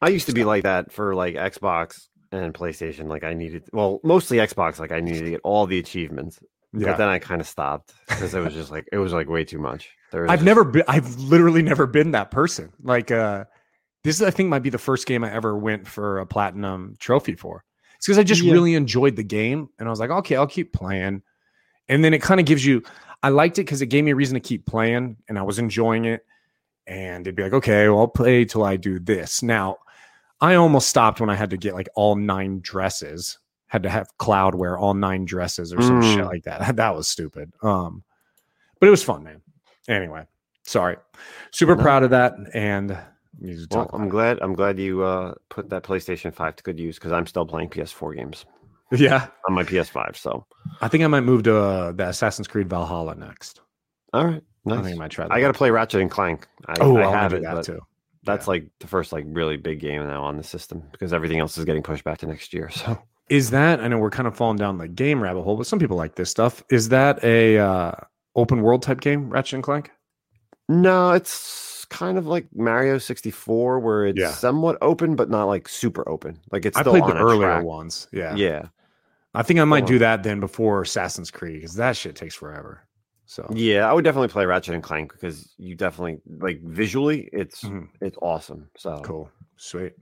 I 0.00 0.08
used 0.10 0.26
to 0.26 0.32
be 0.32 0.44
like 0.44 0.62
that 0.64 0.92
for 0.92 1.14
like 1.14 1.34
Xbox 1.34 2.06
and 2.30 2.52
PlayStation. 2.54 3.08
Like 3.08 3.24
I 3.24 3.34
needed, 3.34 3.64
well, 3.72 4.00
mostly 4.04 4.36
Xbox. 4.38 4.78
Like 4.78 4.92
I 4.92 5.00
needed 5.00 5.24
to 5.24 5.30
get 5.30 5.40
all 5.42 5.66
the 5.66 5.78
achievements, 5.78 6.38
Yeah. 6.72 6.88
but 6.88 6.98
then 6.98 7.08
I 7.08 7.18
kind 7.18 7.40
of 7.40 7.48
stopped 7.48 7.92
because 8.08 8.34
it 8.34 8.40
was 8.40 8.54
just 8.54 8.70
like 8.70 8.86
it 8.92 8.98
was 8.98 9.12
like 9.12 9.28
way 9.28 9.44
too 9.44 9.58
much. 9.58 9.90
There 10.16 10.30
I've 10.30 10.42
never 10.42 10.64
been 10.64 10.84
I've 10.88 11.18
literally 11.18 11.60
never 11.62 11.86
been 11.86 12.12
that 12.12 12.30
person. 12.30 12.72
Like 12.82 13.10
uh 13.10 13.44
this 14.02 14.22
I 14.22 14.30
think 14.30 14.48
might 14.48 14.62
be 14.62 14.70
the 14.70 14.78
first 14.78 15.06
game 15.06 15.22
I 15.24 15.30
ever 15.32 15.56
went 15.58 15.86
for 15.86 16.20
a 16.20 16.26
platinum 16.26 16.96
trophy 16.98 17.34
for. 17.34 17.64
It's 17.96 18.06
because 18.06 18.18
I 18.18 18.22
just 18.22 18.42
Yeah. 18.42 18.52
really 18.54 18.74
enjoyed 18.74 19.16
the 19.16 19.22
game 19.24 19.68
and 19.78 19.86
I 19.86 19.90
was 19.90 20.00
like, 20.00 20.10
okay, 20.10 20.36
I'll 20.36 20.46
keep 20.46 20.72
playing. 20.72 21.22
And 21.88 22.02
then 22.02 22.14
it 22.14 22.22
kind 22.22 22.40
of 22.40 22.46
gives 22.46 22.64
you 22.64 22.82
I 23.22 23.28
liked 23.28 23.58
it 23.58 23.62
because 23.66 23.82
it 23.82 23.86
gave 23.86 24.04
me 24.04 24.12
a 24.12 24.16
reason 24.16 24.34
to 24.34 24.40
keep 24.40 24.64
playing 24.64 25.16
and 25.28 25.38
I 25.38 25.42
was 25.42 25.58
enjoying 25.58 26.06
it. 26.06 26.24
And 26.86 27.26
it'd 27.26 27.34
be 27.36 27.42
like, 27.42 27.52
okay, 27.52 27.88
well, 27.88 27.98
I'll 28.00 28.08
play 28.08 28.44
till 28.44 28.62
I 28.64 28.76
do 28.76 28.98
this. 29.00 29.42
Now, 29.42 29.78
I 30.40 30.54
almost 30.54 30.88
stopped 30.88 31.20
when 31.20 31.28
I 31.30 31.34
had 31.34 31.50
to 31.50 31.56
get 31.56 31.74
like 31.74 31.88
all 31.94 32.14
nine 32.16 32.60
dresses. 32.62 33.38
Had 33.66 33.82
to 33.82 33.88
have 33.90 34.16
Cloud 34.18 34.54
wear 34.54 34.78
all 34.78 34.94
nine 34.94 35.24
dresses 35.24 35.72
or 35.74 35.80
some 35.82 36.00
Mm. 36.00 36.14
shit 36.14 36.24
like 36.24 36.44
that. 36.44 36.60
That 36.76 36.94
was 36.94 37.08
stupid. 37.08 37.52
Um, 37.62 38.04
but 38.78 38.86
it 38.86 38.90
was 38.90 39.02
fun, 39.02 39.24
man. 39.24 39.40
Anyway, 39.88 40.24
sorry. 40.64 40.96
Super 41.50 41.76
No. 41.76 41.82
proud 41.82 42.02
of 42.02 42.10
that. 42.10 42.34
And 42.54 42.96
we 43.40 43.48
need 43.50 43.68
to 43.70 43.76
Well, 43.76 43.90
I'm 43.92 44.08
glad. 44.08 44.38
I'm 44.42 44.54
glad 44.54 44.78
you 44.78 45.02
uh, 45.02 45.34
put 45.48 45.68
that 45.70 45.82
PlayStation 45.82 46.34
Five 46.34 46.56
to 46.56 46.62
good 46.62 46.78
use 46.80 46.96
because 46.96 47.12
I'm 47.12 47.26
still 47.26 47.46
playing 47.46 47.70
PS4 47.70 48.16
games. 48.16 48.44
Yeah. 48.92 49.26
on 49.48 49.54
my 49.54 49.64
PS5. 49.64 50.16
So, 50.16 50.46
I 50.80 50.86
think 50.86 51.02
I 51.02 51.08
might 51.08 51.22
move 51.22 51.42
to 51.42 51.56
uh, 51.56 51.90
the 51.92 52.08
Assassin's 52.08 52.46
Creed 52.46 52.70
Valhalla 52.70 53.16
next. 53.16 53.60
all 54.12 54.24
right, 54.24 54.40
I 54.68 54.82
think 54.82 54.94
I 54.94 54.98
might 54.98 55.10
try 55.10 55.26
that. 55.26 55.32
I 55.34 55.40
got 55.40 55.48
to 55.48 55.54
play 55.58 55.72
Ratchet 55.72 56.00
and 56.00 56.08
Clank. 56.10 56.46
I, 56.68 56.74
Oh, 56.80 56.96
I 56.96 57.10
have 57.10 57.32
do 57.32 57.38
it, 57.38 57.42
that 57.42 57.64
too. 57.64 57.80
that's 58.22 58.46
Yeah. 58.46 58.50
like 58.52 58.66
the 58.78 58.86
first 58.86 59.12
like 59.12 59.24
really 59.26 59.56
big 59.56 59.80
game 59.80 60.06
now 60.06 60.22
on 60.22 60.36
the 60.36 60.44
system 60.44 60.84
because 60.92 61.12
everything 61.12 61.40
else 61.40 61.58
is 61.58 61.64
getting 61.64 61.82
pushed 61.82 62.04
back 62.04 62.18
to 62.18 62.26
next 62.28 62.54
year. 62.54 62.70
So, 62.70 62.96
Is 63.28 63.50
that 63.50 63.80
I 63.80 63.88
know 63.88 63.98
we're 63.98 64.08
kind 64.10 64.28
of 64.28 64.36
falling 64.36 64.56
down 64.56 64.78
the 64.78 64.86
game 64.86 65.20
rabbit 65.20 65.42
hole, 65.42 65.56
but 65.56 65.66
some 65.66 65.80
people 65.80 65.96
like 65.96 66.14
this 66.14 66.30
stuff. 66.30 66.62
Is 66.70 66.88
that 66.90 67.24
a 67.24 67.58
uh, 67.58 67.90
open 68.36 68.62
world 68.62 68.82
type 68.82 69.00
game, 69.00 69.28
Ratchet 69.30 69.54
and 69.54 69.62
Clank? 69.62 69.90
no, 70.68 71.12
it's 71.12 71.84
kind 71.90 72.18
of 72.18 72.26
like 72.26 72.46
Mario 72.54 72.98
64 72.98 73.78
where 73.78 74.06
it's 74.06 74.18
Yeah. 74.18 74.30
somewhat 74.32 74.76
open 74.82 75.14
but 75.14 75.30
not 75.30 75.44
like 75.44 75.68
super 75.68 76.08
open. 76.08 76.40
Like 76.50 76.66
it's 76.66 76.76
I 76.76 76.82
played 76.82 77.04
the 77.06 77.14
earlier 77.16 77.46
track. 77.54 77.64
ones. 77.64 78.08
Yeah. 78.12 78.34
Yeah. 78.34 78.66
I 79.34 79.42
think 79.44 79.60
I 79.60 79.64
might 79.64 79.84
Oh. 79.84 79.86
do 79.86 79.98
that 80.00 80.22
then 80.24 80.40
before 80.40 80.82
Assassin's 80.82 81.30
Creed 81.30 81.60
because 81.60 81.76
that 81.76 81.96
shit 81.96 82.16
takes 82.16 82.34
forever. 82.34 82.80
So 83.26 83.46
Yeah, 83.54 83.88
I 83.88 83.92
would 83.92 84.02
definitely 84.04 84.28
play 84.28 84.44
Ratchet 84.46 84.74
and 84.74 84.82
Clank 84.82 85.12
because 85.12 85.52
you 85.58 85.76
definitely 85.76 86.20
like 86.40 86.60
visually 86.62 87.28
it's 87.32 87.62
Mhm. 87.62 87.88
it's 88.00 88.18
awesome. 88.20 88.68
So 88.76 89.00
cool. 89.04 89.30
Sweet. 89.56 89.92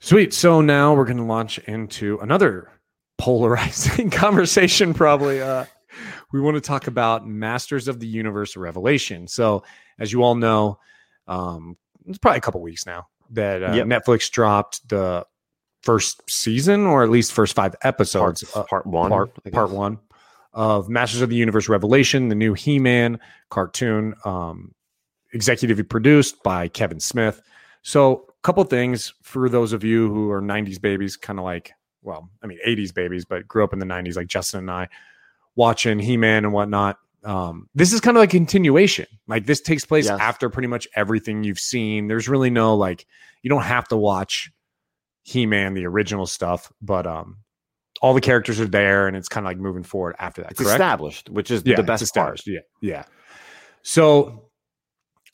Sweet. 0.00 0.32
So 0.34 0.60
now 0.60 0.94
we're 0.94 1.04
going 1.04 1.16
to 1.16 1.22
launch 1.24 1.58
into 1.60 2.18
another 2.20 2.70
polarizing 3.18 4.10
conversation, 4.24 4.94
probably. 4.94 5.40
Uh, 5.40 5.64
we 6.32 6.40
want 6.40 6.56
to 6.56 6.60
talk 6.60 6.86
about 6.86 7.26
Masters 7.26 7.88
of 7.88 8.00
the 8.00 8.06
Universe 8.06 8.56
Revelation. 8.56 9.26
So, 9.28 9.62
as 9.98 10.12
you 10.12 10.22
all 10.22 10.34
know, 10.34 10.78
um, 11.28 11.76
it's 12.06 12.18
probably 12.18 12.38
a 12.38 12.42
couple 12.42 12.60
weeks 12.60 12.86
now 12.86 13.06
that 13.30 13.62
uh, 13.62 13.72
Yep. 13.72 13.86
Netflix 13.86 14.30
dropped 14.30 14.88
the 14.88 15.24
first 15.82 16.22
season, 16.28 16.86
or 16.86 17.02
at 17.02 17.10
least 17.10 17.32
first 17.32 17.54
five 17.54 17.72
part, 17.72 17.84
episodes, 17.84 18.44
uh, 18.54 18.64
part 18.64 18.86
one. 18.86 19.10
part 19.10 19.52
part 19.52 19.70
one 19.70 19.98
of 20.54 20.88
Masters 20.88 21.22
of 21.22 21.30
the 21.30 21.36
Universe 21.36 21.68
Revelation, 21.68 22.28
the 22.28 22.34
new 22.34 22.52
He-Man 22.54 23.18
cartoon, 23.48 24.14
um, 24.24 24.74
executively 25.34 25.88
produced 25.88 26.42
by 26.42 26.68
Kevin 26.68 27.00
Smith. 27.00 27.40
So, 27.82 28.26
a 28.28 28.42
couple 28.42 28.62
things 28.64 29.14
for 29.22 29.48
those 29.48 29.72
of 29.72 29.82
you 29.82 30.12
who 30.12 30.30
are 30.30 30.42
'90s 30.42 30.80
babies, 30.80 31.16
kind 31.16 31.38
of 31.38 31.44
like, 31.44 31.72
well, 32.02 32.28
I 32.42 32.46
mean 32.46 32.58
'80s 32.66 32.92
babies, 32.92 33.24
but 33.24 33.48
grew 33.48 33.64
up 33.64 33.72
in 33.72 33.78
the 33.78 33.86
'90s, 33.86 34.16
like 34.16 34.26
Justin 34.26 34.60
and 34.60 34.70
I, 34.70 34.88
watching 35.56 35.98
He-Man 35.98 36.44
and 36.44 36.52
whatnot. 36.52 36.98
Um, 37.24 37.68
this 37.74 37.92
is 37.92 38.00
kind 38.00 38.16
of 38.16 38.20
like 38.20 38.30
a 38.34 38.36
continuation. 38.36 39.06
Like 39.28 39.46
this 39.46 39.60
takes 39.60 39.84
place 39.84 40.06
Yes. 40.06 40.18
after 40.20 40.50
pretty 40.50 40.68
much 40.68 40.88
everything 40.96 41.44
you've 41.44 41.60
seen. 41.60 42.08
There's 42.08 42.28
really 42.28 42.50
no 42.50 42.74
like, 42.74 43.06
you 43.42 43.48
don't 43.50 43.62
have 43.62 43.86
to 43.88 43.96
watch 43.96 44.50
He-Man, 45.22 45.74
the 45.74 45.86
original 45.86 46.26
stuff, 46.26 46.72
but 46.80 47.06
um, 47.06 47.36
all 48.00 48.14
the 48.14 48.20
characters 48.20 48.58
are 48.58 48.66
there, 48.66 49.06
and 49.06 49.16
it's 49.16 49.28
kind 49.28 49.46
of 49.46 49.50
like 49.50 49.58
moving 49.58 49.84
forward 49.84 50.16
after 50.18 50.42
that. 50.42 50.50
It's 50.52 50.60
correct? 50.60 50.72
established, 50.74 51.30
which 51.30 51.50
is 51.52 51.62
yeah, 51.64 51.76
the 51.76 51.84
best 51.84 52.12
part. 52.12 52.40
Yeah, 52.44 52.60
yeah. 52.80 53.04
So 53.82 54.48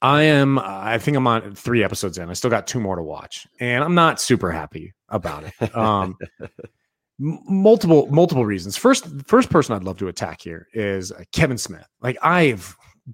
I 0.03 0.25
am. 0.25 0.59
I 0.59 0.99
think 0.99 1.17
I'm 1.17 1.27
on 1.27 1.55
three 1.55 1.83
episodes 1.83 2.19
in. 2.19 2.29
I 2.29 2.35
still 2.35 2.51
got 2.51 2.67
two 2.67 2.81
more 2.81 2.97
to 2.97 3.03
watch, 3.03 3.47
and 3.59 3.83
I'm 3.83 3.95
not 3.95 4.21
super 4.21 4.51
happy 4.53 4.93
about 5.09 5.45
it. 5.45 5.75
Um, 5.77 6.17
m- 7.21 7.39
multiple 7.49 8.07
multiple 8.11 8.45
reasons. 8.47 8.77
First, 8.77 9.07
first 9.27 9.51
person 9.51 9.75
I'd 9.75 9.85
love 9.85 9.99
to 9.99 10.09
attack 10.09 10.41
here 10.41 10.69
is 10.73 11.13
uh, 11.13 11.25
Kevin 11.33 11.59
Smith. 11.59 11.87
Like 12.01 12.17
I 12.23 12.57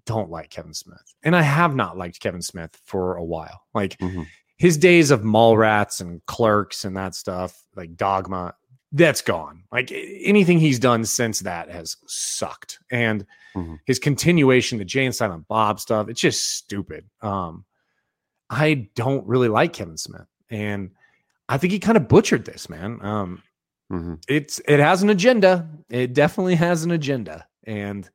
don't 0.07 0.31
like 0.31 0.51
Kevin 0.51 0.75
Smith, 0.75 1.15
and 1.23 1.37
I 1.37 1.43
have 1.43 1.75
not 1.75 1.97
liked 1.97 2.21
Kevin 2.21 2.43
Smith 2.43 2.79
for 2.85 3.17
a 3.17 3.25
while. 3.25 3.63
Like 3.75 3.97
Mhm. 3.99 4.27
his 4.57 4.77
days 4.77 5.11
of 5.11 5.21
Mallrats 5.23 6.01
and 6.01 6.25
Clerks 6.27 6.85
and 6.85 6.97
that 6.97 7.15
stuff, 7.15 7.61
like 7.77 7.97
Dogma, 7.97 8.55
that's 8.93 9.23
gone. 9.23 9.65
Like 9.73 9.91
anything 9.93 10.59
he's 10.59 10.79
done 10.79 11.05
since 11.05 11.41
that 11.41 11.71
has 11.71 11.97
sucked, 12.07 12.79
and 12.91 13.27
Mhm. 13.57 13.79
his 13.87 13.99
continuation, 14.01 14.79
the 14.79 14.85
Jay 14.85 15.05
and 15.05 15.15
Silent 15.15 15.47
Bob 15.49 15.79
stuff, 15.81 16.09
it's 16.09 16.21
just 16.21 16.57
stupid. 16.57 17.09
Um, 17.21 17.65
I 18.51 18.89
don't 18.95 19.27
really 19.27 19.49
like 19.49 19.73
Kevin 19.73 19.97
Smith, 19.97 20.27
and 20.51 20.91
I 21.49 21.59
think 21.59 21.73
he 21.73 21.79
kind 21.79 21.97
of 21.97 22.09
butchered 22.09 22.45
this, 22.45 22.69
man. 22.69 22.99
Um, 23.05 23.43
Mhm. 23.95 24.23
it's 24.29 24.61
it 24.67 24.81
has 24.81 25.03
an 25.03 25.11
agenda. 25.11 25.69
It 25.91 26.13
definitely 26.13 26.55
has 26.57 26.85
an 26.85 26.91
agenda, 26.91 27.47
and 27.65 28.09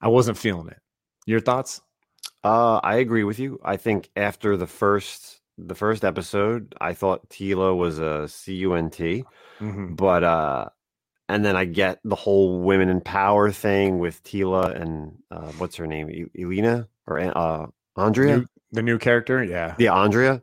I 0.00 0.08
wasn't 0.08 0.38
feeling 0.38 0.68
it. 0.68 0.78
Your 1.26 1.40
thoughts? 1.40 1.80
Uh, 2.44 2.80
I 2.82 2.96
agree 2.96 3.24
with 3.24 3.38
you. 3.38 3.60
I 3.64 3.76
think 3.76 4.10
after 4.16 4.56
the 4.56 4.66
first 4.66 5.40
the 5.58 5.74
first 5.74 6.04
episode, 6.04 6.74
I 6.80 6.94
thought 6.94 7.28
Teela 7.28 7.76
was 7.76 7.98
a 7.98 8.26
C 8.28 8.54
U 8.54 8.74
N 8.74 8.90
T, 8.90 9.24
Mhm. 9.60 9.96
but 9.96 10.24
uh, 10.24 10.68
and 11.28 11.44
then 11.44 11.56
I 11.56 11.64
get 11.66 12.00
the 12.04 12.16
whole 12.16 12.60
women 12.62 12.88
in 12.88 13.00
power 13.00 13.50
thing 13.52 13.98
with 13.98 14.22
Teela 14.24 14.74
and 14.74 15.12
uh, 15.30 15.52
what's 15.58 15.76
her 15.76 15.86
name, 15.86 16.30
Elena 16.38 16.88
or 17.06 17.20
uh, 17.20 17.66
Andrea? 17.96 18.38
New- 18.38 18.46
the 18.72 18.82
new 18.82 18.98
character, 18.98 19.44
yeah, 19.44 19.74
Yeah, 19.78 19.92
Andrea. 19.92 20.40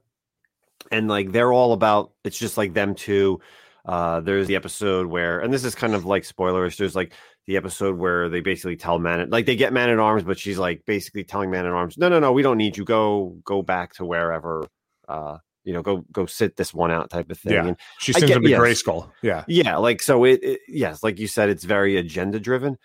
And 0.91 1.07
like 1.07 1.31
they're 1.31 1.51
all 1.51 1.73
about 1.73 2.11
it's 2.23 2.37
just 2.37 2.57
like 2.57 2.73
them 2.73 2.93
two. 2.95 3.39
Uh 3.85 4.19
there's 4.19 4.47
the 4.47 4.55
episode 4.55 5.07
where 5.07 5.39
and 5.39 5.53
this 5.53 5.63
is 5.63 5.75
kind 5.75 5.95
of 5.95 6.05
like 6.05 6.25
spoilers. 6.25 6.77
There's 6.77 6.95
like 6.95 7.13
the 7.47 7.57
episode 7.57 7.97
where 7.97 8.29
they 8.29 8.41
basically 8.41 8.75
tell 8.75 8.99
man 8.99 9.19
at 9.19 9.29
like 9.29 9.45
they 9.45 9.55
get 9.55 9.73
man 9.73 9.89
at 9.89 9.99
arms, 9.99 10.23
but 10.23 10.37
she's 10.37 10.57
like 10.57 10.83
basically 10.85 11.23
telling 11.23 11.49
man 11.49 11.65
at 11.65 11.71
arms, 11.71 11.97
no, 11.97 12.09
no, 12.09 12.19
no, 12.19 12.31
we 12.31 12.41
don't 12.41 12.57
need 12.57 12.77
you. 12.77 12.85
Go 12.85 13.37
go 13.43 13.61
back 13.61 13.93
to 13.95 14.05
wherever 14.05 14.67
uh 15.07 15.37
you 15.63 15.73
know, 15.73 15.81
go 15.81 16.03
go 16.11 16.25
sit 16.25 16.55
this 16.55 16.73
one 16.73 16.91
out 16.91 17.09
type 17.09 17.29
of 17.29 17.37
thing. 17.37 17.53
Yeah. 17.53 17.67
And 17.67 17.77
she 17.99 18.13
sends 18.13 18.29
him 18.29 18.43
to 18.43 18.49
yes. 18.49 18.59
Grayskull. 18.59 19.11
Yeah, 19.21 19.43
yeah, 19.47 19.77
like 19.77 20.01
so 20.01 20.23
it, 20.23 20.39
it 20.43 20.59
yes, 20.67 21.03
like 21.03 21.19
you 21.19 21.27
said, 21.27 21.49
it's 21.49 21.63
very 21.63 21.97
agenda 21.97 22.39
driven. 22.39 22.77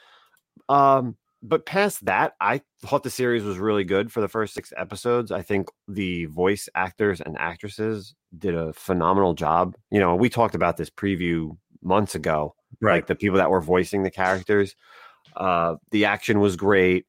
Um, 0.69 1.17
but 1.47 1.67
past 1.67 2.07
that, 2.07 2.33
I 2.41 2.63
thought 2.81 3.03
the 3.03 3.11
series 3.11 3.45
was 3.45 3.59
really 3.59 3.85
good 3.85 4.11
for 4.11 4.23
the 4.23 4.29
first 4.29 4.55
six 4.55 4.73
episodes. 4.79 5.31
I 5.31 5.43
think 5.43 5.69
the 5.87 6.25
voice 6.25 6.71
actors 6.75 7.21
and 7.21 7.37
actresses 7.39 8.15
did 8.39 8.55
a 8.55 8.73
phenomenal 8.73 9.35
job. 9.35 9.77
You 9.91 10.01
know, 10.01 10.17
we 10.17 10.31
talked 10.31 10.55
about 10.55 10.79
this 10.79 10.89
preview 10.89 11.55
months 11.83 12.15
ago, 12.15 12.55
like 12.81 13.09
the 13.09 13.15
people 13.15 13.37
that 13.37 13.51
were 13.51 13.61
voicing 13.61 14.03
the 14.03 14.11
characters. 14.11 14.75
Uh, 15.37 15.75
the 15.91 16.07
action 16.07 16.41
was 16.41 16.57
great. 16.57 17.05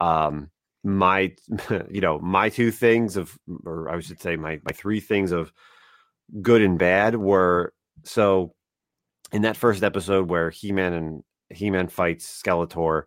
Um, 0.00 0.50
my, 0.82 1.34
you 1.90 2.00
know, 2.00 2.18
my 2.20 2.48
two 2.48 2.70
things 2.70 3.18
of, 3.18 3.38
or 3.66 3.90
I 3.90 4.00
should 4.00 4.22
say, 4.22 4.36
my 4.36 4.60
my 4.64 4.72
three 4.72 5.00
things 5.00 5.30
of 5.30 5.52
good 6.40 6.62
and 6.62 6.78
bad 6.78 7.16
were 7.16 7.74
so 8.02 8.54
in 9.30 9.42
that 9.42 9.58
first 9.58 9.82
episode 9.82 10.30
where 10.30 10.48
He-Man 10.48 10.94
and 10.94 11.22
He-Man 11.50 11.88
fights 11.88 12.42
Skeletor 12.42 13.02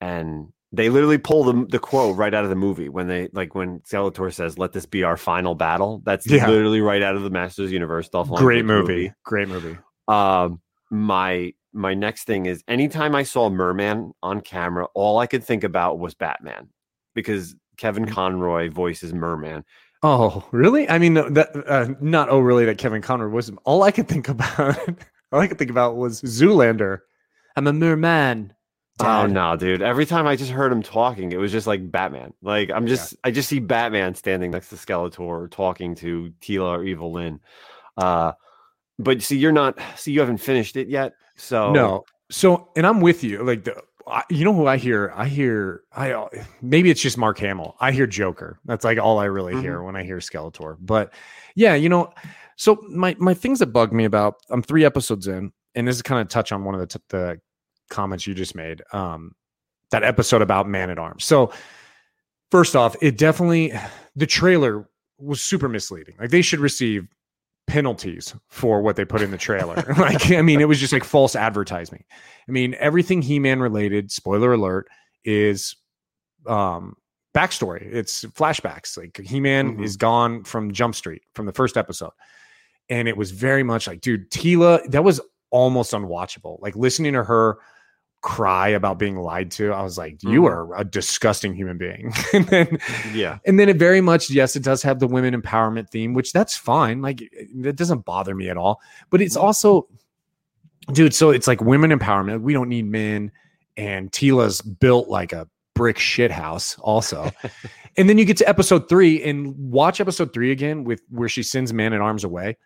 and 0.00 0.48
they 0.72 0.88
literally 0.90 1.18
pull 1.18 1.44
the 1.44 1.66
the 1.70 1.78
quote 1.78 2.16
right 2.16 2.34
out 2.34 2.44
of 2.44 2.50
the 2.50 2.56
movie 2.56 2.88
when 2.88 3.08
they 3.08 3.28
like 3.32 3.54
when 3.54 3.80
Skeletor 3.80 4.32
says 4.32 4.58
let 4.58 4.72
this 4.72 4.84
be 4.86 5.02
our 5.02 5.16
final 5.16 5.54
battle 5.54 6.02
that's 6.04 6.26
Yeah. 6.30 6.48
literally 6.48 6.80
right 6.80 7.02
out 7.02 7.16
of 7.16 7.22
the 7.22 7.30
Masters 7.30 7.72
Universe 7.72 8.08
Dolph 8.08 8.28
great 8.30 8.64
Lundgren 8.64 8.66
movie. 8.66 9.12
Great 9.24 9.48
movie. 9.48 9.78
um 10.08 10.60
my 10.90 11.52
my 11.72 11.94
next 11.94 12.24
thing 12.24 12.46
is 12.46 12.62
anytime 12.68 13.14
I 13.14 13.22
saw 13.22 13.48
Merman 13.48 14.12
on 14.22 14.40
camera 14.40 14.86
all 14.94 15.18
I 15.18 15.26
could 15.26 15.42
think 15.44 15.64
about 15.64 15.98
was 15.98 16.14
Batman 16.14 16.68
because 17.14 17.54
Kevin 17.76 18.04
Mm. 18.06 18.12
Conroy 18.12 18.70
voices 18.70 19.12
Merman 19.14 19.64
Oh, 20.04 20.46
really? 20.52 20.88
I 20.88 20.98
mean, 21.00 21.14
that 21.14 21.48
uh, 21.66 21.88
not 22.00 22.28
oh, 22.28 22.38
really? 22.38 22.64
That 22.64 22.78
Kevin 22.78 23.02
Conroy 23.02 23.30
was 23.30 23.50
all 23.64 23.82
I 23.82 23.90
could 23.90 24.06
think 24.06 24.28
about. 24.34 24.78
all 25.32 25.40
I 25.40 25.48
could 25.48 25.58
think 25.58 25.72
about 25.72 25.96
was 25.96 26.22
Zoolander. 26.22 26.98
I'm 27.56 27.66
a 27.66 27.72
merman. 27.72 28.52
Oh 29.00 29.26
no, 29.26 29.56
dude! 29.56 29.82
Every 29.82 30.06
time 30.06 30.26
I 30.26 30.34
just 30.36 30.50
heard 30.50 30.72
him 30.72 30.82
talking, 30.82 31.32
it 31.32 31.36
was 31.38 31.52
just 31.52 31.66
like 31.66 31.90
Batman. 31.90 32.32
Like 32.42 32.70
I'm 32.70 32.86
just, 32.86 33.14
I 33.24 33.30
just 33.30 33.48
see 33.48 33.58
Batman 33.60 34.14
standing 34.14 34.50
next 34.50 34.70
to 34.70 34.76
Skeletor, 34.76 35.50
talking 35.50 35.94
to 35.96 36.32
Teela 36.40 36.78
or 36.78 36.84
Evil 36.84 37.12
Lynn. 37.12 37.40
Uh, 37.96 38.32
but 38.98 39.22
see, 39.22 39.38
you're 39.38 39.52
not. 39.52 39.78
See, 39.96 40.12
you 40.12 40.20
haven't 40.20 40.38
finished 40.38 40.76
it 40.76 40.88
yet. 40.88 41.14
So 41.36 41.72
No. 41.72 42.04
So, 42.30 42.70
and 42.76 42.86
I'm 42.86 43.00
with 43.00 43.22
you. 43.24 43.42
Like 43.44 43.64
the, 43.64 43.80
I, 44.06 44.22
you 44.28 44.44
know 44.44 44.52
who 44.52 44.66
I 44.66 44.76
hear? 44.76 45.12
I 45.14 45.26
hear. 45.26 45.82
I 45.94 46.26
maybe 46.60 46.90
it's 46.90 47.00
just 47.00 47.16
Mark 47.16 47.38
Hamill. 47.38 47.76
I 47.80 47.92
hear 47.92 48.06
Joker. 48.06 48.58
That's 48.64 48.84
like 48.84 48.98
all 48.98 49.18
I 49.18 49.26
really 49.26 49.52
Mm-hmm. 49.52 49.62
hear 49.62 49.82
when 49.82 49.96
I 49.96 50.02
hear 50.02 50.18
Skeletor. 50.18 50.76
But 50.80 51.14
yeah, 51.54 51.74
you 51.74 51.88
know. 51.88 52.12
So 52.56 52.82
my 52.88 53.14
my 53.20 53.34
things 53.34 53.60
that 53.60 53.66
bug 53.68 53.92
me 53.92 54.04
about. 54.04 54.36
I'm 54.50 54.62
three 54.62 54.84
episodes 54.84 55.28
in, 55.28 55.52
and 55.76 55.86
this 55.86 55.94
is 55.96 56.02
kind 56.02 56.20
of 56.20 56.28
touch 56.28 56.50
on 56.50 56.64
one 56.64 56.74
of 56.74 56.80
the 56.80 56.86
t- 56.88 57.04
the 57.08 57.40
comments 57.90 58.26
you 58.26 58.34
just 58.34 58.54
made. 58.54 58.82
Um, 58.92 59.34
that 59.90 60.04
episode 60.04 60.42
about 60.42 60.68
Man 60.68 60.90
at 60.90 60.98
Arms. 60.98 61.24
So 61.24 61.50
first 62.50 62.76
off, 62.76 62.94
it 63.00 63.16
definitely 63.16 63.72
the 64.16 64.26
trailer 64.26 64.88
was 65.18 65.42
super 65.42 65.68
misleading. 65.68 66.14
Like 66.20 66.30
they 66.30 66.42
should 66.42 66.60
receive 66.60 67.08
penalties 67.66 68.34
for 68.48 68.80
what 68.82 68.96
they 68.96 69.04
put 69.04 69.22
in 69.22 69.30
the 69.30 69.38
trailer. 69.38 69.74
like, 69.98 70.30
I 70.30 70.42
mean, 70.42 70.60
it 70.60 70.68
was 70.68 70.78
just 70.80 70.92
like 70.92 71.04
false 71.04 71.34
advertising. 71.36 72.04
I 72.48 72.52
mean, 72.52 72.74
everything 72.78 73.22
He-Man 73.22 73.60
related, 73.60 74.10
spoiler 74.10 74.52
alert, 74.52 74.88
is 75.24 75.76
um 76.46 76.94
backstory. 77.34 77.82
It's 77.92 78.24
flashbacks. 78.24 78.96
Like 78.96 79.18
He-Man 79.22 79.76
Mhm. 79.76 79.84
is 79.84 79.96
gone 79.96 80.44
from 80.44 80.72
Jump 80.72 80.94
Street 80.94 81.22
from 81.34 81.46
the 81.46 81.52
first 81.52 81.76
episode. 81.76 82.12
And 82.90 83.06
it 83.06 83.16
was 83.16 83.30
very 83.32 83.62
much 83.62 83.86
like, 83.86 84.00
dude, 84.00 84.30
Teela, 84.30 84.82
that 84.90 85.04
was 85.04 85.20
almost 85.50 85.92
unwatchable. 85.92 86.58
Like 86.60 86.74
listening 86.74 87.12
to 87.12 87.24
her 87.24 87.58
cry 88.20 88.68
about 88.68 88.98
being 88.98 89.16
lied 89.16 89.50
to, 89.52 89.72
I 89.72 89.82
was 89.82 89.96
like, 89.96 90.22
you 90.22 90.42
Mhm. 90.42 90.48
are 90.50 90.80
a 90.80 90.84
disgusting 90.84 91.54
human 91.54 91.78
being. 91.78 92.12
and 92.32 92.46
then 92.46 92.78
yeah, 93.14 93.38
and 93.46 93.58
then 93.60 93.68
it 93.68 93.76
very 93.76 94.00
much, 94.00 94.28
yes, 94.30 94.56
it 94.56 94.62
does 94.64 94.82
have 94.82 94.98
the 94.98 95.06
women 95.06 95.40
empowerment 95.40 95.88
theme, 95.90 96.14
which 96.14 96.32
that's 96.32 96.56
fine. 96.56 97.00
Like 97.00 97.22
that 97.56 97.76
doesn't 97.76 98.04
bother 98.04 98.34
me 98.34 98.48
at 98.48 98.56
all. 98.56 98.80
But 99.10 99.20
it's 99.22 99.36
also, 99.36 99.88
dude, 100.92 101.14
so 101.14 101.30
it's 101.30 101.46
like 101.46 101.60
women 101.60 101.90
empowerment. 101.90 102.40
We 102.42 102.52
don't 102.52 102.68
need 102.68 102.86
men. 102.86 103.30
And 103.76 104.10
Teela's 104.10 104.60
built 104.60 105.08
like 105.08 105.32
a 105.32 105.46
brick 105.74 105.98
shit 106.00 106.32
house, 106.32 106.76
also. 106.80 107.30
and 107.96 108.08
then 108.08 108.18
you 108.18 108.24
get 108.24 108.36
to 108.38 108.48
episode 108.48 108.88
three 108.88 109.22
and 109.22 109.54
watch 109.56 110.00
episode 110.00 110.32
three 110.32 110.50
again 110.50 110.82
with 110.82 111.00
where 111.10 111.28
she 111.28 111.44
sends 111.44 111.72
men 111.72 111.92
at 111.92 112.00
arms 112.00 112.24
away. 112.24 112.56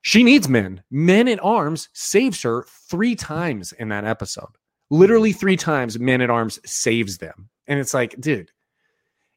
She 0.00 0.22
needs 0.22 0.48
men. 0.48 0.82
Men 0.90 1.28
at 1.28 1.42
arms 1.44 1.90
saves 1.92 2.40
her 2.42 2.64
three 2.88 3.14
times 3.14 3.72
in 3.72 3.88
that 3.90 4.06
episode. 4.06 4.48
Literally 4.90 5.32
three 5.32 5.56
times, 5.56 5.98
men 5.98 6.20
at 6.20 6.30
arms 6.30 6.60
saves 6.64 7.18
them. 7.18 7.48
And 7.66 7.80
it's 7.80 7.92
like, 7.92 8.14
dude, 8.20 8.50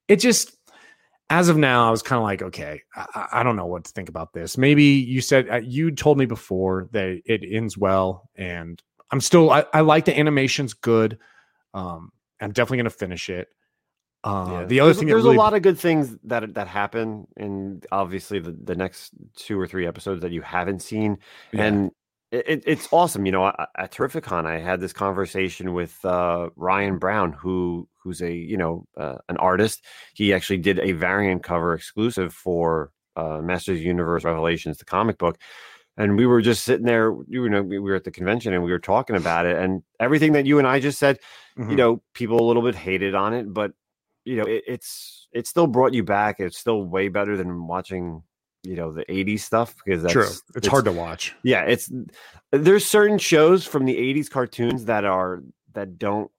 it 0.08 0.18
just 0.18 0.58
as 1.30 1.47
of 1.47 1.58
now 1.58 1.88
i 1.88 1.91
was 1.91 2.02
kind 2.02 2.18
of 2.18 2.24
like 2.24 2.41
okay 2.41 2.82
I, 2.95 3.28
I 3.34 3.43
don't 3.43 3.56
know 3.56 3.68
what 3.68 3.86
to 3.86 3.91
think 3.91 4.10
about 4.10 4.34
this 4.34 4.58
maybe 4.58 4.84
you 4.84 5.22
said 5.22 5.50
uh, 5.50 5.58
you 5.58 5.91
told 5.91 6.18
me 6.18 6.26
before 6.26 6.89
that 6.91 7.22
it 7.26 7.43
ends 7.50 7.78
well 7.78 8.30
and 8.36 8.82
i'm 9.12 9.22
still 9.22 9.52
i, 9.52 9.64
I 9.74 9.82
like 9.82 10.06
the 10.06 10.18
animation's 10.18 10.74
good 10.74 11.20
um 11.74 12.12
i'm 12.41 12.52
definitely 12.52 12.78
gonna 12.78 12.89
finish 12.89 13.30
it 13.30 13.47
uh 14.24 14.47
yeah. 14.52 14.66
the 14.66 14.80
other 14.80 14.88
there's, 14.89 14.97
thing 14.97 15.08
there's 15.08 15.24
really, 15.24 15.36
a 15.36 15.39
lot 15.39 15.54
of 15.54 15.62
good 15.62 15.78
things 15.78 16.18
that 16.24 16.54
that 16.56 16.68
happen 16.68 17.28
in 17.38 17.82
obviously 17.91 18.39
the 18.39 18.52
the 18.64 18.76
next 18.76 19.12
two 19.36 19.60
or 19.60 19.66
three 19.66 19.88
episodes 19.88 20.22
that 20.22 20.32
you 20.32 20.41
haven't 20.41 20.82
seen. 20.82 21.18
Yeah. 21.54 21.64
and 21.64 21.91
it, 22.32 22.45
it- 22.47 22.63
it's 22.67 22.88
awesome. 22.91 23.25
You 23.25 23.32
know, 23.32 23.47
at, 23.47 23.91
Terrificon, 23.91 24.45
I 24.45 24.59
had 24.59 24.80
this 24.82 24.93
conversation 24.93 25.73
with 25.73 26.03
uh, 26.05 26.49
Ryan 26.55 26.97
Brown, 26.97 27.34
who 27.34 27.88
who's 28.03 28.21
a 28.21 28.34
you 28.34 28.57
know 28.57 28.86
uh, 28.97 29.17
an 29.30 29.38
artist. 29.38 29.84
He 30.13 30.34
actually 30.34 30.57
did 30.57 30.80
a 30.80 30.91
variant 30.93 31.43
cover 31.43 31.73
exclusive 31.73 32.34
for 32.34 32.91
uh, 33.15 33.39
Masters 33.41 33.80
of 33.80 33.84
Universe 33.86 34.23
Revelations, 34.23 34.77
the 34.77 34.86
comic 34.86 35.17
book. 35.17 35.38
And 35.97 36.15
we 36.17 36.25
were 36.25 36.41
just 36.41 36.63
sitting 36.63 36.86
there, 36.86 37.13
you 37.27 37.49
know, 37.49 37.61
we 37.61 37.77
were 37.77 37.95
at 37.95 38.05
the 38.05 38.11
convention 38.11 38.53
and 38.53 38.63
we 38.63 38.71
were 38.71 38.80
talking 38.80 39.17
about 39.17 39.45
it, 39.45 39.57
and 39.57 39.84
everything 39.99 40.32
that 40.34 40.45
you 40.45 40.57
and 40.59 40.67
I 40.67 40.80
just 40.80 40.97
said. 40.99 41.19
Mhm. 41.57 41.71
You 41.71 41.75
know, 41.75 42.01
people 42.13 42.39
a 42.41 42.47
little 42.47 42.61
bit 42.63 42.75
hated 42.75 43.15
on 43.15 43.34
it, 43.34 43.53
but 43.53 43.71
you 44.23 44.38
know, 44.38 44.43
it, 44.45 44.63
it's 44.67 45.27
it 45.34 45.45
still 45.47 45.67
brought 45.67 45.93
you 45.93 46.03
back. 46.03 46.39
It's 46.39 46.57
still 46.57 46.84
way 46.86 47.09
better 47.09 47.36
than 47.36 47.67
watching 47.67 48.23
you 48.64 48.76
know 48.76 48.91
the 48.91 49.05
80s 49.05 49.39
stuff 49.39 49.76
because 49.84 50.01
that's 50.01 50.14
true 50.14 50.30
it's, 50.55 50.68
hard 50.68 50.86
to 50.86 50.91
watch 50.91 51.34
yeah 51.43 51.62
it's 51.62 51.89
there's 52.51 52.86
certain 52.86 53.18
shows 53.18 53.66
from 53.66 53.86
the 53.86 53.95
80s 53.95 54.30
cartoons 54.30 54.86
that 54.86 55.05
are 55.05 55.41
that 55.74 55.97
don't 55.97 56.30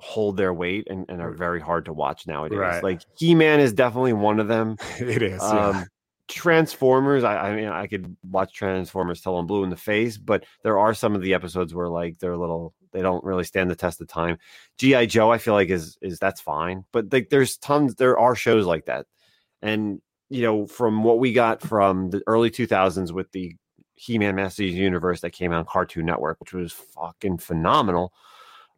hold 0.00 0.36
their 0.36 0.52
weight 0.52 0.86
and, 0.90 1.06
and 1.08 1.22
are 1.22 1.30
very 1.30 1.60
hard 1.60 1.86
to 1.86 1.92
watch 1.92 2.26
nowadays. 2.26 2.58
Right. 2.58 2.82
Like 2.82 3.02
He 3.16 3.34
Man 3.34 3.60
is 3.60 3.72
definitely 3.72 4.12
one 4.12 4.40
of 4.40 4.48
them. 4.48 4.76
it 4.98 5.22
is. 5.22 5.40
yeah. 5.42 5.68
Um, 5.68 5.86
Transformers, 6.26 7.22
I, 7.22 7.50
I 7.50 7.56
mean, 7.56 7.68
I 7.68 7.86
could 7.86 8.16
watch 8.22 8.54
Transformers 8.54 9.20
till 9.20 9.36
I'm 9.36 9.46
blue 9.46 9.62
in 9.62 9.68
the 9.68 9.76
face, 9.76 10.16
but 10.16 10.44
there 10.62 10.78
are 10.78 10.94
some 10.94 11.14
of 11.14 11.20
the 11.20 11.34
episodes 11.34 11.74
where 11.74 11.88
like 11.88 12.18
they're 12.18 12.32
a 12.32 12.38
little, 12.38 12.74
they 12.92 13.02
don't 13.02 13.22
really 13.24 13.44
stand 13.44 13.70
the 13.70 13.76
test 13.76 14.00
of 14.00 14.08
time. 14.08 14.38
GI 14.78 15.06
Joe, 15.08 15.30
I 15.30 15.38
feel 15.38 15.52
like 15.52 15.68
is 15.68 15.98
is 16.00 16.18
that's 16.18 16.40
fine, 16.40 16.84
but 16.92 17.12
like 17.12 17.28
there's 17.28 17.58
tons, 17.58 17.96
there 17.96 18.18
are 18.18 18.34
shows 18.34 18.64
like 18.64 18.86
that, 18.86 19.04
and 19.60 20.00
you 20.30 20.42
know, 20.42 20.66
from 20.66 21.04
what 21.04 21.18
we 21.18 21.32
got 21.32 21.60
from 21.62 22.10
the 22.10 22.22
early 22.26 22.50
2000s 22.50 23.12
with 23.12 23.30
the 23.32 23.54
He-Man 23.94 24.34
Masters 24.34 24.70
of 24.70 24.76
Universe 24.76 25.20
that 25.20 25.30
came 25.30 25.52
out 25.52 25.58
on 25.60 25.66
Cartoon 25.66 26.06
Network, 26.06 26.40
which 26.40 26.52
was 26.52 26.72
fucking 26.72 27.38
phenomenal. 27.38 28.12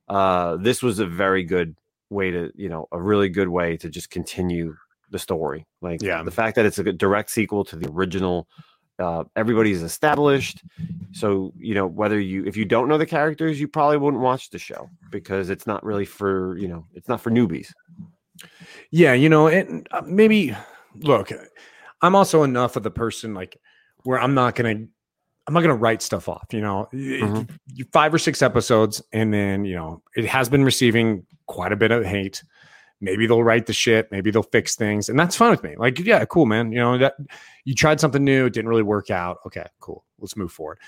Uh, 0.09 0.57
this 0.57 0.83
was 0.83 0.99
a 0.99 1.07
very 1.07 1.43
good 1.43 1.77
way 2.11 2.31
to, 2.31 2.53
you 2.55 2.69
know, 2.69 2.87
a 2.93 3.01
really 3.01 3.29
good 3.29 3.49
way 3.49 3.77
to 3.79 3.89
just 3.89 4.11
continue 4.11 4.77
the 5.11 5.19
story. 5.19 5.67
Like 5.81 6.03
Yeah. 6.03 6.23
the 6.23 6.31
fact 6.31 6.57
that 6.57 6.67
it's 6.67 6.79
a 6.79 6.93
direct 6.93 7.31
sequel 7.31 7.65
to 7.67 7.77
the 7.77 7.89
original. 7.91 8.49
Uh, 8.99 9.25
everybody's 9.37 9.83
established, 9.83 10.63
so 11.13 11.53
you 11.59 11.75
know 11.75 11.87
whether 11.87 12.19
you 12.19 12.47
if 12.47 12.57
you 12.57 12.65
don't 12.65 12.89
know 12.89 12.97
the 12.97 13.05
characters, 13.05 13.61
you 13.61 13.69
probably 13.69 13.99
wouldn't 13.99 14.23
watch 14.23 14.49
the 14.49 14.59
show 14.59 14.89
because 15.11 15.51
it's 15.51 15.67
not 15.67 15.85
really 15.85 16.07
for 16.07 16.57
you 16.57 16.67
know 16.67 16.87
it's 16.95 17.07
not 17.07 17.21
for 17.21 17.31
newbies. 17.31 17.71
Yeah, 18.91 19.13
you 19.13 19.29
know, 19.29 19.49
and 19.49 19.87
uh, 19.91 20.01
maybe 20.07 20.57
look, 21.01 21.31
I'm 22.03 22.15
also 22.15 22.43
enough 22.43 22.77
of 22.77 22.83
the 22.83 22.91
person 22.91 23.35
like 23.35 23.59
where 24.05 24.21
I'm 24.21 24.35
not 24.35 24.55
gonna 24.55 24.75
I'm 25.49 25.55
not 25.55 25.61
gonna 25.61 25.77
write 25.77 26.03
stuff 26.03 26.29
off. 26.29 26.47
You 26.53 26.61
know, 26.61 26.89
Mhm. 26.93 27.49
y- 27.79 27.85
five 27.93 28.13
or 28.13 28.19
six 28.19 28.43
episodes, 28.43 29.01
and 29.13 29.33
then 29.33 29.65
you 29.65 29.75
know 29.77 30.03
it 30.17 30.25
has 30.27 30.49
been 30.49 30.65
receiving 30.65 31.25
quite 31.47 31.73
a 31.73 31.77
bit 31.77 31.91
of 31.91 32.05
hate. 32.05 32.43
Maybe 33.01 33.27
they'll 33.27 33.45
write 33.45 33.67
the 33.67 33.73
shit. 33.75 34.11
Maybe 34.11 34.31
they'll 34.31 34.43
fix 34.43 34.75
things, 34.75 35.09
and 35.09 35.19
that's 35.19 35.37
fine 35.37 35.51
with 35.51 35.63
me. 35.63 35.75
Like, 35.77 35.99
yeah, 36.01 36.25
cool, 36.25 36.47
man. 36.47 36.73
You 36.73 36.79
know 36.79 36.99
that 36.99 37.15
you 37.65 37.75
tried 37.75 38.01
something 38.01 38.25
new, 38.25 38.47
it 38.47 38.53
didn't 38.55 38.69
really 38.71 38.83
work 38.83 39.11
out. 39.11 39.39
Okay, 39.47 39.67
cool. 39.81 40.05
Let's 40.19 40.37
move 40.37 40.51
forward. 40.51 40.79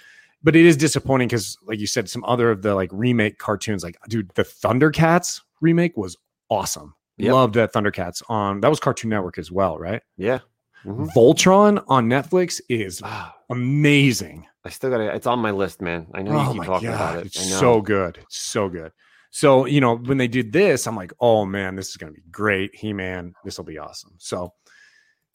But 0.42 0.56
it 0.56 0.64
is 0.64 0.76
disappointing 0.76 1.28
because, 1.28 1.56
like 1.64 1.78
you 1.80 1.86
said, 1.86 2.08
some 2.08 2.24
other 2.24 2.50
of 2.50 2.62
the 2.62 2.74
like 2.74 2.90
remake 2.92 3.38
cartoons, 3.38 3.82
like 3.84 3.96
dude, 4.08 4.30
the 4.36 4.42
Thundercats 4.44 5.42
remake 5.60 5.96
was 5.96 6.16
awesome. 6.48 6.94
Yep. 7.18 7.32
Loved 7.32 7.54
that 7.54 7.72
Thundercats 7.72 8.22
on 8.28 8.60
that 8.60 8.68
was 8.68 8.80
Cartoon 8.80 9.10
Network 9.10 9.38
as 9.38 9.50
well, 9.50 9.78
right? 9.78 10.02
Yeah. 10.16 10.38
Mhm. 10.84 11.12
Voltron 11.12 11.82
on 11.88 12.08
Netflix 12.08 12.60
is 12.68 13.00
Ah, 13.04 13.34
amazing. 13.50 14.46
I 14.64 14.70
still 14.70 14.90
got 14.90 15.00
it. 15.00 15.14
It's 15.14 15.26
on 15.26 15.40
my 15.40 15.50
list, 15.50 15.80
man. 15.82 16.06
I 16.14 16.22
know 16.22 16.40
you 16.40 16.52
keep 16.54 16.64
talking 16.64 16.88
about 16.88 17.16
it. 17.16 17.20
Oh 17.20 17.26
It's 17.26 17.58
so 17.58 17.80
good. 17.80 18.18
It's 18.22 18.38
so 18.40 18.68
good. 18.68 18.92
So, 19.30 19.66
you 19.66 19.80
know, 19.80 19.96
when 19.96 20.16
they 20.18 20.28
did 20.28 20.52
this, 20.52 20.86
I'm 20.86 20.96
like, 20.96 21.12
oh 21.20 21.44
man, 21.44 21.74
this 21.76 21.88
is 21.90 21.96
going 21.96 22.12
to 22.12 22.16
be 22.18 22.24
great. 22.30 22.74
He 22.74 22.92
Man, 22.92 23.34
this 23.44 23.58
will 23.58 23.64
be 23.64 23.78
awesome. 23.78 24.14
So, 24.18 24.54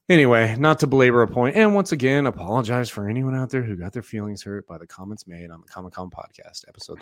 anyway, 0.09 0.55
not 0.57 0.79
to 0.79 0.88
belabor 0.88 1.21
a 1.21 1.27
point, 1.27 1.55
and 1.55 1.75
once 1.75 1.91
again, 1.91 2.25
apologize 2.25 2.89
for 2.89 3.07
anyone 3.07 3.36
out 3.36 3.49
there 3.49 3.61
who 3.63 3.75
got 3.75 3.93
their 3.93 4.01
feelings 4.01 4.43
hurt 4.43 4.65
by 4.67 4.77
the 4.77 4.88
comments 4.88 5.27
made 5.27 5.51
on 5.51 5.61
the 5.61 5.67
Comic 5.67 5.93
Com 5.93 6.09
podcast 6.09 6.67
episode. 6.67 7.01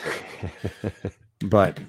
30. 0.81 0.93
but 1.47 1.79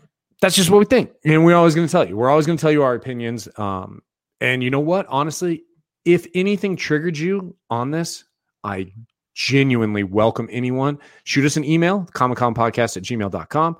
that's 0.40 0.56
just 0.56 0.70
what 0.70 0.78
we 0.78 0.84
think. 0.84 1.10
And 1.24 1.44
we're 1.44 1.54
always 1.56 1.74
going 1.74 1.86
to 1.86 1.90
tell 1.92 2.08
you. 2.08 2.16
We're 2.16 2.30
always 2.30 2.46
going 2.46 2.56
to 2.58 2.62
tell 2.62 2.72
you 2.72 2.82
our 2.82 2.94
opinions. 2.94 3.48
Um, 3.56 4.02
and 4.40 4.62
you 4.62 4.70
know 4.70 4.80
what? 4.80 5.06
Honestly, 5.08 5.62
if 6.04 6.26
anything 6.34 6.76
triggered 6.76 7.16
you 7.18 7.54
on 7.70 7.90
this, 7.90 8.24
I 8.64 8.92
genuinely 9.34 10.02
welcome 10.04 10.48
anyone. 10.50 10.98
Shoot 11.24 11.44
us 11.44 11.56
an 11.56 11.64
email, 11.64 12.06
Comic 12.12 12.38
Com 12.38 12.54
Podcast 12.54 12.96
at 12.96 13.02
gmail.com, 13.04 13.76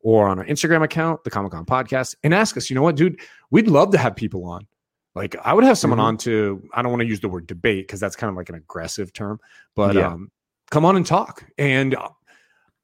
or 0.00 0.28
on 0.28 0.38
our 0.38 0.44
Instagram 0.46 0.82
account, 0.82 1.22
the 1.24 1.30
Comic 1.30 1.52
Com 1.52 1.64
Podcast, 1.66 2.14
and 2.24 2.34
ask 2.34 2.56
us, 2.56 2.70
you 2.70 2.76
know 2.76 2.82
what, 2.82 2.96
dude, 2.96 3.20
we'd 3.50 3.68
love 3.68 3.92
to 3.92 3.98
have 3.98 4.16
people 4.16 4.44
on. 4.44 4.66
Like 5.14 5.36
I 5.44 5.54
would 5.54 5.64
have 5.64 5.78
someone 5.78 5.98
Mhm. 5.98 6.02
on 6.04 6.16
to, 6.18 6.62
I 6.74 6.82
don't 6.82 6.90
want 6.92 7.00
to 7.00 7.06
use 7.08 7.20
the 7.20 7.28
word 7.28 7.46
debate 7.46 7.86
because 7.86 8.00
that's 8.00 8.16
kind 8.16 8.30
of 8.30 8.36
like 8.36 8.48
an 8.48 8.54
aggressive 8.54 9.12
term, 9.12 9.38
but 9.74 9.94
Yeah. 9.94 10.08
um, 10.08 10.30
come 10.70 10.84
on 10.84 10.96
and 10.96 11.06
talk. 11.06 11.44
And 11.56 11.96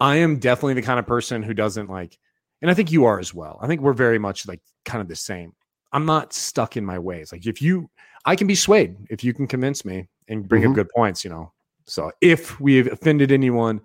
I 0.01 0.17
am 0.17 0.39
definitely 0.39 0.75
the 0.75 0.83
kind 0.83 0.99
of 0.99 1.07
person 1.07 1.43
who 1.43 1.55
doesn't 1.55 1.91
like, 1.91 2.19
and 2.63 2.71
I 2.71 2.75
think 2.75 2.91
you 2.91 3.05
are 3.05 3.19
as 3.19 3.35
well. 3.35 3.59
I 3.61 3.67
think 3.67 3.81
we're 3.83 3.93
very 3.93 4.19
much 4.19 4.49
like 4.49 4.61
kind 4.87 5.03
of 5.03 5.09
the 5.09 5.17
same. 5.17 5.53
I'm 5.93 6.07
not 6.07 6.33
stuck 6.33 6.77
in 6.79 6.85
my 6.87 6.99
ways. 6.99 7.33
Like 7.33 7.47
if 7.47 7.61
you, 7.61 7.91
I 8.25 8.35
can 8.37 8.47
be 8.47 8.55
swayed 8.55 8.97
if 9.11 9.23
you 9.23 9.35
can 9.35 9.47
convince 9.47 9.85
me 9.85 10.09
and 10.29 10.49
bring 10.49 10.63
Mhm. 10.63 10.71
up 10.71 10.75
good 10.77 10.89
points, 10.97 11.23
you 11.25 11.31
know. 11.31 11.53
So 11.87 12.11
if 12.23 12.59
we've 12.61 12.87
offended 12.87 13.31
anyone 13.33 13.81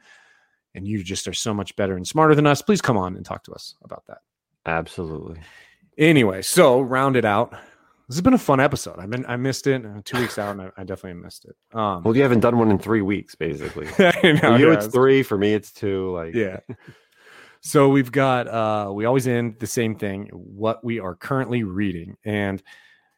and 0.75 0.87
you 0.87 1.03
just 1.03 1.27
are 1.27 1.33
so 1.33 1.53
much 1.53 1.75
better 1.75 1.95
and 1.97 2.07
smarter 2.07 2.33
than 2.35 2.47
us, 2.47 2.61
please 2.61 2.81
come 2.81 2.95
on 2.95 3.17
and 3.17 3.25
talk 3.25 3.43
to 3.45 3.51
us 3.51 3.75
about 3.83 4.03
that. 4.07 4.19
Absolutely. 4.65 5.39
Anyway, 5.97 6.41
so 6.43 6.79
round 6.79 7.15
it 7.17 7.25
out. 7.25 7.51
This 8.07 8.15
has 8.15 8.21
been 8.21 8.35
a 8.35 8.37
fun 8.37 8.59
episode. 8.61 8.99
I've 8.99 9.09
been 9.09 9.25
I 9.27 9.35
missed 9.35 9.67
it. 9.67 9.85
Uh, 9.85 9.99
two 10.05 10.19
weeks 10.19 10.37
out, 10.37 10.51
and 10.51 10.61
I, 10.61 10.71
I 10.77 10.83
definitely 10.85 11.21
missed 11.21 11.43
it. 11.45 11.55
Um, 11.77 12.03
Well, 12.03 12.15
you 12.15 12.21
haven't 12.21 12.39
done 12.39 12.57
one 12.57 12.71
in 12.71 12.77
three 12.79 13.01
weeks, 13.01 13.35
basically. 13.35 13.87
Know, 13.99 14.11
For 14.39 14.57
you, 14.57 14.67
yeah, 14.67 14.73
it's 14.75 14.87
three. 14.87 15.23
For 15.23 15.37
me, 15.37 15.53
it's 15.53 15.73
two. 15.73 16.13
Like, 16.13 16.33
yeah. 16.33 16.59
So 17.67 17.89
we've 17.89 18.13
got 18.13 18.47
uh 18.47 18.91
we 18.93 19.03
always 19.03 19.27
end 19.27 19.59
the 19.59 19.67
same 19.67 19.93
thing, 19.95 20.29
what 20.31 20.81
we 20.85 21.01
are 21.01 21.15
currently 21.15 21.63
reading. 21.63 22.15
And 22.23 22.63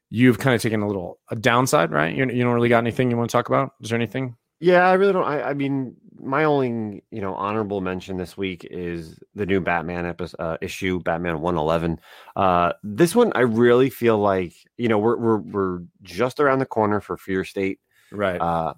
you've 0.09 0.39
kind 0.39 0.55
of 0.55 0.61
taken 0.61 0.81
a 0.81 0.87
little 0.87 1.19
a 1.29 1.35
downside, 1.35 1.91
right? 1.91 2.15
You, 2.15 2.27
you 2.27 2.43
don't 2.43 2.55
really 2.55 2.67
got 2.67 2.79
anything 2.79 3.11
you 3.11 3.17
want 3.17 3.29
to 3.29 3.31
talk 3.31 3.47
about? 3.47 3.73
Is 3.79 3.91
there 3.91 3.95
anything? 3.95 4.35
Yeah, 4.59 4.89
I 4.89 4.93
really 4.93 5.13
don't. 5.13 5.23
I, 5.23 5.49
I 5.49 5.53
mean, 5.53 5.95
my 6.19 6.45
only 6.45 7.03
you 7.11 7.21
know 7.21 7.35
honorable 7.35 7.79
mention 7.79 8.17
this 8.17 8.35
week 8.37 8.67
is 8.71 9.19
the 9.35 9.45
new 9.45 9.61
Batman 9.61 10.07
episode 10.07 10.37
uh, 10.39 10.57
issue, 10.61 10.99
Batman 10.99 11.41
one 11.41 11.55
eleven. 11.55 11.99
Uh, 12.35 12.73
this 12.81 13.13
one, 13.15 13.31
I 13.35 13.41
really 13.41 13.91
feel 13.91 14.17
like 14.17 14.53
you 14.77 14.87
know 14.87 14.97
we're 14.97 15.17
we're 15.17 15.37
we're 15.37 15.79
just 16.01 16.39
around 16.39 16.57
the 16.57 16.65
corner 16.65 17.01
for 17.01 17.17
Fear 17.17 17.45
State. 17.45 17.81
Right. 18.11 18.41
Uh, 18.41 18.73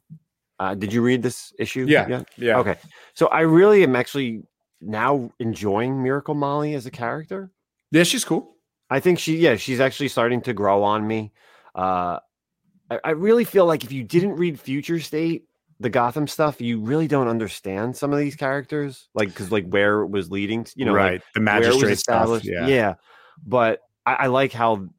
uh, 0.59 0.75
did 0.75 0.91
you 0.91 1.01
read 1.01 1.23
this 1.23 1.53
issue? 1.57 1.85
Yeah. 1.87 2.07
yet? 2.09 2.29
yeah. 2.35 2.57
Okay. 2.59 2.75
So 3.13 3.27
I 3.27 3.41
really 3.41 3.83
am 3.83 3.95
actually 3.95 4.43
now 4.81 5.31
enjoying 5.39 6.01
Miracle 6.01 6.35
Molly 6.35 6.73
as 6.73 6.85
a 6.85 6.91
character. 6.91 7.51
Yeah, 7.91 8.03
she's 8.03 8.25
cool. 8.25 8.55
I 8.89 8.99
think 8.99 9.19
she, 9.19 9.37
yeah, 9.37 9.55
she's 9.55 9.79
actually 9.79 10.09
starting 10.09 10.41
to 10.41 10.53
grow 10.53 10.83
on 10.83 11.07
me. 11.07 11.31
Uh, 11.75 12.19
I, 12.89 12.99
I 13.03 13.09
really 13.11 13.45
feel 13.45 13.65
like 13.65 13.83
if 13.83 13.91
you 13.91 14.03
didn't 14.03 14.35
read 14.35 14.59
Future 14.59 14.99
State, 14.99 15.45
the 15.79 15.89
Gotham 15.89 16.27
stuff, 16.27 16.61
you 16.61 16.79
really 16.79 17.07
don't 17.07 17.27
understand 17.27 17.95
some 17.95 18.13
of 18.13 18.19
these 18.19 18.35
characters, 18.35 19.09
like 19.15 19.29
because 19.29 19.51
like 19.51 19.67
where 19.67 20.01
it 20.01 20.09
was 20.09 20.29
leading, 20.29 20.63
to, 20.63 20.73
you 20.75 20.85
know, 20.85 20.93
like, 20.93 20.99
right. 20.99 21.21
the 21.33 21.39
where 21.39 21.57
it 21.57 21.61
magistrate 21.61 21.97
stuff. 21.97 22.23
established. 22.23 22.45
Yeah. 22.45 22.95
But 23.45 23.79
I, 24.05 24.13
I 24.13 24.27
like 24.27 24.51
how 24.51 24.89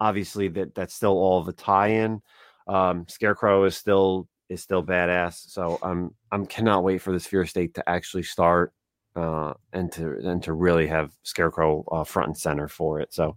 obviously 0.00 0.48
that 0.48 0.74
that's 0.74 0.94
still 0.94 1.12
all 1.12 1.40
of 1.40 1.48
a 1.48 1.52
tie-in. 1.52 2.22
Um, 2.66 3.06
Scarecrow 3.08 3.64
is 3.64 3.76
still 3.76 4.28
is 4.48 4.62
still 4.62 4.82
badass. 4.82 5.50
So 5.50 5.78
I'm 5.82 6.14
I'm 6.32 6.46
cannot 6.46 6.84
wait 6.84 6.98
for 7.02 7.12
this 7.12 7.26
Fear 7.26 7.46
State 7.46 7.74
to 7.74 7.88
actually 7.88 8.22
start 8.22 8.72
uh, 9.16 9.54
and 9.72 9.90
to 9.92 10.18
and 10.22 10.42
to 10.44 10.52
really 10.52 10.86
have 10.86 11.12
Scarecrow 11.22 11.84
uh, 11.90 12.04
front 12.04 12.28
and 12.28 12.36
center 12.36 12.68
for 12.68 13.00
it. 13.00 13.12
So 13.12 13.36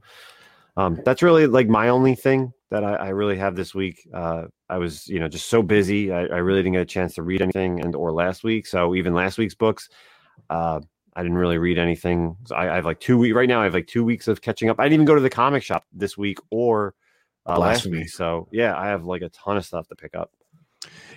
um, 0.78 1.00
that's 1.06 1.22
really 1.22 1.48
like 1.48 1.68
my 1.68 1.90
only 1.90 2.16
thing 2.16 2.54
that 2.70 2.84
I, 2.84 2.94
I 2.96 3.10
really 3.10 3.38
have 3.38 3.56
this 3.56 3.76
week. 3.76 4.08
Uh, 4.14 4.46
I 4.70 4.78
was 4.78 5.08
you 5.08 5.20
know 5.20 5.28
just 5.28 5.50
so 5.50 5.62
busy. 5.62 6.12
I, 6.12 6.22
I 6.22 6.38
really 6.38 6.60
didn't 6.60 6.74
get 6.74 6.82
a 6.82 6.86
chance 6.86 7.16
to 7.16 7.24
read 7.24 7.42
anything 7.42 7.80
and 7.82 7.96
or 7.96 8.12
last 8.12 8.44
week. 8.44 8.68
So 8.68 8.96
even 8.96 9.14
last 9.14 9.38
week's 9.38 9.56
books. 9.56 9.90
Uh, 10.50 10.82
I 11.16 11.22
didn't 11.22 11.38
really 11.38 11.60
read 11.60 11.78
anything. 11.78 12.36
So 12.46 12.56
I, 12.56 12.72
I 12.72 12.76
have 12.76 12.86
like 12.86 13.00
two 13.00 13.18
weeks 13.18 13.36
right 13.36 13.48
now. 13.48 13.62
I 13.62 13.66
have 13.66 13.74
like 13.74 13.88
two 13.88 14.04
weeks 14.04 14.28
of 14.28 14.42
catching 14.42 14.70
up. 14.70 14.80
I 14.80 14.84
didn't 14.84 14.96
even 14.96 15.06
go 15.06 15.16
to 15.16 15.22
the 15.22 15.30
comic 15.30 15.62
shop 15.62 15.86
this 15.94 16.18
week 16.18 16.40
or 16.50 16.96
uh, 17.46 17.52
last 17.52 17.60
Blasphemy. 17.60 17.98
week. 18.00 18.10
So 18.10 18.48
yeah, 18.52 18.78
I 18.78 18.88
have 18.88 19.06
like 19.06 19.22
a 19.22 19.30
ton 19.30 19.58
of 19.58 19.66
stuff 19.66 19.88
to 19.90 19.96
pick 19.96 20.16
up. 20.16 20.32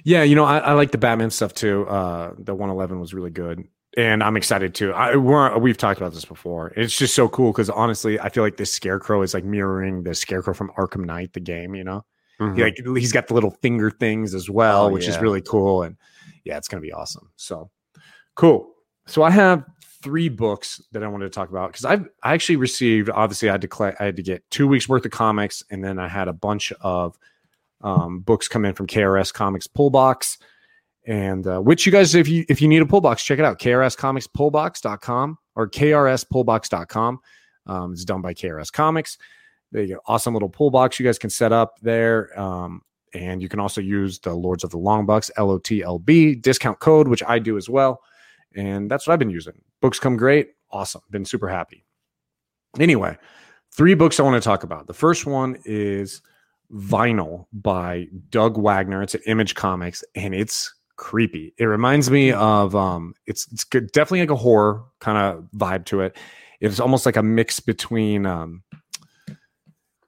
Yeah, 0.04 0.22
you 0.22 0.36
know, 0.36 0.44
I, 0.44 0.58
I 0.58 0.72
like 0.74 0.92
the 0.92 0.98
Batman 0.98 1.30
stuff 1.30 1.54
too. 1.54 1.86
Uh, 1.88 2.34
the 2.38 2.54
111 2.54 3.00
was 3.00 3.12
really 3.12 3.30
good, 3.30 3.64
and 3.96 4.22
I'm 4.22 4.36
excited 4.36 4.74
too. 4.74 4.92
I 4.92 5.16
we're, 5.16 5.56
we've 5.58 5.76
talked 5.76 6.00
about 6.00 6.12
this 6.12 6.24
before. 6.24 6.72
It's 6.76 6.96
just 6.96 7.14
so 7.14 7.28
cool 7.28 7.52
because 7.52 7.70
honestly, 7.70 8.20
I 8.20 8.28
feel 8.28 8.42
like 8.42 8.56
this 8.56 8.72
Scarecrow 8.72 9.22
is 9.22 9.34
like 9.34 9.44
mirroring 9.44 10.02
the 10.02 10.14
Scarecrow 10.14 10.54
from 10.54 10.70
Arkham 10.78 11.04
Knight, 11.04 11.32
the 11.32 11.40
game. 11.40 11.74
You 11.74 11.84
know, 11.84 12.04
Mhm. 12.40 12.56
He, 12.56 12.62
like 12.62 13.00
he's 13.00 13.12
got 13.12 13.28
the 13.28 13.34
little 13.34 13.52
finger 13.62 13.90
things 13.90 14.34
as 14.34 14.50
well, 14.50 14.86
Oh, 14.86 14.88
which 14.90 15.08
is 15.08 15.18
really 15.18 15.40
cool. 15.42 15.82
And 15.82 15.96
yeah, 16.44 16.56
it's 16.58 16.68
gonna 16.68 16.82
be 16.82 16.92
awesome. 16.92 17.30
So 17.36 17.70
cool. 18.34 18.72
So 19.06 19.22
I 19.22 19.30
have 19.30 19.64
three 20.02 20.28
books 20.28 20.82
that 20.92 21.02
I 21.02 21.08
wanted 21.08 21.24
to 21.24 21.30
talk 21.30 21.48
about 21.48 21.72
because 21.72 21.84
I've 21.84 22.06
I 22.22 22.34
actually 22.34 22.56
received 22.56 23.08
obviously 23.10 23.48
I 23.48 23.52
had 23.52 23.62
to 23.62 23.68
collect, 23.68 24.00
I 24.00 24.04
had 24.04 24.16
to 24.16 24.22
get 24.22 24.48
two 24.50 24.68
weeks 24.68 24.88
worth 24.88 25.04
of 25.04 25.10
comics 25.10 25.64
and 25.70 25.82
then 25.82 25.98
I 25.98 26.06
had 26.08 26.28
a 26.28 26.32
bunch 26.32 26.72
of 26.82 27.18
um, 27.82 28.20
books 28.20 28.48
come 28.48 28.64
in 28.64 28.74
from 28.74 28.86
KRS 28.86 29.32
Comics 29.32 29.66
pull 29.66 29.90
box 29.90 30.38
and 31.06 31.46
uh, 31.46 31.60
which 31.60 31.86
you 31.86 31.92
guys 31.92 32.14
if 32.14 32.28
you 32.28 32.44
if 32.48 32.60
you 32.60 32.68
need 32.68 32.82
a 32.82 32.86
pull 32.86 33.00
box 33.00 33.22
check 33.22 33.38
it 33.38 33.44
out. 33.44 33.58
Krscomicspullbox.com 33.58 35.38
or 35.54 35.70
krspullbox.com 35.70 37.20
um, 37.66 37.92
it's 37.92 38.04
done 38.04 38.20
by 38.20 38.34
KRS 38.34 38.72
Comics. 38.72 39.18
You 39.72 39.86
go 39.86 40.00
awesome 40.06 40.32
little 40.32 40.48
pull 40.48 40.70
box 40.70 40.98
you 40.98 41.06
guys 41.06 41.18
can 41.18 41.30
set 41.30 41.52
up 41.52 41.74
there. 41.82 42.38
Um, 42.38 42.82
and 43.14 43.40
you 43.40 43.48
can 43.48 43.60
also 43.60 43.80
use 43.80 44.18
the 44.18 44.34
Lords 44.34 44.64
of 44.64 44.70
the 44.70 44.78
Long 44.78 45.06
Box 45.06 45.30
LOTLB 45.38 46.42
discount 46.42 46.78
code 46.80 47.08
which 47.08 47.22
I 47.26 47.38
do 47.38 47.56
as 47.56 47.68
well. 47.68 48.00
And 48.54 48.90
that's 48.90 49.06
what 49.06 49.12
I've 49.12 49.18
been 49.18 49.30
using. 49.30 49.60
Books 49.80 49.98
come 49.98 50.16
great. 50.16 50.50
Awesome. 50.70 51.02
Been 51.10 51.24
super 51.24 51.48
happy. 51.48 51.84
Anyway, 52.78 53.16
three 53.72 53.94
books 53.94 54.18
I 54.18 54.22
want 54.22 54.42
to 54.42 54.46
talk 54.46 54.62
about. 54.62 54.86
The 54.86 54.94
first 54.94 55.26
one 55.26 55.58
is 55.64 56.22
Vinyl 56.72 57.46
by 57.52 58.08
Doug 58.30 58.58
Wagner. 58.58 59.02
It's 59.02 59.14
an 59.14 59.22
Image 59.26 59.54
Comics, 59.54 60.02
and 60.14 60.34
it's 60.34 60.74
creepy. 60.96 61.54
It 61.58 61.64
reminds 61.64 62.10
me 62.10 62.32
of 62.32 62.74
um, 62.74 63.14
it's 63.26 63.46
it's 63.52 63.64
definitely 63.64 64.20
like 64.20 64.30
a 64.30 64.36
horror 64.36 64.84
kind 65.00 65.18
of 65.18 65.44
vibe 65.56 65.84
to 65.86 66.00
it. 66.00 66.16
It's 66.60 66.80
almost 66.80 67.06
like 67.06 67.16
a 67.16 67.22
mix 67.22 67.60
between 67.60 68.26
um, 68.26 68.62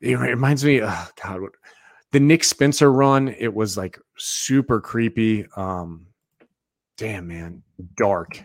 it 0.01 0.19
reminds 0.19 0.65
me, 0.65 0.83
oh 0.83 1.07
God, 1.23 1.41
what, 1.41 1.53
the 2.13 2.21
Nick 2.21 2.45
Spencer 2.45 2.91
run. 2.93 3.29
It 3.29 3.53
was 3.53 3.77
like 3.77 3.99
super 4.17 4.81
creepy. 4.81 5.47
Um, 5.57 6.07
damn 6.97 7.29
man, 7.29 7.63
dark. 7.97 8.43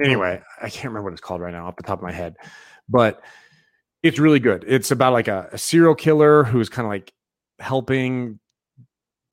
Anyway, 0.00 0.42
I 0.60 0.68
can't 0.68 0.86
remember 0.86 1.04
what 1.04 1.12
it's 1.12 1.22
called 1.22 1.40
right 1.40 1.52
now 1.52 1.66
off 1.66 1.76
the 1.76 1.82
top 1.82 1.98
of 1.98 2.02
my 2.02 2.12
head, 2.12 2.36
but 2.88 3.22
it's 4.02 4.18
really 4.18 4.40
good. 4.40 4.64
It's 4.66 4.90
about 4.90 5.12
like 5.12 5.28
a, 5.28 5.48
a 5.52 5.58
serial 5.58 5.94
killer 5.94 6.44
who's 6.44 6.68
kind 6.68 6.84
of 6.84 6.90
like 6.90 7.12
helping 7.58 8.38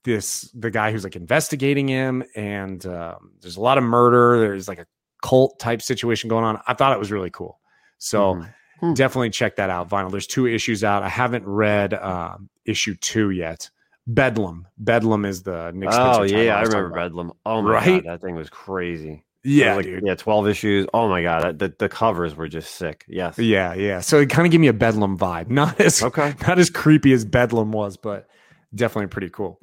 this 0.04 0.42
the 0.54 0.70
guy 0.72 0.92
who's 0.92 1.04
like 1.04 1.16
investigating 1.16 1.88
him, 1.88 2.24
and 2.36 2.86
um, 2.86 3.32
there's 3.42 3.58
a 3.58 3.62
lot 3.62 3.78
of 3.78 3.84
murder. 3.84 4.40
There's 4.40 4.68
like 4.68 4.80
a 4.80 4.88
cult 5.22 5.60
type 5.60 5.82
situation 5.82 6.30
going 6.30 6.44
on. 6.44 6.60
I 6.68 6.74
thought 6.74 6.94
it 6.94 7.00
was 7.00 7.12
really 7.12 7.30
cool. 7.32 7.60
So. 7.98 8.36
Mhm. 8.36 8.54
Hmm. 8.80 8.94
Definitely 8.96 9.30
check 9.30 9.56
that 9.58 9.70
out, 9.70 9.88
Vinyl. 9.88 10.12
There's 10.12 10.28
two 10.28 10.46
issues 10.46 10.84
out. 10.84 11.04
I 11.04 11.08
haven't 11.08 11.46
read 11.48 11.94
um, 11.94 12.50
issue 12.66 12.96
two 12.96 13.30
yet. 13.30 13.70
Bedlam. 14.08 14.68
Bedlam 14.78 15.24
is 15.24 15.44
the 15.44 15.72
Nick 15.74 15.90
Spencer. 15.94 16.20
Oh 16.20 16.24
yeah, 16.24 16.58
I 16.58 16.62
was 16.62 16.70
remember. 16.74 16.96
Bedlam. 16.96 17.32
Oh 17.46 17.62
my 17.62 17.72
Right? 17.72 18.04
god, 18.04 18.12
that 18.12 18.22
thing 18.26 18.36
was 18.36 18.50
crazy. 18.50 19.24
Yeah, 19.46 19.78
was 19.78 19.86
like- 19.86 20.02
yeah, 20.04 20.16
twelve 20.16 20.50
issues. 20.50 20.86
Oh 20.94 21.08
my 21.08 21.22
god, 21.24 21.60
the 21.60 21.74
the 21.80 21.88
covers 21.88 22.36
were 22.36 22.50
just 22.50 22.76
sick. 22.76 23.06
Yes. 23.08 23.38
Yeah, 23.40 23.74
yeah. 23.74 24.02
So 24.02 24.20
it 24.20 24.30
kind 24.30 24.46
of 24.46 24.52
gave 24.52 24.60
me 24.60 24.68
a 24.68 24.74
Bedlam 24.74 25.18
vibe. 25.18 25.48
Not 25.50 25.80
as 25.80 26.04
Okay. 26.04 26.34
not 26.46 26.60
as 26.60 26.70
creepy 26.70 27.14
as 27.14 27.24
Bedlam 27.24 27.72
was, 27.72 27.96
but 27.96 28.28
definitely 28.76 29.08
pretty 29.08 29.30
cool. 29.30 29.60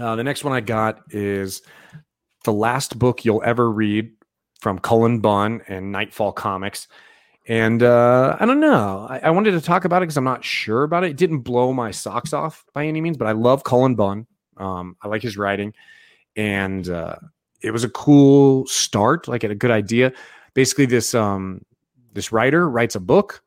Uh, 0.00 0.16
the 0.16 0.24
next 0.24 0.44
one 0.44 0.54
I 0.54 0.60
got 0.60 1.02
is 1.10 1.60
the 2.44 2.52
last 2.52 2.98
book 2.98 3.24
you'll 3.24 3.42
ever 3.44 3.70
read 3.70 4.10
from 4.58 4.78
Cullen 4.78 5.20
Bunn 5.20 5.60
and 5.68 5.92
Nightfall 5.92 6.32
Comics. 6.32 6.88
And 7.46 7.82
uh, 7.82 8.36
I 8.40 8.46
don't 8.46 8.60
know. 8.60 9.06
I, 9.10 9.18
I 9.24 9.30
wanted 9.30 9.50
to 9.52 9.60
talk 9.60 9.84
about 9.84 9.98
it 9.98 10.06
because 10.06 10.16
I'm 10.16 10.24
not 10.24 10.42
sure 10.42 10.84
about 10.84 11.04
it. 11.04 11.10
It 11.10 11.16
didn't 11.18 11.40
blow 11.40 11.74
my 11.74 11.90
socks 11.90 12.32
off 12.32 12.64
by 12.72 12.86
any 12.86 13.00
means, 13.02 13.18
but 13.18 13.28
I 13.28 13.32
love 13.32 13.64
Cullen 13.64 13.94
Bunn. 13.94 14.26
Um, 14.56 14.96
I 15.02 15.08
like 15.08 15.22
his 15.22 15.36
writing, 15.36 15.74
and 16.36 16.88
uh, 16.88 17.16
it 17.62 17.70
was 17.70 17.84
a 17.84 17.88
cool 17.90 18.66
start. 18.66 19.28
Like, 19.28 19.44
a 19.44 19.54
good 19.54 19.70
idea. 19.70 20.12
Basically, 20.54 20.86
this 20.86 21.14
um, 21.14 21.62
this 22.12 22.30
writer 22.30 22.68
writes 22.68 22.94
a 22.94 23.00
book, 23.00 23.42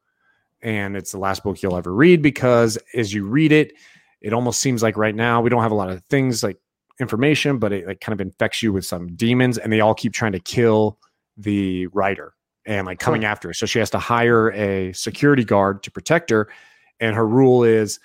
and 0.61 0.95
it's 0.95 1.11
the 1.11 1.19
last 1.19 1.43
book 1.43 1.61
you'll 1.61 1.77
ever 1.77 1.93
read 1.93 2.21
because 2.21 2.77
as 2.95 3.13
you 3.13 3.25
read 3.25 3.51
it, 3.51 3.73
it 4.23 4.33
almost 4.33 4.59
seems 4.61 4.81
like 4.81 4.97
right 4.97 5.13
now 5.13 5.41
we 5.41 5.49
don't 5.49 5.61
have 5.61 5.71
a 5.71 5.75
lot 5.75 5.89
of 5.89 6.03
things 6.05 6.41
like 6.41 6.57
information, 6.99 7.59
but 7.59 7.71
it 7.71 7.85
like 7.85 7.99
kind 7.99 8.13
of 8.13 8.21
infects 8.21 8.63
you 8.63 8.73
with 8.73 8.85
some 8.85 9.15
demons, 9.15 9.57
and 9.57 9.71
they 9.71 9.81
all 9.81 9.93
keep 9.93 10.13
trying 10.13 10.31
to 10.31 10.39
kill 10.39 10.97
the 11.37 11.87
writer 11.87 12.33
and 12.65 12.87
like 12.87 12.99
coming 12.99 13.25
after 13.25 13.49
her. 13.49 13.53
So 13.53 13.65
she 13.65 13.79
has 13.79 13.89
to 13.91 13.99
hire 13.99 14.51
a 14.53 14.93
security 14.93 15.43
guard 15.43 15.83
to 15.83 15.91
protect 15.91 16.29
her, 16.29 16.49
and 16.99 17.15
her 17.15 17.27
rule 17.27 17.63
is, 17.63 17.99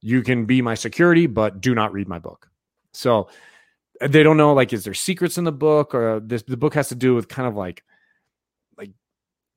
you 0.00 0.22
can 0.22 0.44
be 0.46 0.60
my 0.60 0.74
security, 0.74 1.26
but 1.26 1.60
do 1.60 1.74
not 1.74 1.92
read 1.92 2.08
my 2.08 2.18
book. 2.18 2.48
So 2.92 3.28
they 4.00 4.24
don't 4.24 4.36
know 4.36 4.52
like 4.52 4.72
is 4.72 4.84
there 4.84 4.94
secrets 4.94 5.38
in 5.38 5.44
the 5.44 5.52
book 5.52 5.94
or 5.94 6.18
this 6.18 6.42
the 6.42 6.56
book 6.56 6.74
has 6.74 6.88
to 6.88 6.94
do 6.96 7.14
with 7.14 7.28
kind 7.28 7.46
of 7.46 7.54
like 7.54 7.84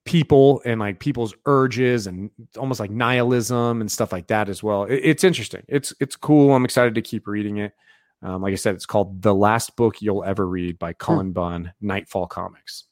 people 0.06 0.62
and 0.66 0.80
like 0.80 1.00
people's 1.00 1.34
urges 1.46 2.08
and 2.08 2.30
almost 2.58 2.80
like 2.80 2.92
nihilism 2.92 3.82
and 3.82 3.92
stuff 3.92 4.12
like 4.12 4.28
that 4.28 4.48
as 4.50 4.62
well. 4.64 4.84
It- 4.84 5.02
it's 5.04 5.24
interesting. 5.24 5.64
It's 5.68 5.94
it's 6.00 6.16
cool. 6.16 6.54
I'm 6.54 6.66
excited 6.66 6.96
to 6.96 7.02
keep 7.02 7.28
reading 7.28 7.58
it. 7.58 7.74
Um, 8.22 8.42
like 8.42 8.54
I 8.54 8.56
said, 8.56 8.76
it's 8.76 8.86
called 8.86 9.22
The 9.22 9.36
Last 9.36 9.76
Book 9.76 10.02
You'll 10.02 10.24
Ever 10.24 10.48
Read 10.48 10.80
by 10.80 10.94
Cullen 10.94 11.32
Bunn, 11.32 11.74
Nightfall 11.82 12.28
Comics. 12.28 12.86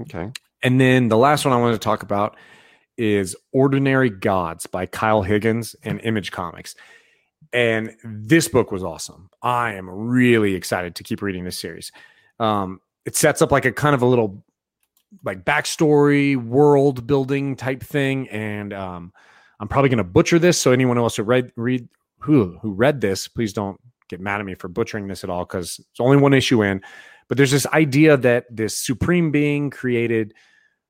Okay. 0.00 0.30
And 0.62 0.80
then 0.80 1.08
the 1.08 1.16
last 1.16 1.44
one 1.44 1.52
I 1.54 1.60
wanted 1.60 1.72
to 1.74 1.78
talk 1.78 2.02
about 2.02 2.36
is 2.96 3.34
Ordinary 3.52 4.10
Gods 4.10 4.66
by 4.66 4.86
Kyle 4.86 5.22
Higgins 5.22 5.74
and 5.82 6.00
Image 6.04 6.30
Comics. 6.30 6.74
And 7.52 7.96
this 8.04 8.46
book 8.48 8.70
was 8.70 8.84
awesome. 8.84 9.30
I 9.42 9.74
am 9.74 9.88
really 9.90 10.54
excited 10.54 10.94
to 10.96 11.02
keep 11.02 11.22
reading 11.22 11.44
this 11.44 11.58
series. 11.58 11.90
Um, 12.38 12.80
it 13.04 13.16
sets 13.16 13.42
up 13.42 13.50
like 13.50 13.64
a 13.64 13.72
kind 13.72 13.94
of 13.94 14.02
a 14.02 14.06
little 14.06 14.44
like 15.24 15.44
backstory, 15.44 16.36
world 16.36 17.06
building 17.06 17.56
type 17.56 17.82
thing. 17.82 18.28
And 18.28 18.72
um, 18.72 19.12
I'm 19.60 19.68
probably 19.68 19.88
going 19.88 19.98
to 19.98 20.04
butcher 20.04 20.38
this. 20.38 20.60
So 20.60 20.72
anyone 20.72 20.98
else 20.98 21.16
who 21.16 21.22
read 21.22 21.52
read 21.56 21.88
who 22.18 22.58
who 22.62 22.72
read 22.72 23.00
this, 23.00 23.28
please 23.28 23.52
don't 23.52 23.80
get 24.08 24.20
mad 24.20 24.40
at 24.40 24.46
me 24.46 24.54
for 24.54 24.68
butchering 24.68 25.08
this 25.08 25.24
at 25.24 25.30
all 25.30 25.44
because 25.44 25.78
it's 25.78 26.00
only 26.00 26.16
one 26.16 26.34
issue 26.34 26.62
in. 26.62 26.82
But 27.28 27.36
there's 27.36 27.50
this 27.50 27.66
idea 27.66 28.16
that 28.18 28.44
this 28.50 28.76
supreme 28.76 29.30
being 29.30 29.70
created 29.70 30.34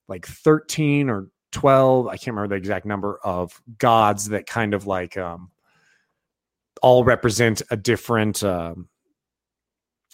like 0.09 0.27
13 0.27 1.09
or 1.09 1.29
12 1.53 2.09
i 2.09 2.17
can't 2.17 2.35
remember 2.35 2.49
the 2.49 2.59
exact 2.59 2.87
number 2.87 3.19
of 3.23 3.61
gods 3.79 4.31
that 4.31 4.47
kind 4.47 4.75
of 4.75 4.87
like 4.87 5.17
um 5.17 5.51
all 6.83 7.05
represent 7.05 7.63
a 7.71 7.77
different 7.77 8.43
um 8.43 8.89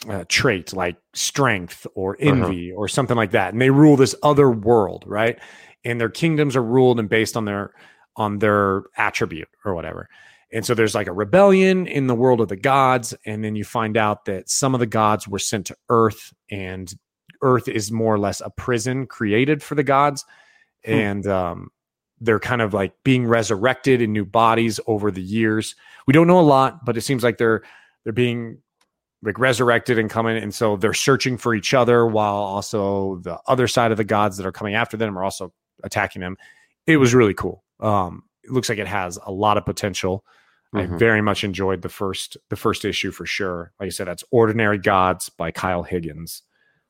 uh, 0.09 0.25
trait 0.29 0.73
like 0.73 0.97
strength 1.15 1.87
or 1.95 2.17
envy 2.21 2.71
or 2.71 2.87
something 2.87 3.17
like 3.17 3.33
that 3.33 3.53
and 3.53 3.61
they 3.61 3.71
rule 3.71 3.97
this 3.97 4.15
other 4.23 4.51
world 4.51 5.05
right? 5.07 5.39
And 5.85 6.01
their 6.01 6.09
kingdoms 6.09 6.57
are 6.57 6.63
ruled 6.63 7.01
and 7.01 7.09
based 7.09 7.37
on 7.37 7.45
their 7.45 7.73
on 8.17 8.39
their 8.39 8.83
attribute 8.97 9.49
or 9.65 9.75
whatever. 9.75 10.09
And 10.53 10.65
so 10.65 10.75
there's 10.75 10.95
like 10.95 11.09
a 11.09 11.13
rebellion 11.13 11.87
in 11.87 12.07
the 12.07 12.15
world 12.15 12.41
of 12.41 12.49
the 12.49 12.57
gods 12.57 13.15
and 13.27 13.43
then 13.43 13.57
you 13.57 13.65
find 13.65 13.97
out 13.97 14.25
that 14.27 14.49
some 14.49 14.75
of 14.75 14.81
the 14.81 14.87
gods 14.87 15.27
were 15.27 15.39
sent 15.39 15.67
to 15.67 15.77
earth 15.89 16.33
and 16.51 16.93
earth 17.43 17.69
is 17.69 17.93
more 17.93 18.15
or 18.15 18.19
less 18.19 18.41
a 18.41 18.51
prison 18.51 19.07
created 19.07 19.63
for 19.63 19.75
the 19.75 19.85
gods. 19.85 20.25
Hmm. 20.85 20.93
and 20.93 21.27
um, 21.27 21.71
they're 22.21 22.39
kind 22.39 22.63
of 22.63 22.73
like 22.73 22.93
being 23.03 23.27
resurrected 23.27 24.01
in 24.01 24.13
new 24.13 24.25
bodies 24.25 24.79
over 24.87 25.11
the 25.11 25.23
years. 25.23 25.75
We 26.07 26.13
don't 26.13 26.29
know 26.29 26.39
a 26.39 26.43
lot 26.43 26.85
but 26.85 26.97
it 26.97 27.01
seems 27.01 27.25
like 27.25 27.39
they're 27.39 27.63
they're 28.05 28.13
being 28.13 28.59
like 29.23 29.39
resurrected 29.39 29.99
and 29.99 30.09
coming 30.11 30.37
and 30.37 30.55
so 30.55 30.77
they're 30.77 30.95
searching 30.95 31.37
for 31.37 31.55
each 31.55 31.75
other 31.75 32.07
while 32.07 32.35
also 32.37 33.17
the 33.23 33.39
other 33.49 33.67
side 33.67 33.91
of 33.91 33.97
the 33.97 34.05
gods 34.05 34.37
that 34.37 34.47
are 34.47 34.53
coming 34.53 34.75
after 34.75 34.97
them 34.97 35.19
are 35.19 35.25
also 35.25 35.53
attacking 35.85 36.21
them 36.21 36.37
it 36.87 36.97
was 36.99 37.15
really 37.15 37.35
cool 37.35 37.65
um 37.81 38.23
it 38.45 38.51
looks 38.53 38.69
like 38.69 38.79
it 38.79 38.87
has 38.87 39.19
a 39.27 39.33
lot 39.33 39.57
of 39.57 39.65
potential 39.65 40.25
i 40.75 40.83
Mhm. 40.83 40.99
very 40.99 41.21
much 41.23 41.43
enjoyed 41.45 41.83
the 41.83 41.89
first 41.89 42.37
the 42.51 42.57
first 42.57 42.85
issue 42.85 43.11
for 43.11 43.27
sure 43.27 43.73
like 43.81 43.87
i 43.89 43.91
said 43.91 44.07
that's 44.07 44.23
ordinary 44.31 44.79
gods 44.79 45.29
by 45.31 45.51
kyle 45.51 45.83
higgins 45.83 46.43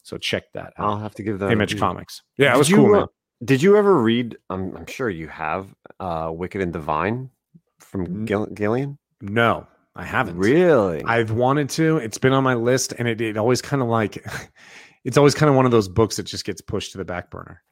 so 0.02 0.18
check 0.18 0.44
that 0.54 0.72
out 0.78 0.90
I'll 0.90 0.98
have 0.98 1.14
to 1.16 1.22
give 1.22 1.38
that 1.38 1.50
image 1.52 1.78
comics 1.78 2.22
yeah 2.36 2.54
it 2.54 2.58
was 2.58 2.68
you, 2.68 2.76
cool 2.76 2.94
uh, 2.94 2.98
man. 3.00 3.06
Did 3.44 3.62
you 3.62 3.76
ever 3.76 3.96
read? 4.02 4.36
I'm, 4.50 4.76
I'm 4.76 4.86
sure 4.86 5.08
you 5.08 5.28
have. 5.28 5.72
Uh, 6.00 6.32
Wicked 6.34 6.60
and 6.60 6.72
Divine 6.72 7.30
from 7.78 8.24
Gill- 8.24 8.46
Gillen. 8.46 8.98
no 9.20 9.64
i 9.96 10.04
haven't 10.04 10.36
Really? 10.36 11.02
I've 11.04 11.30
wanted 11.30 11.70
to. 11.70 11.98
It's 11.98 12.18
been 12.18 12.32
on 12.32 12.44
my 12.44 12.54
list, 12.54 12.92
and 12.98 13.08
it, 13.08 13.20
it 13.20 13.36
always 13.36 13.60
kind 13.62 13.82
of 13.82 13.88
like, 13.88 14.24
it's 15.04 15.16
always 15.16 15.34
kind 15.34 15.50
of 15.50 15.56
one 15.56 15.64
of 15.64 15.70
those 15.72 15.88
books 15.88 16.16
that 16.16 16.24
just 16.24 16.44
gets 16.44 16.60
pushed 16.60 16.92
to 16.92 16.98
the 16.98 17.04
back 17.04 17.30
burner. 17.30 17.62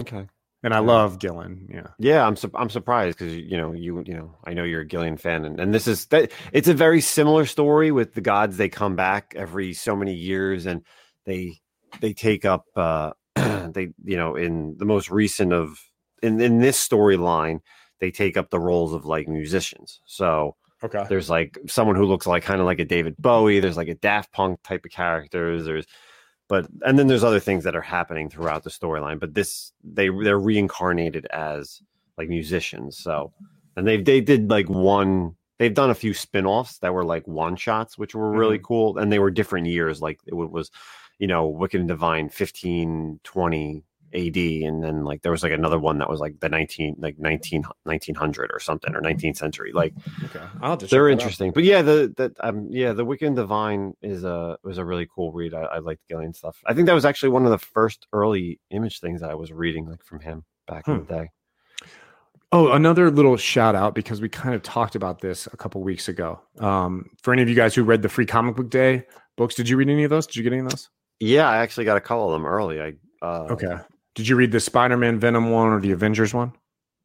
okay. 0.00 0.26
And 0.62 0.74
I 0.74 0.78
Yeah. 0.78 0.86
love 0.86 1.18
Gillen. 1.20 1.68
Yeah, 1.72 1.86
Yeah, 1.98 2.26
I'm 2.26 2.34
su- 2.34 2.50
I'm 2.54 2.70
surprised 2.70 3.18
because 3.18 3.36
you 3.36 3.56
know 3.56 3.72
you 3.72 4.02
you 4.04 4.14
know 4.14 4.34
I 4.44 4.54
know 4.54 4.64
you're 4.64 4.80
a 4.80 4.86
Gillen 4.86 5.16
fan 5.16 5.44
and, 5.44 5.60
and 5.60 5.72
this 5.72 5.86
is 5.86 6.06
that 6.06 6.32
it's 6.52 6.66
a 6.66 6.74
very 6.74 7.00
similar 7.00 7.46
story 7.46 7.92
with 7.92 8.14
the 8.14 8.20
gods. 8.20 8.56
They 8.56 8.68
come 8.68 8.96
back 8.96 9.34
every 9.36 9.74
so 9.74 9.94
many 9.94 10.14
years 10.14 10.66
and 10.66 10.82
they 11.24 11.60
they 12.00 12.14
take 12.14 12.44
up 12.44 12.64
uh 12.74 13.12
they 13.36 13.90
you 14.02 14.16
know 14.16 14.34
in 14.34 14.76
the 14.78 14.86
most 14.86 15.08
recent 15.10 15.52
of 15.52 15.78
in 16.22 16.40
in 16.40 16.58
this 16.58 16.78
storyline 16.88 17.60
they 18.00 18.10
take 18.10 18.36
up 18.36 18.50
the 18.50 18.58
roles 18.58 18.92
of 18.92 19.04
like 19.04 19.28
musicians. 19.28 20.00
So 20.06 20.56
okay, 20.82 21.04
there's 21.08 21.30
like 21.30 21.58
someone 21.66 21.96
who 21.96 22.04
looks 22.04 22.26
like 22.26 22.42
kind 22.42 22.60
of 22.60 22.66
like 22.66 22.80
a 22.80 22.84
David 22.84 23.16
Bowie. 23.18 23.60
There's 23.60 23.76
like 23.76 23.88
a 23.88 23.94
Daft 23.94 24.32
Punk 24.32 24.62
type 24.62 24.84
of 24.84 24.90
characters. 24.90 25.64
There's, 25.64 25.86
but 26.48 26.66
and 26.82 26.98
then 26.98 27.06
there's 27.06 27.24
other 27.24 27.40
things 27.40 27.64
that 27.64 27.76
are 27.76 27.82
happening 27.82 28.28
throughout 28.28 28.64
the 28.64 28.70
storyline. 28.70 29.18
But 29.18 29.34
this 29.34 29.72
they 29.82 30.08
they're 30.08 30.38
reincarnated 30.38 31.26
as 31.26 31.80
like 32.18 32.28
musicians. 32.28 32.98
So 32.98 33.32
and 33.76 33.86
they 33.86 34.00
they 34.02 34.20
did 34.20 34.50
like 34.50 34.68
one. 34.68 35.36
They've 35.58 35.72
done 35.72 35.88
a 35.88 35.94
few 35.94 36.12
spin-offs 36.12 36.78
that 36.78 36.92
were 36.92 37.04
like 37.04 37.26
one 37.26 37.56
shots, 37.56 37.96
which 37.96 38.14
were 38.14 38.30
really 38.30 38.58
mm-hmm. 38.58 38.64
cool, 38.64 38.98
and 38.98 39.10
they 39.10 39.18
were 39.18 39.30
different 39.30 39.66
years. 39.66 40.02
Like 40.02 40.20
it 40.26 40.34
was, 40.34 40.70
you 41.18 41.26
know, 41.26 41.46
Wicked 41.46 41.80
and 41.80 41.88
Divine, 41.88 42.28
15, 42.28 43.20
20 43.24 43.84
AD, 44.14 44.36
and 44.36 44.82
then 44.82 45.04
like 45.04 45.22
there 45.22 45.32
was 45.32 45.42
like 45.42 45.52
another 45.52 45.78
one 45.78 45.98
that 45.98 46.08
was 46.08 46.20
like 46.20 46.38
the 46.40 46.48
19, 46.48 46.96
like 46.98 47.18
19, 47.18 47.64
1900 47.84 48.50
or 48.52 48.60
something, 48.60 48.94
or 48.94 49.00
19th 49.00 49.36
century. 49.36 49.72
Like 49.72 49.94
okay. 50.24 50.44
I'll 50.60 50.76
check 50.76 50.90
they're 50.90 51.04
that 51.04 51.08
out. 51.08 51.12
interesting 51.12 51.52
but 51.52 51.64
yeah 51.64 51.82
the 51.82 52.12
that 52.16 52.32
um 52.40 52.68
yeah 52.70 52.92
the 52.92 53.04
wicked 53.04 53.26
and 53.26 53.36
divine 53.36 53.94
is 54.02 54.24
a 54.24 54.56
was 54.62 54.78
a 54.78 54.84
really 54.84 55.06
cool 55.14 55.32
read 55.32 55.52
i, 55.54 55.62
I 55.62 55.78
liked 55.78 56.06
gillen 56.08 56.32
stuff 56.34 56.62
i 56.66 56.72
think 56.74 56.86
that 56.86 56.94
was 56.94 57.04
actually 57.04 57.28
one 57.30 57.44
of 57.44 57.50
the 57.50 57.58
first 57.58 58.06
early 58.12 58.58
image 58.70 59.00
things 59.00 59.20
that 59.20 59.30
i 59.30 59.34
was 59.34 59.52
reading 59.52 59.88
like 59.88 60.02
from 60.04 60.20
him 60.20 60.44
back 60.66 60.86
in 60.88 60.94
Hmm. 60.94 61.00
the 61.04 61.14
day 61.14 61.30
Oh, 62.52 62.72
another 62.72 63.10
little 63.10 63.36
shout 63.36 63.74
out 63.74 63.94
because 63.94 64.20
we 64.20 64.28
kind 64.28 64.54
of 64.54 64.62
talked 64.62 64.94
about 64.94 65.20
this 65.20 65.46
a 65.52 65.56
couple 65.56 65.82
weeks 65.82 66.08
ago. 66.08 66.40
Um, 66.60 67.10
for 67.22 67.32
any 67.32 67.42
of 67.42 67.48
you 67.48 67.56
guys 67.56 67.74
who 67.74 67.82
read 67.82 68.02
the 68.02 68.08
free 68.08 68.24
comic 68.24 68.54
book 68.54 68.70
day 68.70 69.04
books, 69.36 69.56
did 69.56 69.68
you 69.68 69.76
read 69.76 69.88
any 69.88 70.04
of 70.04 70.10
those? 70.10 70.26
Did 70.26 70.36
you 70.36 70.42
get 70.44 70.52
any 70.52 70.62
of 70.62 70.70
those? 70.70 70.88
Yeah, 71.18 71.48
I 71.48 71.56
actually 71.58 71.84
got 71.86 71.96
a 71.96 72.00
couple 72.00 72.26
of 72.26 72.32
them 72.32 72.46
early. 72.46 72.80
I 72.80 72.92
uh, 73.20 73.48
Okay. 73.50 73.76
Did 74.16 74.26
you 74.28 74.34
read 74.36 74.50
the 74.50 74.58
Spider-Man 74.60 75.20
Venom 75.20 75.50
one 75.50 75.68
or 75.68 75.80
the 75.80 75.92
Avengers 75.92 76.34
one? 76.34 76.52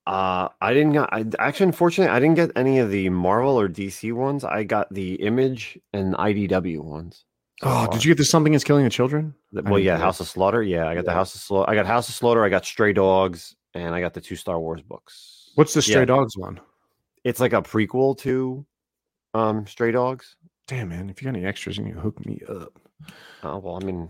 Uh, 0.08 0.50
I 0.62 0.74
didn't 0.74 0.94
get. 0.94 1.08
I 1.14 1.26
actually, 1.38 1.68
unfortunately, 1.68 2.12
I 2.12 2.20
didn't 2.20 2.36
get 2.36 2.52
any 2.56 2.80
of 2.80 2.90
the 2.90 3.10
Marvel 3.10 3.60
or 3.60 3.70
DC 3.70 4.12
ones. 4.14 4.44
I 4.44 4.64
got 4.64 4.92
the 4.92 5.14
Image 5.16 5.78
and 5.94 6.16
IDW 6.16 6.80
ones. 6.84 7.24
so 7.62 7.68
Oh, 7.68 7.70
far. 7.86 7.88
did 7.90 8.04
you 8.04 8.10
get 8.12 8.18
the 8.18 8.26
Something 8.26 8.56
is 8.56 8.64
Killing 8.64 8.84
the 8.84 8.90
Children? 8.90 9.36
The- 9.52 9.62
Well, 9.62 9.78
yeah. 9.78 9.98
House 10.00 10.20
of 10.20 10.28
Slaughter. 10.28 10.64
Yeah, 10.64 10.88
I 10.88 10.96
got 10.96 11.06
the 11.06 11.14
House 11.14 11.36
of 11.36 11.42
Slaughter. 11.42 11.70
I 11.70 11.76
got 11.76 11.86
House 11.86 12.10
of 12.10 12.16
Slaughter. 12.16 12.44
I 12.44 12.50
got 12.50 12.66
Stray 12.66 12.94
Dogs, 12.94 13.56
and 13.76 13.94
I 13.94 14.02
got 14.02 14.16
the 14.16 14.22
two 14.22 14.36
Star 14.36 14.60
Wars 14.60 14.82
books. 14.82 15.52
What's 15.56 15.76
the 15.76 15.82
Stray 15.84 16.02
Yeah. 16.02 16.06
Dogs 16.06 16.36
one? 16.36 16.60
It's 17.24 17.40
like 17.40 17.54
a 17.54 17.62
prequel 17.62 18.18
to 18.20 18.66
um 19.36 19.68
Stray 19.68 19.92
Dogs. 19.92 20.36
Damn, 20.68 20.90
man. 20.90 21.10
If 21.10 21.22
you 21.22 21.26
got 21.30 21.36
any 21.38 21.46
extras, 21.46 21.78
you 21.78 21.84
can 21.84 21.94
hook 21.94 22.26
me 22.26 22.42
up. 22.50 22.80
Oh 23.44 23.58
well, 23.60 23.78
I 23.82 23.86
mean, 23.86 24.10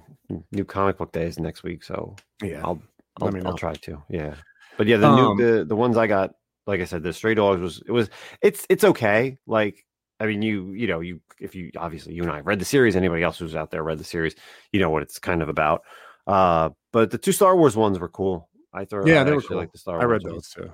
new 0.52 0.64
comic 0.66 0.98
book 0.98 1.12
day 1.12 1.26
is 1.26 1.38
next 1.40 1.64
week, 1.64 1.84
so 1.84 2.16
Yeah. 2.42 2.62
I'll 2.64 2.82
Let 3.20 3.34
I'll, 3.34 3.42
me 3.42 3.42
I'll 3.46 3.58
try 3.58 3.74
to. 3.74 4.04
Yeah, 4.10 4.36
but 4.78 4.88
yeah, 4.88 4.98
the 4.98 5.08
Um, 5.08 5.38
new 5.38 5.44
the 5.60 5.66
the 5.66 5.76
ones 5.76 5.98
I 5.98 6.08
got, 6.08 6.32
like 6.68 6.82
I 6.82 6.86
said, 6.86 7.04
the 7.04 7.14
Stray 7.14 7.34
Dogs 7.36 7.62
was 7.62 7.84
it 7.86 7.92
was 7.92 8.10
it's 8.42 8.66
it's 8.70 8.84
okay. 8.84 9.38
Like 9.46 9.86
I 10.20 10.26
mean, 10.28 10.42
you 10.42 10.72
you 10.74 10.88
know 10.88 11.00
you 11.02 11.22
if 11.40 11.56
you 11.56 11.72
obviously 11.78 12.14
you 12.14 12.24
and 12.24 12.32
I 12.32 12.40
read 12.40 12.60
the 12.60 12.66
series. 12.66 12.96
Anybody 12.96 13.24
else 13.24 13.40
who's 13.40 13.56
out 13.56 13.72
there 13.72 13.84
read 13.84 13.98
the 13.98 14.04
series, 14.04 14.36
you 14.72 14.80
know 14.80 14.90
what 14.90 15.04
it's 15.04 15.20
kind 15.20 15.42
of 15.42 15.50
about. 15.50 15.82
Uh, 16.28 16.70
but 16.94 17.12
the 17.12 17.18
two 17.18 17.32
Star 17.32 17.56
Wars 17.58 17.76
ones 17.76 18.00
were 18.00 18.10
cool. 18.10 18.50
I 18.74 18.86
thought 18.86 19.06
Yeah, 19.08 19.22
I 19.22 19.24
they 19.26 19.32
were 19.34 19.42
cool. 19.42 19.58
like 19.58 19.72
the 19.72 19.78
Star 19.78 20.00
I 20.02 20.06
Wars. 20.06 20.24
read 20.24 20.32
ones. 20.32 20.54
those 20.54 20.66
too. 20.66 20.74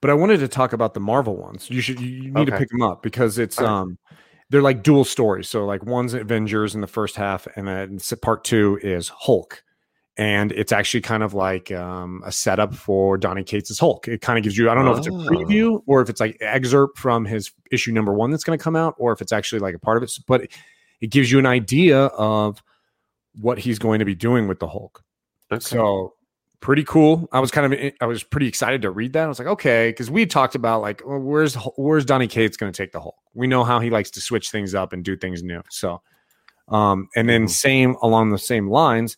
But 0.00 0.10
I 0.10 0.14
wanted 0.14 0.38
to 0.40 0.48
talk 0.48 0.72
about 0.72 0.94
the 0.94 1.00
Marvel 1.00 1.36
ones. 1.36 1.68
You 1.70 1.80
should 1.80 2.00
you 2.00 2.30
need 2.30 2.46
to 2.46 2.56
pick 2.58 2.68
them 2.70 2.82
up 2.82 3.02
because 3.02 3.38
it's 3.38 3.60
um 3.60 3.98
they're 4.50 4.62
like 4.62 4.82
dual 4.82 5.04
stories. 5.04 5.48
So 5.48 5.64
like 5.66 5.84
one's 5.84 6.14
Avengers 6.14 6.74
in 6.74 6.80
the 6.80 6.86
first 6.86 7.16
half, 7.16 7.46
and 7.56 7.68
then 7.68 7.98
part 8.22 8.44
two 8.44 8.78
is 8.82 9.08
Hulk. 9.08 9.62
And 10.18 10.50
it's 10.52 10.72
actually 10.72 11.02
kind 11.02 11.22
of 11.22 11.32
like 11.32 11.70
um, 11.70 12.22
a 12.26 12.32
setup 12.32 12.74
for 12.74 13.16
Donny 13.16 13.44
Cates' 13.44 13.78
Hulk. 13.78 14.08
It 14.08 14.20
kind 14.20 14.36
of 14.36 14.42
gives 14.42 14.58
you, 14.58 14.68
I 14.68 14.74
don't 14.74 14.84
know 14.84 14.90
if 14.90 14.98
it's 14.98 15.06
a 15.06 15.12
Oh. 15.12 15.28
preview 15.28 15.80
or 15.86 16.02
if 16.02 16.10
it's 16.10 16.20
like 16.20 16.36
excerpt 16.40 16.98
from 16.98 17.24
his 17.24 17.52
issue 17.70 17.92
number 17.92 18.12
one 18.12 18.32
that's 18.32 18.42
going 18.42 18.58
to 18.58 18.62
come 18.62 18.74
out, 18.74 18.96
or 18.98 19.12
if 19.12 19.20
it's 19.22 19.30
actually 19.32 19.60
like 19.60 19.76
a 19.76 19.78
part 19.78 19.96
of 19.96 20.02
it. 20.02 20.10
But 20.26 20.42
it, 20.42 20.58
it 21.00 21.06
gives 21.10 21.30
you 21.30 21.38
an 21.38 21.46
idea 21.46 22.06
of 22.06 22.60
what 23.40 23.58
he's 23.60 23.78
going 23.78 24.00
to 24.00 24.04
be 24.04 24.16
doing 24.16 24.48
with 24.48 24.58
the 24.58 24.66
Hulk. 24.66 25.04
Okay. 25.52 25.60
So 25.60 26.14
pretty 26.60 26.82
cool. 26.82 27.28
I 27.30 27.38
was 27.38 27.52
kind 27.52 27.72
of 27.72 27.92
I 28.00 28.06
was 28.06 28.24
pretty 28.24 28.48
excited 28.48 28.82
to 28.82 28.90
read 28.90 29.12
that. 29.12 29.22
I 29.22 29.28
was 29.28 29.38
like, 29.38 29.46
okay, 29.46 29.90
because 29.90 30.10
we 30.10 30.26
talked 30.26 30.56
about 30.56 30.82
like 30.82 31.00
well, 31.06 31.20
where's 31.20 31.54
where's 31.76 32.04
Donny 32.04 32.26
Cates 32.26 32.56
going 32.56 32.72
to 32.72 32.76
take 32.76 32.90
the 32.90 33.00
Hulk? 33.00 33.14
We 33.34 33.46
know 33.46 33.62
how 33.62 33.78
he 33.78 33.88
likes 33.90 34.10
to 34.12 34.20
switch 34.20 34.50
things 34.50 34.74
up 34.74 34.92
and 34.92 35.04
do 35.04 35.16
things 35.16 35.44
new. 35.44 35.62
So, 35.70 36.02
um, 36.66 37.08
and 37.14 37.28
then 37.28 37.44
Mhm. 37.44 37.50
same 37.50 37.96
along 38.02 38.30
the 38.30 38.38
same 38.38 38.68
lines 38.68 39.16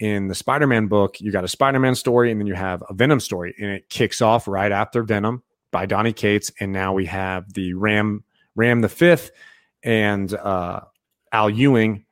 in 0.00 0.28
the 0.28 0.34
Spider-Man 0.34 0.88
book, 0.88 1.20
you 1.20 1.30
got 1.30 1.44
a 1.44 1.48
Spider-Man 1.48 1.94
story 1.94 2.32
and 2.32 2.40
then 2.40 2.46
you 2.46 2.54
have 2.54 2.82
a 2.88 2.94
Venom 2.94 3.20
story, 3.20 3.54
and 3.60 3.70
it 3.70 3.88
kicks 3.90 4.20
off 4.20 4.48
right 4.48 4.72
after 4.72 5.02
Venom 5.02 5.42
by 5.70 5.86
Donny 5.86 6.12
Cates, 6.12 6.50
and 6.58 6.72
now 6.72 6.92
we 6.92 7.06
have 7.06 7.52
the 7.52 7.74
Ram 7.74 8.24
Ram 8.56 8.80
the 8.80 8.88
Fifth 8.88 9.30
and 9.84 10.34
uh, 10.34 10.80
Al 11.32 11.48
Ewing 11.48 12.04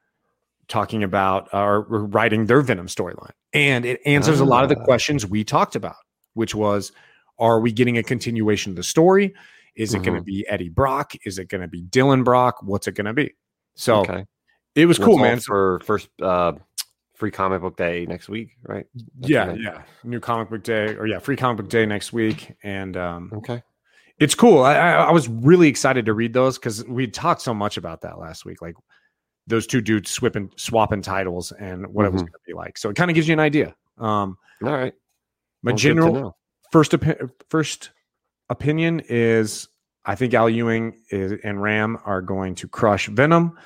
talking 0.69 1.03
about 1.03 1.49
or 1.53 1.81
writing 1.83 2.47
their 2.47 2.61
Venom 2.61 2.87
storyline. 2.87 3.33
And 3.53 3.85
it 3.85 4.01
answers 4.05 4.41
a 4.41 4.45
lot 4.45 4.63
of 4.63 4.69
the 4.69 4.79
Ah. 4.79 4.85
questions 4.85 5.27
we 5.27 5.43
talked 5.43 5.75
about, 5.75 5.97
which 6.35 6.55
was 6.55 6.93
are 7.39 7.59
we 7.59 7.73
getting 7.73 7.97
a 7.99 8.03
continuation 8.03 8.71
of 8.71 8.77
the 8.77 8.83
story? 8.83 9.35
Is 9.75 9.95
it 9.95 10.03
going 10.03 10.17
to 10.17 10.23
be 10.23 10.45
Eddie 10.49 10.69
Brock? 10.69 11.13
Is 11.25 11.39
it 11.39 11.49
going 11.49 11.61
to 11.63 11.69
be 11.69 11.83
Dylan 11.83 12.25
Brock? 12.25 12.59
What's 12.63 12.87
it 12.87 12.93
going 12.93 13.07
to 13.07 13.13
be? 13.15 13.35
So 13.77 14.01
okay, 14.01 14.25
it 14.75 14.87
was 14.87 14.99
cool, 14.99 15.19
man. 15.19 15.41
For 15.41 15.81
first 15.85 16.09
uh, 16.21 16.53
free 17.19 17.31
comic 17.33 17.61
book 17.61 17.77
day 17.77 18.07
next 18.07 18.29
week, 18.29 18.51
right? 18.63 18.87
That's 19.19 19.31
yeah, 19.31 19.53
yeah. 19.55 19.83
New 20.05 20.21
comic 20.21 20.49
book 20.51 20.63
day, 20.63 20.95
or 20.95 21.07
yeah, 21.07 21.19
free 21.19 21.37
comic 21.37 21.57
book 21.59 21.69
day 21.69 21.85
next 21.85 22.13
week. 22.13 22.55
And 22.63 22.97
um, 22.97 23.33
Okay. 23.35 23.63
it's 24.19 24.35
cool. 24.37 24.63
I, 24.63 24.75
I, 24.77 25.11
was 25.11 25.29
really 25.29 25.69
excited 25.69 26.07
to 26.07 26.15
read 26.15 26.33
those 26.33 26.59
because 26.59 26.85
we 26.87 27.09
talked 27.09 27.43
so 27.43 27.53
much 27.53 27.77
about 27.77 28.03
that 28.03 28.19
last 28.19 28.45
week. 28.45 28.63
Like 28.63 28.77
those 29.49 29.67
two 29.67 29.81
dudes 29.81 30.11
swapping, 30.11 30.51
swapping 30.57 31.03
titles 31.03 31.53
and 31.53 31.87
what 31.89 32.07
it 32.07 32.13
was 32.13 32.23
Mhm. 32.23 32.27
going 32.27 32.33
to 32.33 32.39
be 32.47 32.55
like. 32.55 32.79
So 32.79 32.89
it 32.89 32.97
kind 32.97 33.11
of 33.11 33.17
gives 33.17 33.27
you 33.27 33.33
an 33.33 33.41
idea. 33.41 33.75
Um, 33.99 34.39
All 34.63 34.71
right. 34.73 34.95
my 35.63 35.73
Well, 35.73 35.77
general 35.77 36.37
first 36.71 36.93
opi- 36.93 37.31
first 37.51 37.91
opinion 38.49 39.03
is 39.09 39.69
I 40.05 40.15
think 40.15 40.33
Al 40.35 40.49
Ewing 40.49 41.01
is, 41.11 41.33
and 41.43 41.61
Ram 41.61 41.99
are 42.05 42.23
going 42.23 42.55
to 42.57 42.69
crush 42.69 43.09
Venom. 43.09 43.59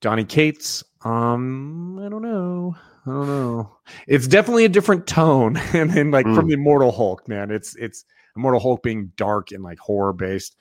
Donny 0.00 0.24
Cates, 0.24 0.82
um, 1.04 1.98
I 2.04 2.08
don't 2.08 2.22
know. 2.22 2.74
I 3.06 3.10
don't 3.10 3.26
know. 3.26 3.76
It's 4.06 4.28
definitely 4.28 4.64
a 4.64 4.68
different 4.68 5.06
tone, 5.06 5.56
and 5.72 5.90
then 5.90 6.10
like 6.10 6.24
from 6.26 6.46
Mm. 6.46 6.48
the 6.48 6.54
Immortal 6.54 6.92
Hulk, 6.92 7.26
man. 7.28 7.50
It's 7.50 7.74
it's 7.76 8.04
Immortal 8.36 8.60
Hulk 8.60 8.82
being 8.82 9.12
dark 9.16 9.50
and 9.50 9.62
like 9.64 9.78
horror 9.78 10.12
based, 10.12 10.56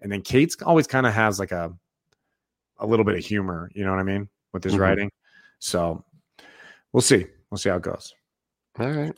and 0.00 0.10
then 0.12 0.22
Cates' 0.22 0.56
always 0.62 0.86
kind 0.86 1.06
of 1.06 1.12
has 1.14 1.38
like 1.40 1.52
a 1.52 1.72
a 2.78 2.86
little 2.86 3.04
bit 3.04 3.16
of 3.16 3.24
humor. 3.24 3.70
You 3.74 3.84
know 3.84 3.90
what 3.90 4.00
I 4.00 4.04
mean 4.04 4.28
with 4.52 4.64
his 4.64 4.74
Mhm. 4.74 4.78
writing. 4.80 5.10
So 5.58 6.04
we'll 6.92 7.00
see. 7.02 7.26
We'll 7.50 7.58
see 7.58 7.68
how 7.70 7.76
it 7.76 7.82
goes. 7.82 8.14
All 8.78 8.90
right. 8.90 9.14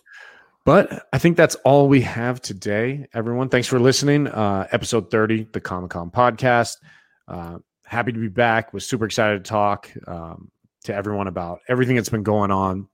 But 0.65 1.07
I 1.13 1.19
think 1.19 1.37
that's 1.37 1.57
all 1.65 1.89
we 1.89 2.03
have 2.03 2.41
today, 2.41 3.07
everyone. 3.13 3.49
Thanks 3.49 3.67
for 3.67 3.81
listening. 3.81 4.29
Uh, 4.29 4.67
episode 4.71 5.11
30, 5.11 5.49
the 5.53 5.61
Comic 5.61 5.91
Com 5.91 6.11
podcast. 6.11 6.77
Uh, 7.27 7.59
happy 7.85 8.13
to 8.13 8.19
be 8.21 8.29
back. 8.29 8.73
Was 8.73 8.87
super 8.87 9.05
excited 9.05 9.45
to 9.45 9.49
talk 9.49 9.91
um, 10.07 10.52
to 10.85 10.95
everyone 10.95 11.27
about 11.29 11.61
everything 11.69 11.97
that's 11.97 12.09
been 12.09 12.23
going 12.23 12.51
on. 12.51 12.89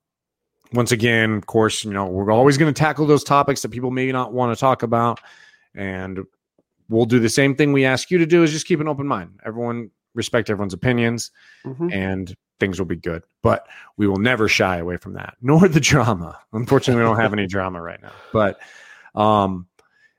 Once 0.72 0.93
again, 0.93 1.32
of 1.34 1.47
course, 1.47 1.84
you 1.84 1.93
know, 1.93 2.07
we're 2.07 2.30
always 2.30 2.59
going 2.59 2.72
to 2.72 2.78
tackle 2.78 3.07
those 3.07 3.24
topics 3.24 3.62
that 3.62 3.70
people 3.70 3.91
may 3.91 4.11
not 4.12 4.32
want 4.34 4.55
to 4.55 4.61
talk 4.61 4.82
about. 4.82 5.20
And 5.74 6.20
we'll 6.91 7.07
do 7.07 7.18
the 7.18 7.28
same 7.30 7.55
thing 7.55 7.72
we 7.72 7.84
ask 7.86 8.11
you 8.11 8.18
to 8.18 8.26
do 8.26 8.43
is 8.43 8.53
just 8.53 8.66
keep 8.66 8.80
an 8.80 8.89
open 8.89 9.07
mind. 9.07 9.41
Everyone 9.47 9.91
respect 10.14 10.51
everyone's 10.51 10.74
opinions 10.74 11.30
Mhm. 11.64 11.93
and 11.93 12.34
things 12.61 12.78
will 12.78 12.86
be 12.86 12.97
good. 12.97 13.22
But 13.43 13.66
we 13.97 14.07
will 14.07 14.18
never 14.18 14.49
shy 14.49 14.78
away 14.78 14.97
from 14.99 15.14
that, 15.14 15.36
nor 15.43 15.66
the 15.68 15.80
drama. 15.80 16.39
Unfortunately, 16.53 17.03
we 17.03 17.09
don't 17.09 17.20
have 17.20 17.32
any 17.32 17.47
drama 17.47 17.80
right 17.80 18.03
now. 18.03 18.12
But 18.32 18.59
um 19.14 19.66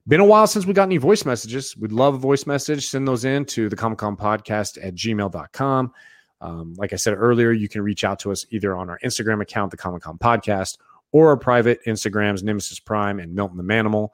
been 0.07 0.20
a 0.22 0.26
while 0.26 0.47
since 0.47 0.65
we 0.65 0.74
got 0.74 0.84
any 0.84 0.97
voice 0.97 1.24
messages. 1.26 1.78
We'd 1.78 1.91
love 1.91 2.15
a 2.15 2.17
voice 2.17 2.47
message. 2.47 2.88
Send 2.88 3.07
those 3.07 3.26
in 3.26 3.45
to 3.45 3.70
the 3.70 3.76
Comic 3.76 3.99
Com 3.99 4.17
podcast 4.17 4.84
at 4.84 4.95
gmail.com. 4.95 5.93
Um, 6.42 6.74
like 6.78 6.94
I 6.94 6.96
said 6.96 7.14
earlier, 7.16 7.52
you 7.52 7.68
can 7.68 7.82
reach 7.82 8.04
out 8.04 8.20
to 8.20 8.32
us 8.32 8.46
either 8.50 8.76
on 8.76 8.90
our 8.90 9.00
Instagram 9.04 9.42
account, 9.42 9.72
the 9.72 9.78
Comic 9.78 10.02
Com 10.04 10.18
podcast, 10.18 10.78
or 11.12 11.30
our 11.30 11.38
private 11.38 11.80
Instagrams, 11.86 12.44
Nemesis 12.44 12.80
Prime 12.80 13.20
and 13.20 13.34
Milton 13.34 13.58
the 13.58 13.64
Manimal, 13.64 14.10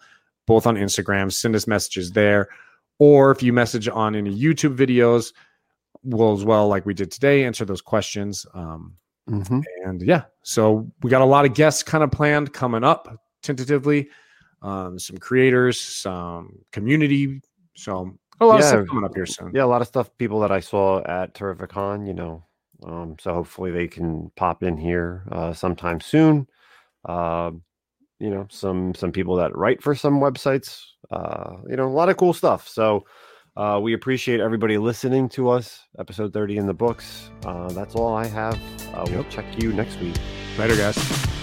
both 0.48 0.66
on 0.66 0.76
Instagram. 0.76 1.32
Send 1.32 1.56
us 1.56 1.68
messages 1.68 2.12
there. 2.12 2.50
Or 2.98 3.32
if 3.32 3.44
you 3.44 3.52
message 3.54 3.88
on 3.88 4.16
any 4.16 4.34
YouTube 4.34 4.76
videos, 4.76 5.34
we'll 6.04 6.34
as 6.34 6.46
well, 6.46 6.68
like 6.68 6.86
we 6.86 6.94
did 6.94 7.12
today, 7.12 7.44
answer 7.44 7.66
those 7.66 7.82
questions. 7.82 8.46
Um, 8.54 8.96
Mhm. 9.30 9.64
and 9.84 10.02
yeah, 10.02 10.26
so 10.44 10.90
we 11.02 11.10
got 11.10 11.22
a 11.22 11.26
lot 11.26 11.46
of 11.46 11.54
guests 11.54 11.84
kind 11.84 12.04
of 12.04 12.12
planned 12.12 12.54
coming 12.54 12.84
up 12.84 13.24
tentatively. 13.42 14.10
Um, 14.62 14.98
some 14.98 15.18
creators, 15.18 15.80
some 15.82 16.60
community. 16.72 17.42
So 17.76 18.18
a 18.42 18.46
lot 18.46 18.56
of 18.56 18.62
Yeah. 18.62 18.68
stuff 18.70 18.88
coming 18.88 19.06
up 19.06 19.16
here 19.16 19.26
soon. 19.26 19.52
Yeah, 19.54 19.64
a 19.64 19.66
lot 19.66 19.82
of 19.82 19.88
stuff. 19.88 20.10
People 20.18 20.40
that 20.42 20.52
I 20.52 20.60
saw 20.60 21.04
at 21.04 21.34
Terrificon, 21.34 22.08
you 22.08 22.14
know. 22.14 22.44
Um, 22.84 23.16
so 23.20 23.34
hopefully 23.34 23.72
they 23.72 23.88
can 23.88 24.32
pop 24.36 24.62
in 24.64 24.78
here 24.78 25.24
uh, 25.32 25.54
sometime 25.54 26.02
soon. 26.02 26.48
Uh, 27.06 27.52
you 28.20 28.30
know, 28.30 28.48
some 28.50 28.94
some 28.96 29.12
people 29.12 29.36
that 29.38 29.56
write 29.58 29.82
for 29.82 29.96
some 29.96 30.20
websites. 30.20 30.82
Uh, 31.12 31.58
you 31.70 31.76
know, 31.76 31.88
a 31.88 31.90
lot 31.90 32.10
of 32.10 32.18
cool 32.18 32.34
stuff. 32.34 32.68
So 32.68 33.06
uh, 33.58 33.80
we 33.82 33.94
appreciate 33.94 34.40
everybody 34.40 34.78
listening 34.78 35.30
to 35.30 35.50
us. 35.50 35.84
Episode 36.00 36.34
thirty 36.34 36.58
in 36.58 36.66
the 36.68 36.74
books. 36.74 37.30
Uh, 37.46 37.70
that's 37.70 37.96
all 37.96 38.14
I 38.16 38.26
have. 38.28 38.60
Uh, 38.94 39.06
We'll 39.10 39.24
check 39.26 39.46
you 39.62 39.72
next 39.74 40.00
week. 40.00 40.16
Later, 40.58 40.76
guys. 40.76 41.35